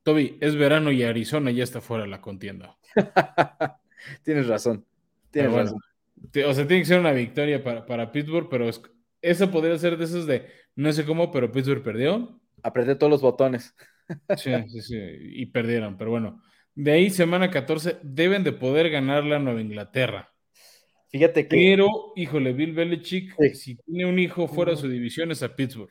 Toby, 0.03 0.37
es 0.41 0.55
verano 0.55 0.91
y 0.91 1.03
Arizona 1.03 1.51
ya 1.51 1.63
está 1.63 1.79
fuera 1.81 2.03
de 2.03 2.09
la 2.09 2.21
contienda. 2.21 2.77
Tienes 4.23 4.47
razón. 4.47 4.85
Tienes 5.31 5.51
bueno, 5.51 5.65
razón. 5.65 6.49
o 6.49 6.53
sea, 6.53 6.67
tiene 6.67 6.81
que 6.83 6.87
ser 6.87 6.99
una 6.99 7.11
victoria 7.11 7.63
para, 7.63 7.85
para 7.85 8.11
Pittsburgh, 8.11 8.47
pero 8.49 8.67
es- 8.69 8.81
eso 9.23 9.49
podría 9.49 9.77
ser 9.79 9.97
de 9.97 10.05
esos 10.05 10.27
de 10.27 10.45
no 10.75 10.93
sé 10.93 11.05
cómo, 11.05 11.31
pero 11.31 11.51
Pittsburgh 11.51 11.81
perdió. 11.83 12.39
Apreté 12.61 12.95
todos 12.95 13.09
los 13.11 13.21
botones. 13.21 13.73
Sí, 14.37 14.51
sí, 14.67 14.81
sí, 14.81 14.97
y 14.99 15.45
perdieron, 15.47 15.97
pero 15.97 16.11
bueno. 16.11 16.43
De 16.75 16.91
ahí, 16.91 17.09
semana 17.09 17.49
14, 17.49 17.97
deben 18.03 18.43
de 18.43 18.51
poder 18.51 18.89
ganarle 18.89 19.33
a 19.35 19.39
Nueva 19.39 19.61
Inglaterra. 19.61 20.29
Fíjate 21.09 21.47
que, 21.47 21.55
Pero, 21.55 21.87
híjole, 22.17 22.51
Bill 22.51 22.73
Belichick, 22.73 23.33
Sí. 23.39 23.55
si 23.55 23.75
tiene 23.77 24.05
un 24.05 24.19
hijo 24.19 24.47
fuera 24.49 24.71
de 24.71 24.77
su 24.77 24.89
división 24.89 25.31
es 25.31 25.41
a 25.41 25.55
Pittsburgh. 25.55 25.89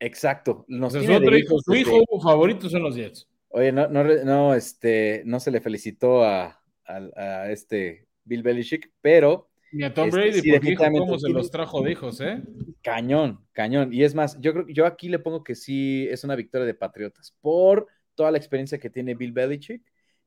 exacto, 0.00 0.64
nos 0.68 0.94
su 0.94 0.98
otro 1.12 1.36
hijo, 1.38 1.56
su 1.60 2.20
favorito 2.20 2.68
son 2.68 2.82
los 2.82 2.96
Jets. 2.96 3.28
Oye, 3.50 3.70
no, 3.70 3.86
no, 3.88 4.02
no, 4.02 4.54
este, 4.54 5.22
no 5.24 5.38
se 5.38 5.52
le 5.52 5.60
felicitó 5.60 6.24
a, 6.24 6.60
a- 6.84 7.10
a 7.16 7.50
este 7.52 8.08
Bill 8.24 8.42
Belichick, 8.42 8.90
pero 9.00 9.50
Y 9.72 9.82
a 9.84 9.94
Tom 9.94 10.08
Este, 10.08 10.16
Brady, 10.16 10.40
sí, 10.42 10.50
porque 10.50 10.72
hijo, 10.72 10.84
cómo 10.92 11.18
se 11.18 11.30
los 11.30 11.50
trajo 11.50 11.82
de 11.82 11.92
hijos, 11.92 12.20
¿eh? 12.20 12.42
Cañón, 12.82 13.46
cañón. 13.52 13.92
Y 13.92 14.02
es 14.04 14.14
más, 14.14 14.38
yo 14.40 14.52
creo 14.52 14.66
yo 14.68 14.86
aquí 14.86 15.08
le 15.08 15.18
pongo 15.18 15.44
que 15.44 15.54
sí 15.54 16.06
es 16.10 16.24
una 16.24 16.36
victoria 16.36 16.66
de 16.66 16.74
Patriotas 16.74 17.36
por 17.40 17.86
toda 18.14 18.30
la 18.30 18.38
experiencia 18.38 18.78
que 18.78 18.90
tiene 18.90 19.14
Bill 19.14 19.32
Belichick 19.32 19.82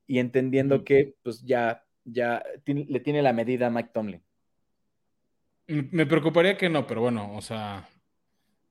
y 0.07 0.19
entendiendo 0.19 0.83
que 0.83 1.15
pues 1.23 1.41
ya, 1.43 1.83
ya 2.05 2.43
tiene- 2.63 2.85
le 2.89 2.99
tiene 2.99 3.21
la 3.21 3.33
medida 3.33 3.67
a 3.67 3.69
Mike 3.69 3.89
Tomlin. 3.93 4.23
M- 5.67 5.89
Me 5.91 6.05
preocuparía 6.05 6.57
que 6.57 6.69
no, 6.69 6.85
pero 6.87 7.01
bueno, 7.01 7.35
o 7.35 7.41
sea, 7.41 7.87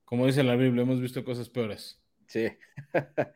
como 0.05 0.25
dice 0.27 0.43
la 0.43 0.55
Biblia, 0.55 0.83
hemos 0.83 1.01
visto 1.01 1.23
cosas 1.25 1.49
peores. 1.49 2.01
Sí. 2.27 2.47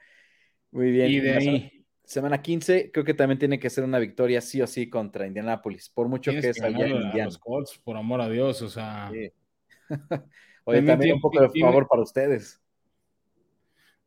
Muy 0.72 0.92
bien. 0.92 1.12
Y 1.12 1.20
de 1.20 1.34
ahí, 1.34 1.79
Semana 2.10 2.42
15, 2.42 2.90
creo 2.92 3.06
que 3.06 3.14
también 3.14 3.38
tiene 3.38 3.60
que 3.60 3.70
ser 3.70 3.84
una 3.84 4.00
victoria 4.00 4.42
sí 4.42 4.60
o 4.64 4.66
sí 4.66 4.90
contra 4.90 5.28
Indianapolis, 5.28 5.90
por 5.90 6.08
mucho 6.08 6.32
tienes 6.32 6.44
que 6.44 6.50
es 6.52 6.62
allá 6.64 6.88
en 6.88 6.96
Indiana. 7.04 7.26
los 7.26 7.38
Colts, 7.38 7.78
por 7.84 7.98
amor 7.98 8.20
a 8.20 8.28
Dios, 8.28 8.64
o 8.64 8.68
sea, 8.70 9.12
Sí. 9.14 9.30
También 9.88 9.90
Oye, 10.66 10.78
también 10.80 11.00
tiene- 11.00 11.14
un 11.14 11.22
poco 11.22 11.40
de 11.40 11.50
tiene- 11.50 11.70
favor 11.70 11.88
para 11.88 12.02
ustedes. 12.02 12.60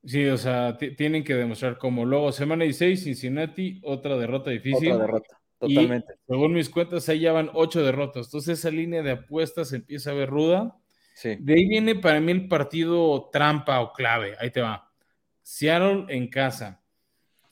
sí, 0.05 0.27
o 0.27 0.37
sea, 0.37 0.77
ti- 0.77 0.97
tienen 0.97 1.23
que 1.23 1.35
demostrar 1.37 1.79
cómo. 1.79 2.05
Luego, 2.05 2.33
semana 2.33 2.65
16, 2.65 3.05
Cincinnati, 3.05 3.81
otra 3.85 4.17
derrota 4.17 4.51
difícil. 4.51 4.91
Otra 4.91 5.07
derrota, 5.07 5.38
Y, 5.61 5.75
totalmente. 5.77 6.15
según 6.27 6.53
mis 6.55 6.69
cuentas, 6.71 7.09
ahí 7.09 7.21
ya 7.21 7.31
van 7.33 7.51
ocho 7.55 7.85
derrotas. 7.85 8.27
Entonces, 8.27 8.59
esa 8.59 8.71
línea 8.73 9.03
de 9.03 9.12
apuestas 9.12 9.73
empieza 9.73 10.11
a 10.11 10.15
ver 10.15 10.29
ruda. 10.29 10.77
Sí. 11.15 11.37
De 11.38 11.55
ahí 11.55 11.69
viene 11.69 11.95
para 11.95 12.21
mí 12.21 12.33
el 12.33 12.49
partido 12.49 13.29
trampa 13.33 13.81
o 13.81 13.93
clave. 13.93 14.35
Ahí 14.41 14.51
te 14.51 14.61
va. 14.61 14.91
Seattle 15.43 16.07
en 16.09 16.29
casa. 16.29 16.82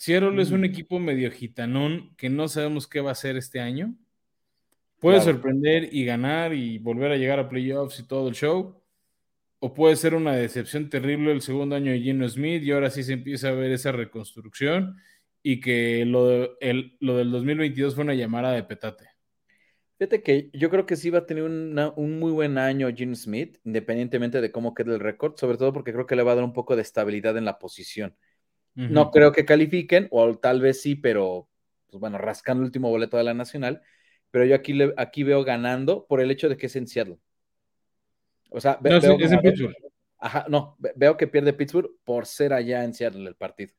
Seattle 0.01 0.41
es 0.41 0.51
un 0.51 0.63
Mm. 0.63 0.65
equipo 0.65 0.99
medio 0.99 1.31
gitanón 1.31 2.15
que 2.17 2.31
no 2.31 2.49
sabemos 2.49 2.87
qué 2.89 3.01
va 3.03 3.11
a 3.11 3.13
hacer 3.13 3.37
este 3.37 3.61
año. 3.61 3.95
Puede 4.99 5.19
Claro. 5.19 5.33
sorprender 5.35 5.91
y 5.93 6.07
ganar 6.07 6.55
y 6.55 6.79
volver 6.79 7.13
a 7.13 7.17
llegar 7.19 7.39
a 7.39 7.51
playoffs 7.51 8.01
y 8.01 8.07
todo 8.07 8.27
el 8.31 8.35
show. 8.35 8.83
O 9.59 9.75
puede 9.75 9.97
ser 9.97 10.15
una 10.15 10.35
decepción 10.35 10.89
terrible 10.89 11.33
el 11.33 11.43
segundo 11.43 11.77
año 11.77 11.93
de 11.93 12.01
Geno 12.01 12.27
Smith 12.27 12.63
y 12.63 12.71
ahora 12.71 12.89
sí 12.89 13.03
se 13.03 13.13
empieza 13.13 13.51
a 13.51 13.53
ver 13.53 13.73
esa 13.73 13.93
reconstrucción 13.93 14.97
y 15.43 15.61
que 15.61 16.07
lo, 16.07 16.27
de- 16.29 16.51
el- 16.63 16.97
lo 17.01 17.19
del 17.19 17.31
2022 17.31 17.95
fue 17.95 18.05
una 18.05 18.15
llamada 18.15 18.53
de 18.53 18.63
petate. 18.63 19.05
Fíjate 19.99 20.23
que 20.23 20.49
yo 20.55 20.71
creo 20.71 20.87
que 20.87 20.97
sí 20.97 21.11
va 21.11 21.19
a 21.19 21.27
tener 21.27 21.43
una- 21.45 21.91
un 21.91 22.19
muy 22.19 22.33
buen 22.33 22.57
año 22.57 22.89
Gene 22.97 23.17
Smith, 23.17 23.59
independientemente 23.65 24.41
de 24.41 24.51
cómo 24.51 24.73
quede 24.73 24.95
el 24.95 25.01
récord, 25.01 25.37
sobre 25.37 25.59
todo 25.59 25.75
porque 25.75 25.93
creo 25.93 26.07
que 26.07 26.17
le 26.17 26.23
va 26.23 26.33
a 26.33 26.37
dar 26.37 26.45
un 26.45 26.55
poco 26.55 26.75
de 26.75 26.81
estabilidad 26.81 27.37
en 27.37 27.45
la 27.45 27.59
posición. 27.59 28.17
No 28.89 29.11
creo 29.11 29.33
que 29.33 29.45
califiquen, 29.45 30.09
o 30.11 30.37
tal 30.39 30.61
vez 30.61 30.81
sí, 30.83 30.95
pero 30.97 31.49
pues 31.89 32.01
bueno, 32.01 32.19
rascando 32.19 32.63
el 32.63 32.67
último 32.67 32.89
boleto 32.91 33.17
de 33.17 33.25
la 33.25 33.35
nacional. 33.35 33.83
Pero 34.31 34.45
yo 34.45 34.55
aquí, 34.55 34.73
le, 34.73 34.95
aquí 34.97 35.23
veo 35.25 35.45
ganando 35.45 36.07
por 36.07 36.21
el 36.21 36.31
hecho 36.31 36.49
de 36.49 36.57
que 36.57 36.67
es 36.67 36.77
en 36.77 36.87
Seattle. 36.87 37.19
O 38.51 38.61
sea, 38.61 38.79
ve- 38.81 38.91
No, 38.91 39.01
veo 39.01 39.17
es 39.19 39.33
en 39.33 39.41
Pittsburgh. 39.41 39.75
Ajá, 40.19 40.47
no, 40.49 40.77
ve- 40.79 40.93
veo 40.97 41.17
que 41.17 41.27
pierde 41.27 41.53
Pittsburgh 41.53 41.91
por 42.05 42.27
ser 42.27 42.53
allá 42.53 42.85
en 42.85 42.95
Seattle 42.95 43.27
el 43.29 43.35
partido. 43.37 43.73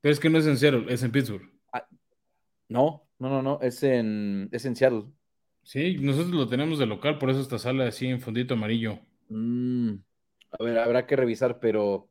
Pero 0.00 0.12
es 0.12 0.20
que 0.20 0.30
no 0.30 0.38
es 0.38 0.46
en 0.46 0.56
Seattle, 0.56 0.86
es 0.92 1.02
en 1.02 1.10
Pittsburgh. 1.12 1.50
No, 2.68 3.08
no, 3.18 3.28
no, 3.28 3.42
no, 3.42 3.58
es 3.60 3.82
en, 3.82 4.48
es 4.52 4.64
en 4.64 4.76
Seattle. 4.76 5.04
Sí, 5.62 5.98
nosotros 5.98 6.30
lo 6.32 6.48
tenemos 6.48 6.78
de 6.78 6.86
local, 6.86 7.18
por 7.18 7.30
eso 7.30 7.40
esta 7.40 7.58
sala 7.58 7.88
así 7.88 8.06
en 8.06 8.20
fondito 8.20 8.54
amarillo. 8.54 9.00
Mm, 9.28 9.94
a 10.58 10.64
ver, 10.64 10.78
habrá 10.78 11.06
que 11.06 11.16
revisar, 11.16 11.58
pero 11.60 12.09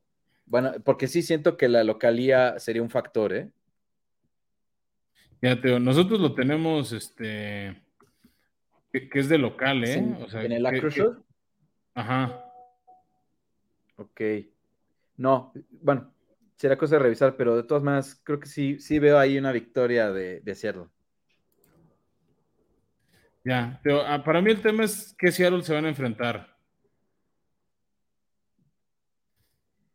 bueno, 0.50 0.72
porque 0.84 1.06
sí 1.06 1.22
siento 1.22 1.56
que 1.56 1.68
la 1.68 1.84
localía 1.84 2.58
sería 2.58 2.82
un 2.82 2.90
factor, 2.90 3.32
¿eh? 3.32 3.50
Fíjate, 5.40 5.78
nosotros 5.78 6.18
lo 6.20 6.34
tenemos, 6.34 6.92
este, 6.92 7.80
que, 8.92 9.08
que 9.08 9.18
es 9.20 9.28
de 9.28 9.38
local, 9.38 9.84
¿eh? 9.84 9.94
Sí, 9.94 10.22
O 10.24 10.28
sea, 10.28 10.42
en 10.42 10.52
el 10.52 10.66
Acrisure. 10.66 11.10
que- 11.16 11.22
Ajá. 11.94 12.44
Ok. 13.96 14.20
No, 15.16 15.52
bueno, 15.82 16.12
será 16.56 16.76
cosa 16.76 16.96
de 16.96 17.02
revisar, 17.04 17.36
pero 17.36 17.56
de 17.56 17.62
todas 17.62 17.84
maneras, 17.84 18.20
creo 18.24 18.40
que 18.40 18.48
sí, 18.48 18.80
sí 18.80 18.98
veo 18.98 19.18
ahí 19.20 19.38
una 19.38 19.52
victoria 19.52 20.10
de, 20.10 20.40
de 20.40 20.54
Seattle. 20.56 20.86
Ya, 23.44 23.80
pero 23.84 24.02
ah, 24.04 24.22
para 24.24 24.42
mí 24.42 24.50
el 24.50 24.60
tema 24.60 24.84
es 24.84 25.14
que 25.16 25.30
Seattle 25.30 25.62
se 25.62 25.72
van 25.74 25.86
a 25.86 25.90
enfrentar. 25.90 26.54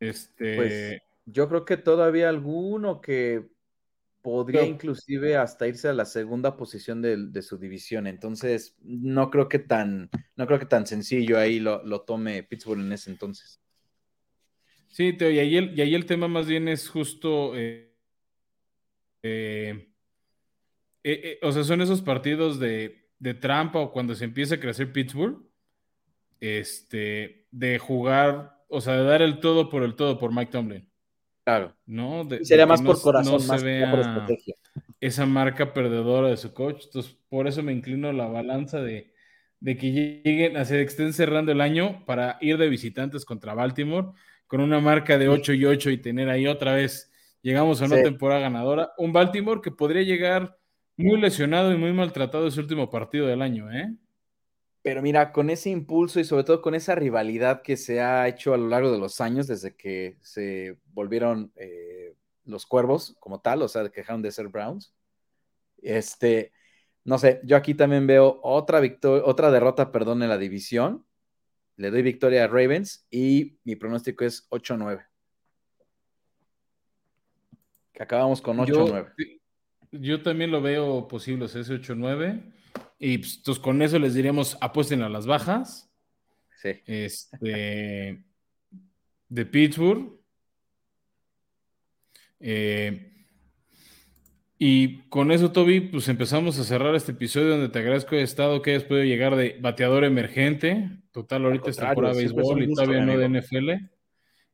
Este, 0.09 0.55
Pues 0.55 1.01
yo 1.25 1.49
creo 1.49 1.65
que 1.65 1.77
todavía 1.77 2.29
alguno 2.29 3.01
que 3.01 3.47
podría 4.21 4.61
Pero- 4.61 4.73
inclusive 4.73 5.37
hasta 5.37 5.67
irse 5.67 5.87
a 5.87 5.93
la 5.93 6.05
segunda 6.05 6.57
posición 6.57 7.01
de, 7.01 7.41
su 7.41 7.57
división. 7.57 8.07
Entonces, 8.07 8.75
no 8.81 9.29
creo 9.29 9.47
que 9.47 9.59
tan, 9.59 10.09
no 10.35 10.47
creo 10.47 10.59
que 10.59 10.65
tan 10.65 10.87
sencillo 10.87 11.37
ahí 11.37 11.59
lo, 11.59 11.83
lo 11.83 12.01
tome 12.01 12.43
Pittsburgh 12.43 12.81
en 12.81 12.91
ese 12.91 13.11
entonces. 13.11 13.61
sí, 14.87 15.13
Teo, 15.13 15.29
y 15.29 15.39
ahí 15.39 15.57
el, 15.57 15.77
y 15.77 15.81
ahí 15.81 15.93
el 15.95 16.05
tema 16.05 16.27
más 16.27 16.47
bien 16.47 16.67
es 16.67 16.89
justo 16.89 17.55
eh, 17.55 17.95
eh, 19.21 19.89
eh, 21.03 21.39
o 21.41 21.51
sea, 21.51 21.63
son 21.63 21.81
esos 21.81 22.01
partidos 22.01 22.59
de, 22.59 23.09
de, 23.19 23.33
trampa 23.33 23.79
o 23.79 23.91
cuando 23.91 24.13
se 24.13 24.25
empieza 24.25 24.55
a 24.55 24.59
crecer 24.59 24.91
Pittsburgh, 24.91 25.43
este, 26.39 27.47
de 27.49 27.79
jugar, 27.79 28.54
o 28.67 28.81
sea, 28.81 28.95
de 28.95 29.03
dar 29.03 29.21
el 29.21 29.39
todo 29.39 29.69
por 29.69 29.83
el 29.83 29.95
todo 29.95 30.17
por 30.17 30.33
Mike 30.33 30.51
Tomlin. 30.51 30.89
Claro. 31.43 31.75
¿no? 31.85 32.23
De, 32.23 32.43
sería 32.43 32.65
más 32.65 32.81
por 32.81 32.99
corazón, 32.99 33.39
no 33.41 33.47
más 33.47 33.61
se 33.61 33.65
vea 33.65 33.91
por 33.91 33.99
estrategia. 33.99 34.55
Esa 34.99 35.25
marca 35.25 35.73
perdedora 35.73 36.29
de 36.29 36.37
su 36.37 36.53
coach. 36.53 36.85
Entonces, 36.85 37.17
por 37.29 37.47
eso 37.47 37.61
me 37.61 37.71
inclino 37.71 38.11
la 38.11 38.27
balanza 38.27 38.81
de, 38.81 39.13
de 39.59 39.77
que 39.77 39.91
lleguen, 39.91 40.57
a 40.57 40.65
se 40.65 40.81
estén 40.81 41.13
cerrando 41.13 41.51
el 41.51 41.61
año 41.61 42.03
para 42.05 42.37
ir 42.41 42.57
de 42.57 42.67
visitantes 42.67 43.25
contra 43.25 43.53
Baltimore 43.53 44.09
con 44.47 44.61
una 44.61 44.79
marca 44.79 45.17
de 45.17 45.27
8 45.27 45.53
y 45.53 45.65
8 45.65 45.89
y 45.91 45.97
tener 45.97 46.29
ahí 46.29 46.47
otra 46.47 46.73
vez, 46.73 47.11
llegamos 47.41 47.81
a 47.81 47.85
una 47.85 47.97
sí. 47.97 48.03
temporada 48.03 48.41
ganadora. 48.41 48.91
Un 48.97 49.13
Baltimore 49.13 49.61
que 49.61 49.71
podría 49.71 50.03
llegar 50.03 50.57
muy 50.97 51.19
lesionado 51.19 51.73
y 51.73 51.77
muy 51.77 51.93
maltratado 51.93 52.47
ese 52.47 52.59
último 52.59 52.89
partido 52.89 53.27
del 53.27 53.41
año, 53.41 53.71
¿eh? 53.71 53.93
Pero 54.85 55.01
mira, 55.01 55.31
con 55.31 55.49
ese 55.49 55.71
impulso 55.71 56.19
y 56.19 56.25
sobre 56.25 56.43
todo 56.43 56.61
con 56.61 56.75
esa 56.75 56.93
rivalidad 56.93 57.63
que 57.63 57.75
se 57.75 58.01
ha 58.01 58.27
hecho 58.27 58.53
a 58.53 58.57
lo 58.57 58.67
largo 58.67 58.91
de 58.91 58.99
los 58.99 59.19
años, 59.19 59.47
desde 59.47 59.75
que 59.75 60.15
se 60.21 60.77
volvieron 60.93 61.51
eh, 61.55 62.13
los 62.43 62.67
cuervos 62.67 63.15
como 63.19 63.41
tal, 63.41 63.63
o 63.63 63.67
sea, 63.67 63.81
dejaron 63.81 64.21
de 64.21 64.31
ser 64.31 64.47
Browns, 64.47 64.93
este, 65.81 66.51
no 67.03 67.17
sé, 67.17 67.41
yo 67.45 67.57
aquí 67.57 67.73
también 67.73 68.05
veo 68.05 68.39
otra 68.43 68.79
victoria, 68.79 69.23
otra 69.25 69.49
derrota, 69.49 69.91
perdón, 69.91 70.21
en 70.21 70.29
la 70.29 70.37
división. 70.37 71.03
Le 71.77 71.89
doy 71.89 72.03
victoria 72.03 72.43
a 72.43 72.47
Ravens 72.47 73.07
y 73.09 73.57
mi 73.63 73.75
pronóstico 73.75 74.23
es 74.23 74.47
8-9. 74.51 75.03
Que 77.91 78.03
acabamos 78.03 78.39
con 78.39 78.57
8-9. 78.57 79.13
Yo, 79.17 79.99
yo, 79.99 80.21
también 80.21 80.51
lo 80.51 80.61
veo 80.61 81.07
posible, 81.07 81.45
ese 81.45 81.61
8-9. 81.61 82.53
Y 82.99 83.17
pues, 83.17 83.37
entonces 83.37 83.61
con 83.61 83.81
eso 83.81 83.99
les 83.99 84.13
diríamos 84.13 84.57
apuesten 84.61 85.01
a 85.01 85.09
las 85.09 85.25
bajas. 85.25 85.91
Sí. 86.61 86.71
Este, 86.85 88.23
de 89.29 89.45
Pittsburgh. 89.45 90.19
Eh, 92.39 93.11
y 94.57 94.99
con 95.09 95.31
eso, 95.31 95.51
Toby, 95.51 95.81
pues 95.81 96.07
empezamos 96.07 96.57
a 96.59 96.63
cerrar 96.63 96.95
este 96.95 97.11
episodio 97.11 97.49
donde 97.49 97.69
te 97.69 97.79
agradezco 97.79 98.15
hayas 98.15 98.29
estado, 98.29 98.61
que 98.61 98.71
hayas 98.71 98.85
podido 98.85 99.03
llegar 99.03 99.35
de 99.35 99.57
bateador 99.59 100.05
emergente. 100.05 100.89
Total, 101.11 101.43
ahorita 101.43 101.69
es 101.69 101.77
temporada 101.77 102.13
de 102.13 102.19
béisbol 102.21 102.63
y 102.63 102.73
todavía 102.73 103.05
no 103.05 103.17
de 103.17 103.41
NFL. 103.41 103.71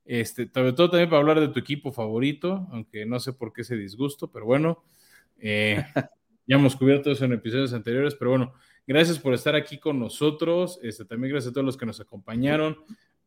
Este, 0.06 0.50
sobre 0.52 0.74
todo 0.74 0.90
también 0.90 1.10
para 1.10 1.20
hablar 1.20 1.40
de 1.40 1.50
tu 1.50 1.60
equipo 1.60 1.92
favorito, 1.92 2.68
aunque 2.72 3.06
no 3.06 3.20
sé 3.20 3.34
por 3.34 3.54
qué 3.54 3.62
ese 3.62 3.78
disgusto, 3.78 4.32
pero 4.32 4.46
bueno, 4.46 4.84
eh, 5.40 5.84
ya 6.52 6.58
hemos 6.58 6.76
cubierto 6.76 7.10
eso 7.10 7.24
en 7.24 7.32
episodios 7.32 7.72
anteriores, 7.72 8.14
pero 8.14 8.32
bueno, 8.32 8.54
gracias 8.86 9.18
por 9.18 9.34
estar 9.34 9.56
aquí 9.56 9.78
con 9.78 9.98
nosotros. 9.98 10.82
Este, 10.84 11.06
también 11.06 11.32
gracias 11.32 11.52
a 11.52 11.54
todos 11.54 11.64
los 11.64 11.78
que 11.78 11.86
nos 11.86 12.02
acompañaron 12.02 12.76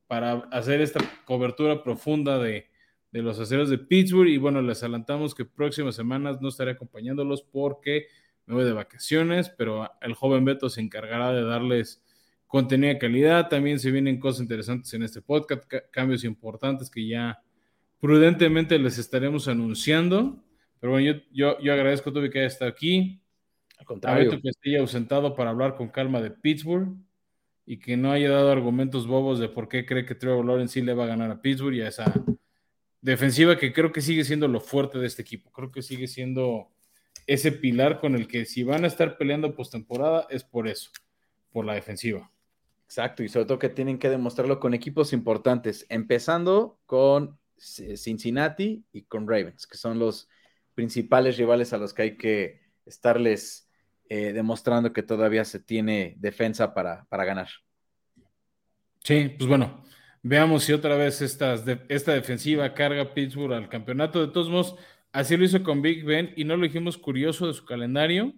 para 0.06 0.32
hacer 0.52 0.82
esta 0.82 1.00
cobertura 1.24 1.82
profunda 1.82 2.38
de, 2.38 2.68
de 3.12 3.22
los 3.22 3.40
aceros 3.40 3.70
de 3.70 3.78
Pittsburgh. 3.78 4.28
Y 4.28 4.36
bueno, 4.36 4.60
les 4.60 4.82
adelantamos 4.82 5.34
que 5.34 5.46
próximas 5.46 5.94
semanas 5.94 6.42
no 6.42 6.50
estaré 6.50 6.72
acompañándolos 6.72 7.40
porque 7.40 8.08
me 8.44 8.56
voy 8.56 8.64
de 8.64 8.74
vacaciones, 8.74 9.48
pero 9.48 9.90
el 10.02 10.12
joven 10.12 10.44
Beto 10.44 10.68
se 10.68 10.82
encargará 10.82 11.32
de 11.32 11.44
darles 11.44 12.04
contenido 12.46 12.92
de 12.92 12.98
calidad. 12.98 13.48
También 13.48 13.80
se 13.80 13.90
vienen 13.90 14.20
cosas 14.20 14.42
interesantes 14.42 14.92
en 14.92 15.02
este 15.02 15.22
podcast, 15.22 15.64
cambios 15.90 16.24
importantes 16.24 16.90
que 16.90 17.08
ya 17.08 17.42
prudentemente 18.00 18.78
les 18.78 18.98
estaremos 18.98 19.48
anunciando. 19.48 20.44
Pero 20.84 20.92
bueno, 20.92 21.12
yo, 21.12 21.22
yo, 21.32 21.58
yo 21.60 21.72
agradezco 21.72 22.10
a 22.10 22.12
Toby 22.12 22.28
que 22.28 22.40
haya 22.40 22.48
estado 22.48 22.70
aquí. 22.70 23.18
Al 23.78 23.86
contrario. 23.86 24.20
A 24.20 24.34
Beto 24.34 24.42
que 24.42 24.50
esté 24.50 24.76
ausentado 24.76 25.34
para 25.34 25.48
hablar 25.48 25.76
con 25.76 25.88
calma 25.88 26.20
de 26.20 26.30
Pittsburgh 26.30 26.94
y 27.64 27.78
que 27.78 27.96
no 27.96 28.12
haya 28.12 28.28
dado 28.28 28.52
argumentos 28.52 29.06
bobos 29.06 29.38
de 29.38 29.48
por 29.48 29.70
qué 29.70 29.86
cree 29.86 30.04
que 30.04 30.14
Trevor 30.14 30.44
Lawrence 30.44 30.74
sí 30.74 30.82
le 30.82 30.92
va 30.92 31.04
a 31.04 31.06
ganar 31.06 31.30
a 31.30 31.40
Pittsburgh 31.40 31.72
y 31.72 31.80
a 31.80 31.88
esa 31.88 32.12
defensiva 33.00 33.56
que 33.56 33.72
creo 33.72 33.92
que 33.92 34.02
sigue 34.02 34.24
siendo 34.24 34.46
lo 34.46 34.60
fuerte 34.60 34.98
de 34.98 35.06
este 35.06 35.22
equipo. 35.22 35.50
Creo 35.52 35.72
que 35.72 35.80
sigue 35.80 36.06
siendo 36.06 36.68
ese 37.26 37.50
pilar 37.50 37.98
con 37.98 38.14
el 38.14 38.28
que 38.28 38.44
si 38.44 38.62
van 38.62 38.84
a 38.84 38.88
estar 38.88 39.16
peleando 39.16 39.56
postemporada 39.56 40.26
es 40.28 40.44
por 40.44 40.68
eso, 40.68 40.90
por 41.50 41.64
la 41.64 41.72
defensiva. 41.72 42.30
Exacto, 42.84 43.22
y 43.22 43.30
sobre 43.30 43.46
todo 43.46 43.58
que 43.58 43.70
tienen 43.70 43.98
que 43.98 44.10
demostrarlo 44.10 44.60
con 44.60 44.74
equipos 44.74 45.14
importantes, 45.14 45.86
empezando 45.88 46.78
con 46.84 47.38
Cincinnati 47.56 48.84
y 48.92 49.04
con 49.04 49.26
Ravens, 49.26 49.66
que 49.66 49.78
son 49.78 49.98
los 49.98 50.28
principales 50.74 51.36
rivales 51.36 51.72
a 51.72 51.78
los 51.78 51.94
que 51.94 52.02
hay 52.02 52.16
que 52.16 52.60
estarles 52.84 53.70
eh, 54.08 54.32
demostrando 54.32 54.92
que 54.92 55.02
todavía 55.02 55.44
se 55.44 55.60
tiene 55.60 56.14
defensa 56.18 56.74
para, 56.74 57.06
para 57.06 57.24
ganar. 57.24 57.48
Sí, 59.02 59.34
pues 59.36 59.48
bueno, 59.48 59.84
Veamos 60.26 60.64
si 60.64 60.72
otra 60.72 60.96
vez 60.96 61.20
estas 61.20 61.66
de, 61.66 61.82
esta 61.90 62.14
defensiva 62.14 62.72
carga 62.72 63.12
Pittsburgh 63.12 63.52
al 63.52 63.68
campeonato. 63.68 64.26
De 64.26 64.32
todos 64.32 64.48
modos, 64.48 64.74
así 65.12 65.36
lo 65.36 65.44
hizo 65.44 65.62
con 65.62 65.82
Big 65.82 66.02
Ben 66.02 66.32
y 66.34 66.44
no 66.44 66.56
lo 66.56 66.62
dijimos 66.62 66.96
curioso 66.96 67.46
de 67.46 67.52
su 67.52 67.66
calendario. 67.66 68.32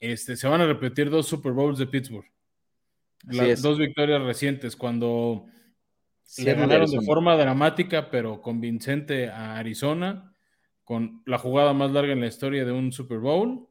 Este, 0.00 0.34
se 0.34 0.48
van 0.48 0.62
a 0.62 0.66
repetir 0.66 1.10
dos 1.10 1.26
Super 1.26 1.52
Bowls 1.52 1.78
de 1.78 1.86
Pittsburgh. 1.86 2.24
Las 3.24 3.60
dos 3.60 3.78
victorias 3.78 4.22
recientes, 4.22 4.76
cuando 4.76 5.44
sí, 6.24 6.42
le 6.42 6.54
ganaron 6.54 6.90
de 6.90 7.02
forma 7.02 7.36
dramática 7.36 8.08
pero 8.08 8.40
convincente 8.40 9.28
a 9.28 9.58
Arizona, 9.58 10.34
con 10.86 11.22
la 11.26 11.36
jugada 11.36 11.74
más 11.74 11.90
larga 11.90 12.14
en 12.14 12.20
la 12.20 12.28
historia 12.28 12.64
de 12.64 12.72
un 12.72 12.92
Super 12.92 13.18
Bowl, 13.18 13.68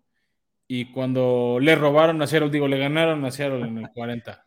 y 0.68 0.92
cuando 0.92 1.58
le 1.60 1.74
robaron 1.76 2.22
a 2.22 2.28
Seattle, 2.28 2.52
digo, 2.52 2.68
le 2.68 2.78
ganaron 2.78 3.26
a 3.26 3.32
Seattle 3.32 3.68
en 3.68 3.80
el 3.80 3.90
40 3.90 4.46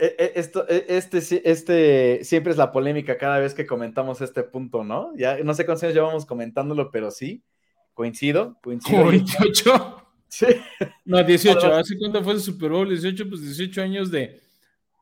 esto, 0.00 0.66
este, 0.68 1.50
este 1.50 2.24
siempre 2.24 2.52
es 2.52 2.58
la 2.58 2.72
polémica 2.72 3.18
cada 3.18 3.38
vez 3.38 3.54
que 3.54 3.66
comentamos 3.66 4.20
este 4.20 4.42
punto, 4.42 4.84
¿no? 4.84 5.12
Ya 5.16 5.38
no 5.44 5.54
sé 5.54 5.66
cuántos 5.66 5.84
años 5.84 5.94
llevamos 5.94 6.26
comentándolo, 6.26 6.90
pero 6.90 7.10
sí, 7.10 7.42
coincido, 7.94 8.58
coincido. 8.62 9.04
¿28? 9.10 9.96
Sí. 10.32 10.46
No, 11.04 11.24
18. 11.24 11.74
¿Hace 11.74 11.98
cuánto 11.98 12.22
fue 12.22 12.34
el 12.34 12.40
Super 12.40 12.70
Bowl? 12.70 12.88
18, 12.88 13.28
pues 13.28 13.42
18 13.42 13.82
años 13.82 14.12
de 14.12 14.40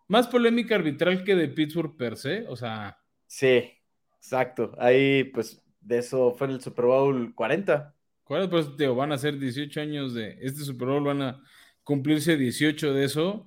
más 0.07 0.27
polémica 0.27 0.75
arbitral 0.75 1.23
que 1.23 1.35
de 1.35 1.49
Pittsburgh 1.49 1.99
per 1.99 2.17
se, 2.17 2.47
o 2.49 2.57
sea. 2.57 2.99
Sí, 3.27 3.71
exacto. 4.17 4.75
Ahí, 4.79 5.25
pues, 5.25 5.63
de 5.89 5.99
eso 5.99 6.35
fue 6.35 6.47
en 6.47 6.55
el 6.55 6.61
Super 6.61 6.85
Bowl 6.85 7.35
40. 7.35 7.95
¿Cuál? 8.25 8.49
Pues, 8.51 8.77
tío, 8.77 8.95
van 8.95 9.13
a 9.13 9.19
ser 9.19 9.39
18 9.39 9.81
años 9.81 10.15
de 10.15 10.39
este 10.41 10.61
Super 10.61 10.89
Bowl, 10.89 11.05
van 11.05 11.23
a 11.23 11.43
cumplirse 11.83 12.37
18 12.37 12.93
de 12.93 13.05
eso 13.05 13.47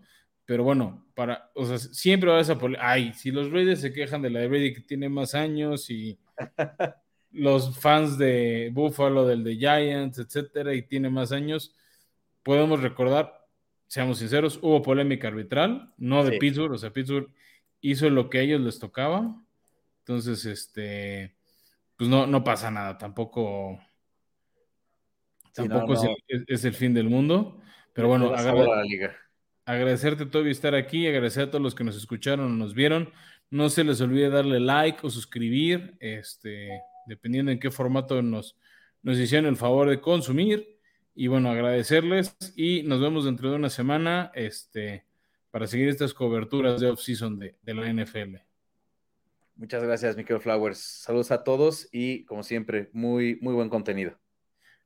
pero 0.52 0.66
bueno, 0.66 1.06
para, 1.14 1.50
o 1.56 1.66
sea, 1.66 1.78
siempre 1.78 2.30
va 2.30 2.38
a 2.38 2.42
esa 2.42 2.58
Ay, 2.82 3.14
si 3.14 3.32
los 3.32 3.50
Raiders 3.52 3.80
se 3.80 3.94
quejan 3.94 4.22
de 4.22 4.30
la 4.30 4.42
de 4.42 4.50
Brady 4.50 4.74
que 4.74 4.82
tiene 4.82 5.08
más 5.08 5.34
años 5.34 5.90
y 5.90 6.20
los 7.32 7.80
fans 7.80 8.18
de 8.18 8.70
Buffalo, 8.74 9.26
del 9.26 9.46
de 9.46 9.56
Giants, 9.56 10.20
etcétera, 10.20 10.74
y 10.74 10.82
tiene 10.82 11.10
más 11.10 11.32
años, 11.32 11.74
podemos 12.44 12.82
recordar, 12.82 13.48
seamos 13.88 14.18
sinceros, 14.18 14.60
hubo 14.62 14.82
polémica 14.82 15.30
arbitral, 15.30 15.94
no 15.98 16.22
de 16.26 16.32
sí. 16.32 16.40
Pittsburgh, 16.40 16.74
o 16.74 16.78
sea, 16.78 16.92
Pittsburgh 16.92 17.30
hizo 17.80 18.10
lo 18.10 18.30
que 18.30 18.40
a 18.40 18.42
ellos 18.42 18.60
les 18.60 18.78
tocaba. 18.78 19.42
Entonces, 20.00 20.44
este, 20.44 21.34
pues 22.02 22.10
no, 22.10 22.28
no 22.28 22.44
pasa 22.44 22.72
nada, 22.72 22.98
tampoco. 22.98 23.80
Tampoco 25.54 25.96
sí, 25.96 26.08
no, 26.08 26.10
no. 26.10 26.18
Es, 26.28 26.36
el, 26.36 26.46
es, 26.48 26.66
el, 26.66 26.74
fin 26.74 26.94
del 26.94 27.10
mundo. 27.10 27.62
Pero 27.94 28.08
bueno, 28.08 28.34
agarra 28.34 28.64
la 28.64 28.84
liga 28.84 29.16
agradecerte, 29.66 30.26
Toby, 30.26 30.52
estar 30.52 30.76
aquí, 30.76 31.08
agradecer 31.08 31.44
a 31.44 31.52
todos 31.52 31.62
los 31.62 31.76
que 31.76 31.84
nos 31.84 31.96
escucharon 31.96 32.46
o 32.46 32.56
nos 32.56 32.74
vieron. 32.74 33.12
No 33.50 33.70
se 33.70 33.84
les 33.84 34.02
olvide 34.02 34.30
darle 34.30 34.60
like 34.60 35.00
o 35.04 35.10
suscribir, 35.10 35.98
este, 36.00 36.70
dependiendo 37.06 37.52
en 37.52 37.60
qué 37.60 37.72
formato 37.72 38.22
nos, 38.22 38.58
nos 39.02 39.18
hicieron 39.18 39.48
el 39.48 39.58
favor 39.58 39.90
de 39.90 40.02
consumir. 40.02 40.80
Y 41.14 41.28
bueno, 41.28 41.50
agradecerles 41.50 42.38
y 42.56 42.84
nos 42.84 43.02
vemos 43.02 43.26
dentro 43.26 43.50
de 43.50 43.58
una 43.58 43.70
semana 43.70 44.32
este, 44.34 45.06
para 45.52 45.68
seguir 45.68 45.90
estas 45.90 46.14
coberturas 46.14 46.80
de 46.80 46.90
off-season 46.90 47.38
de, 47.38 47.58
de, 47.62 47.74
la 47.74 47.92
NFL. 47.92 48.38
Muchas 49.56 49.84
gracias, 49.84 50.16
Michael 50.18 50.40
Flowers. 50.40 50.80
Saludos 50.80 51.32
a 51.32 51.44
todos 51.44 51.88
y, 51.92 52.26
como 52.26 52.44
siempre, 52.44 52.90
muy, 52.94 53.38
muy 53.42 53.54
buen 53.54 53.70
contenido. 53.70 54.18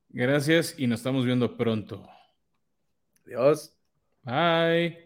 Gracias 0.09 0.75
y 0.77 0.87
nos 0.87 0.99
estamos 0.99 1.25
viendo 1.25 1.57
pronto. 1.57 2.07
Adiós. 3.25 3.77
Bye. 4.23 5.04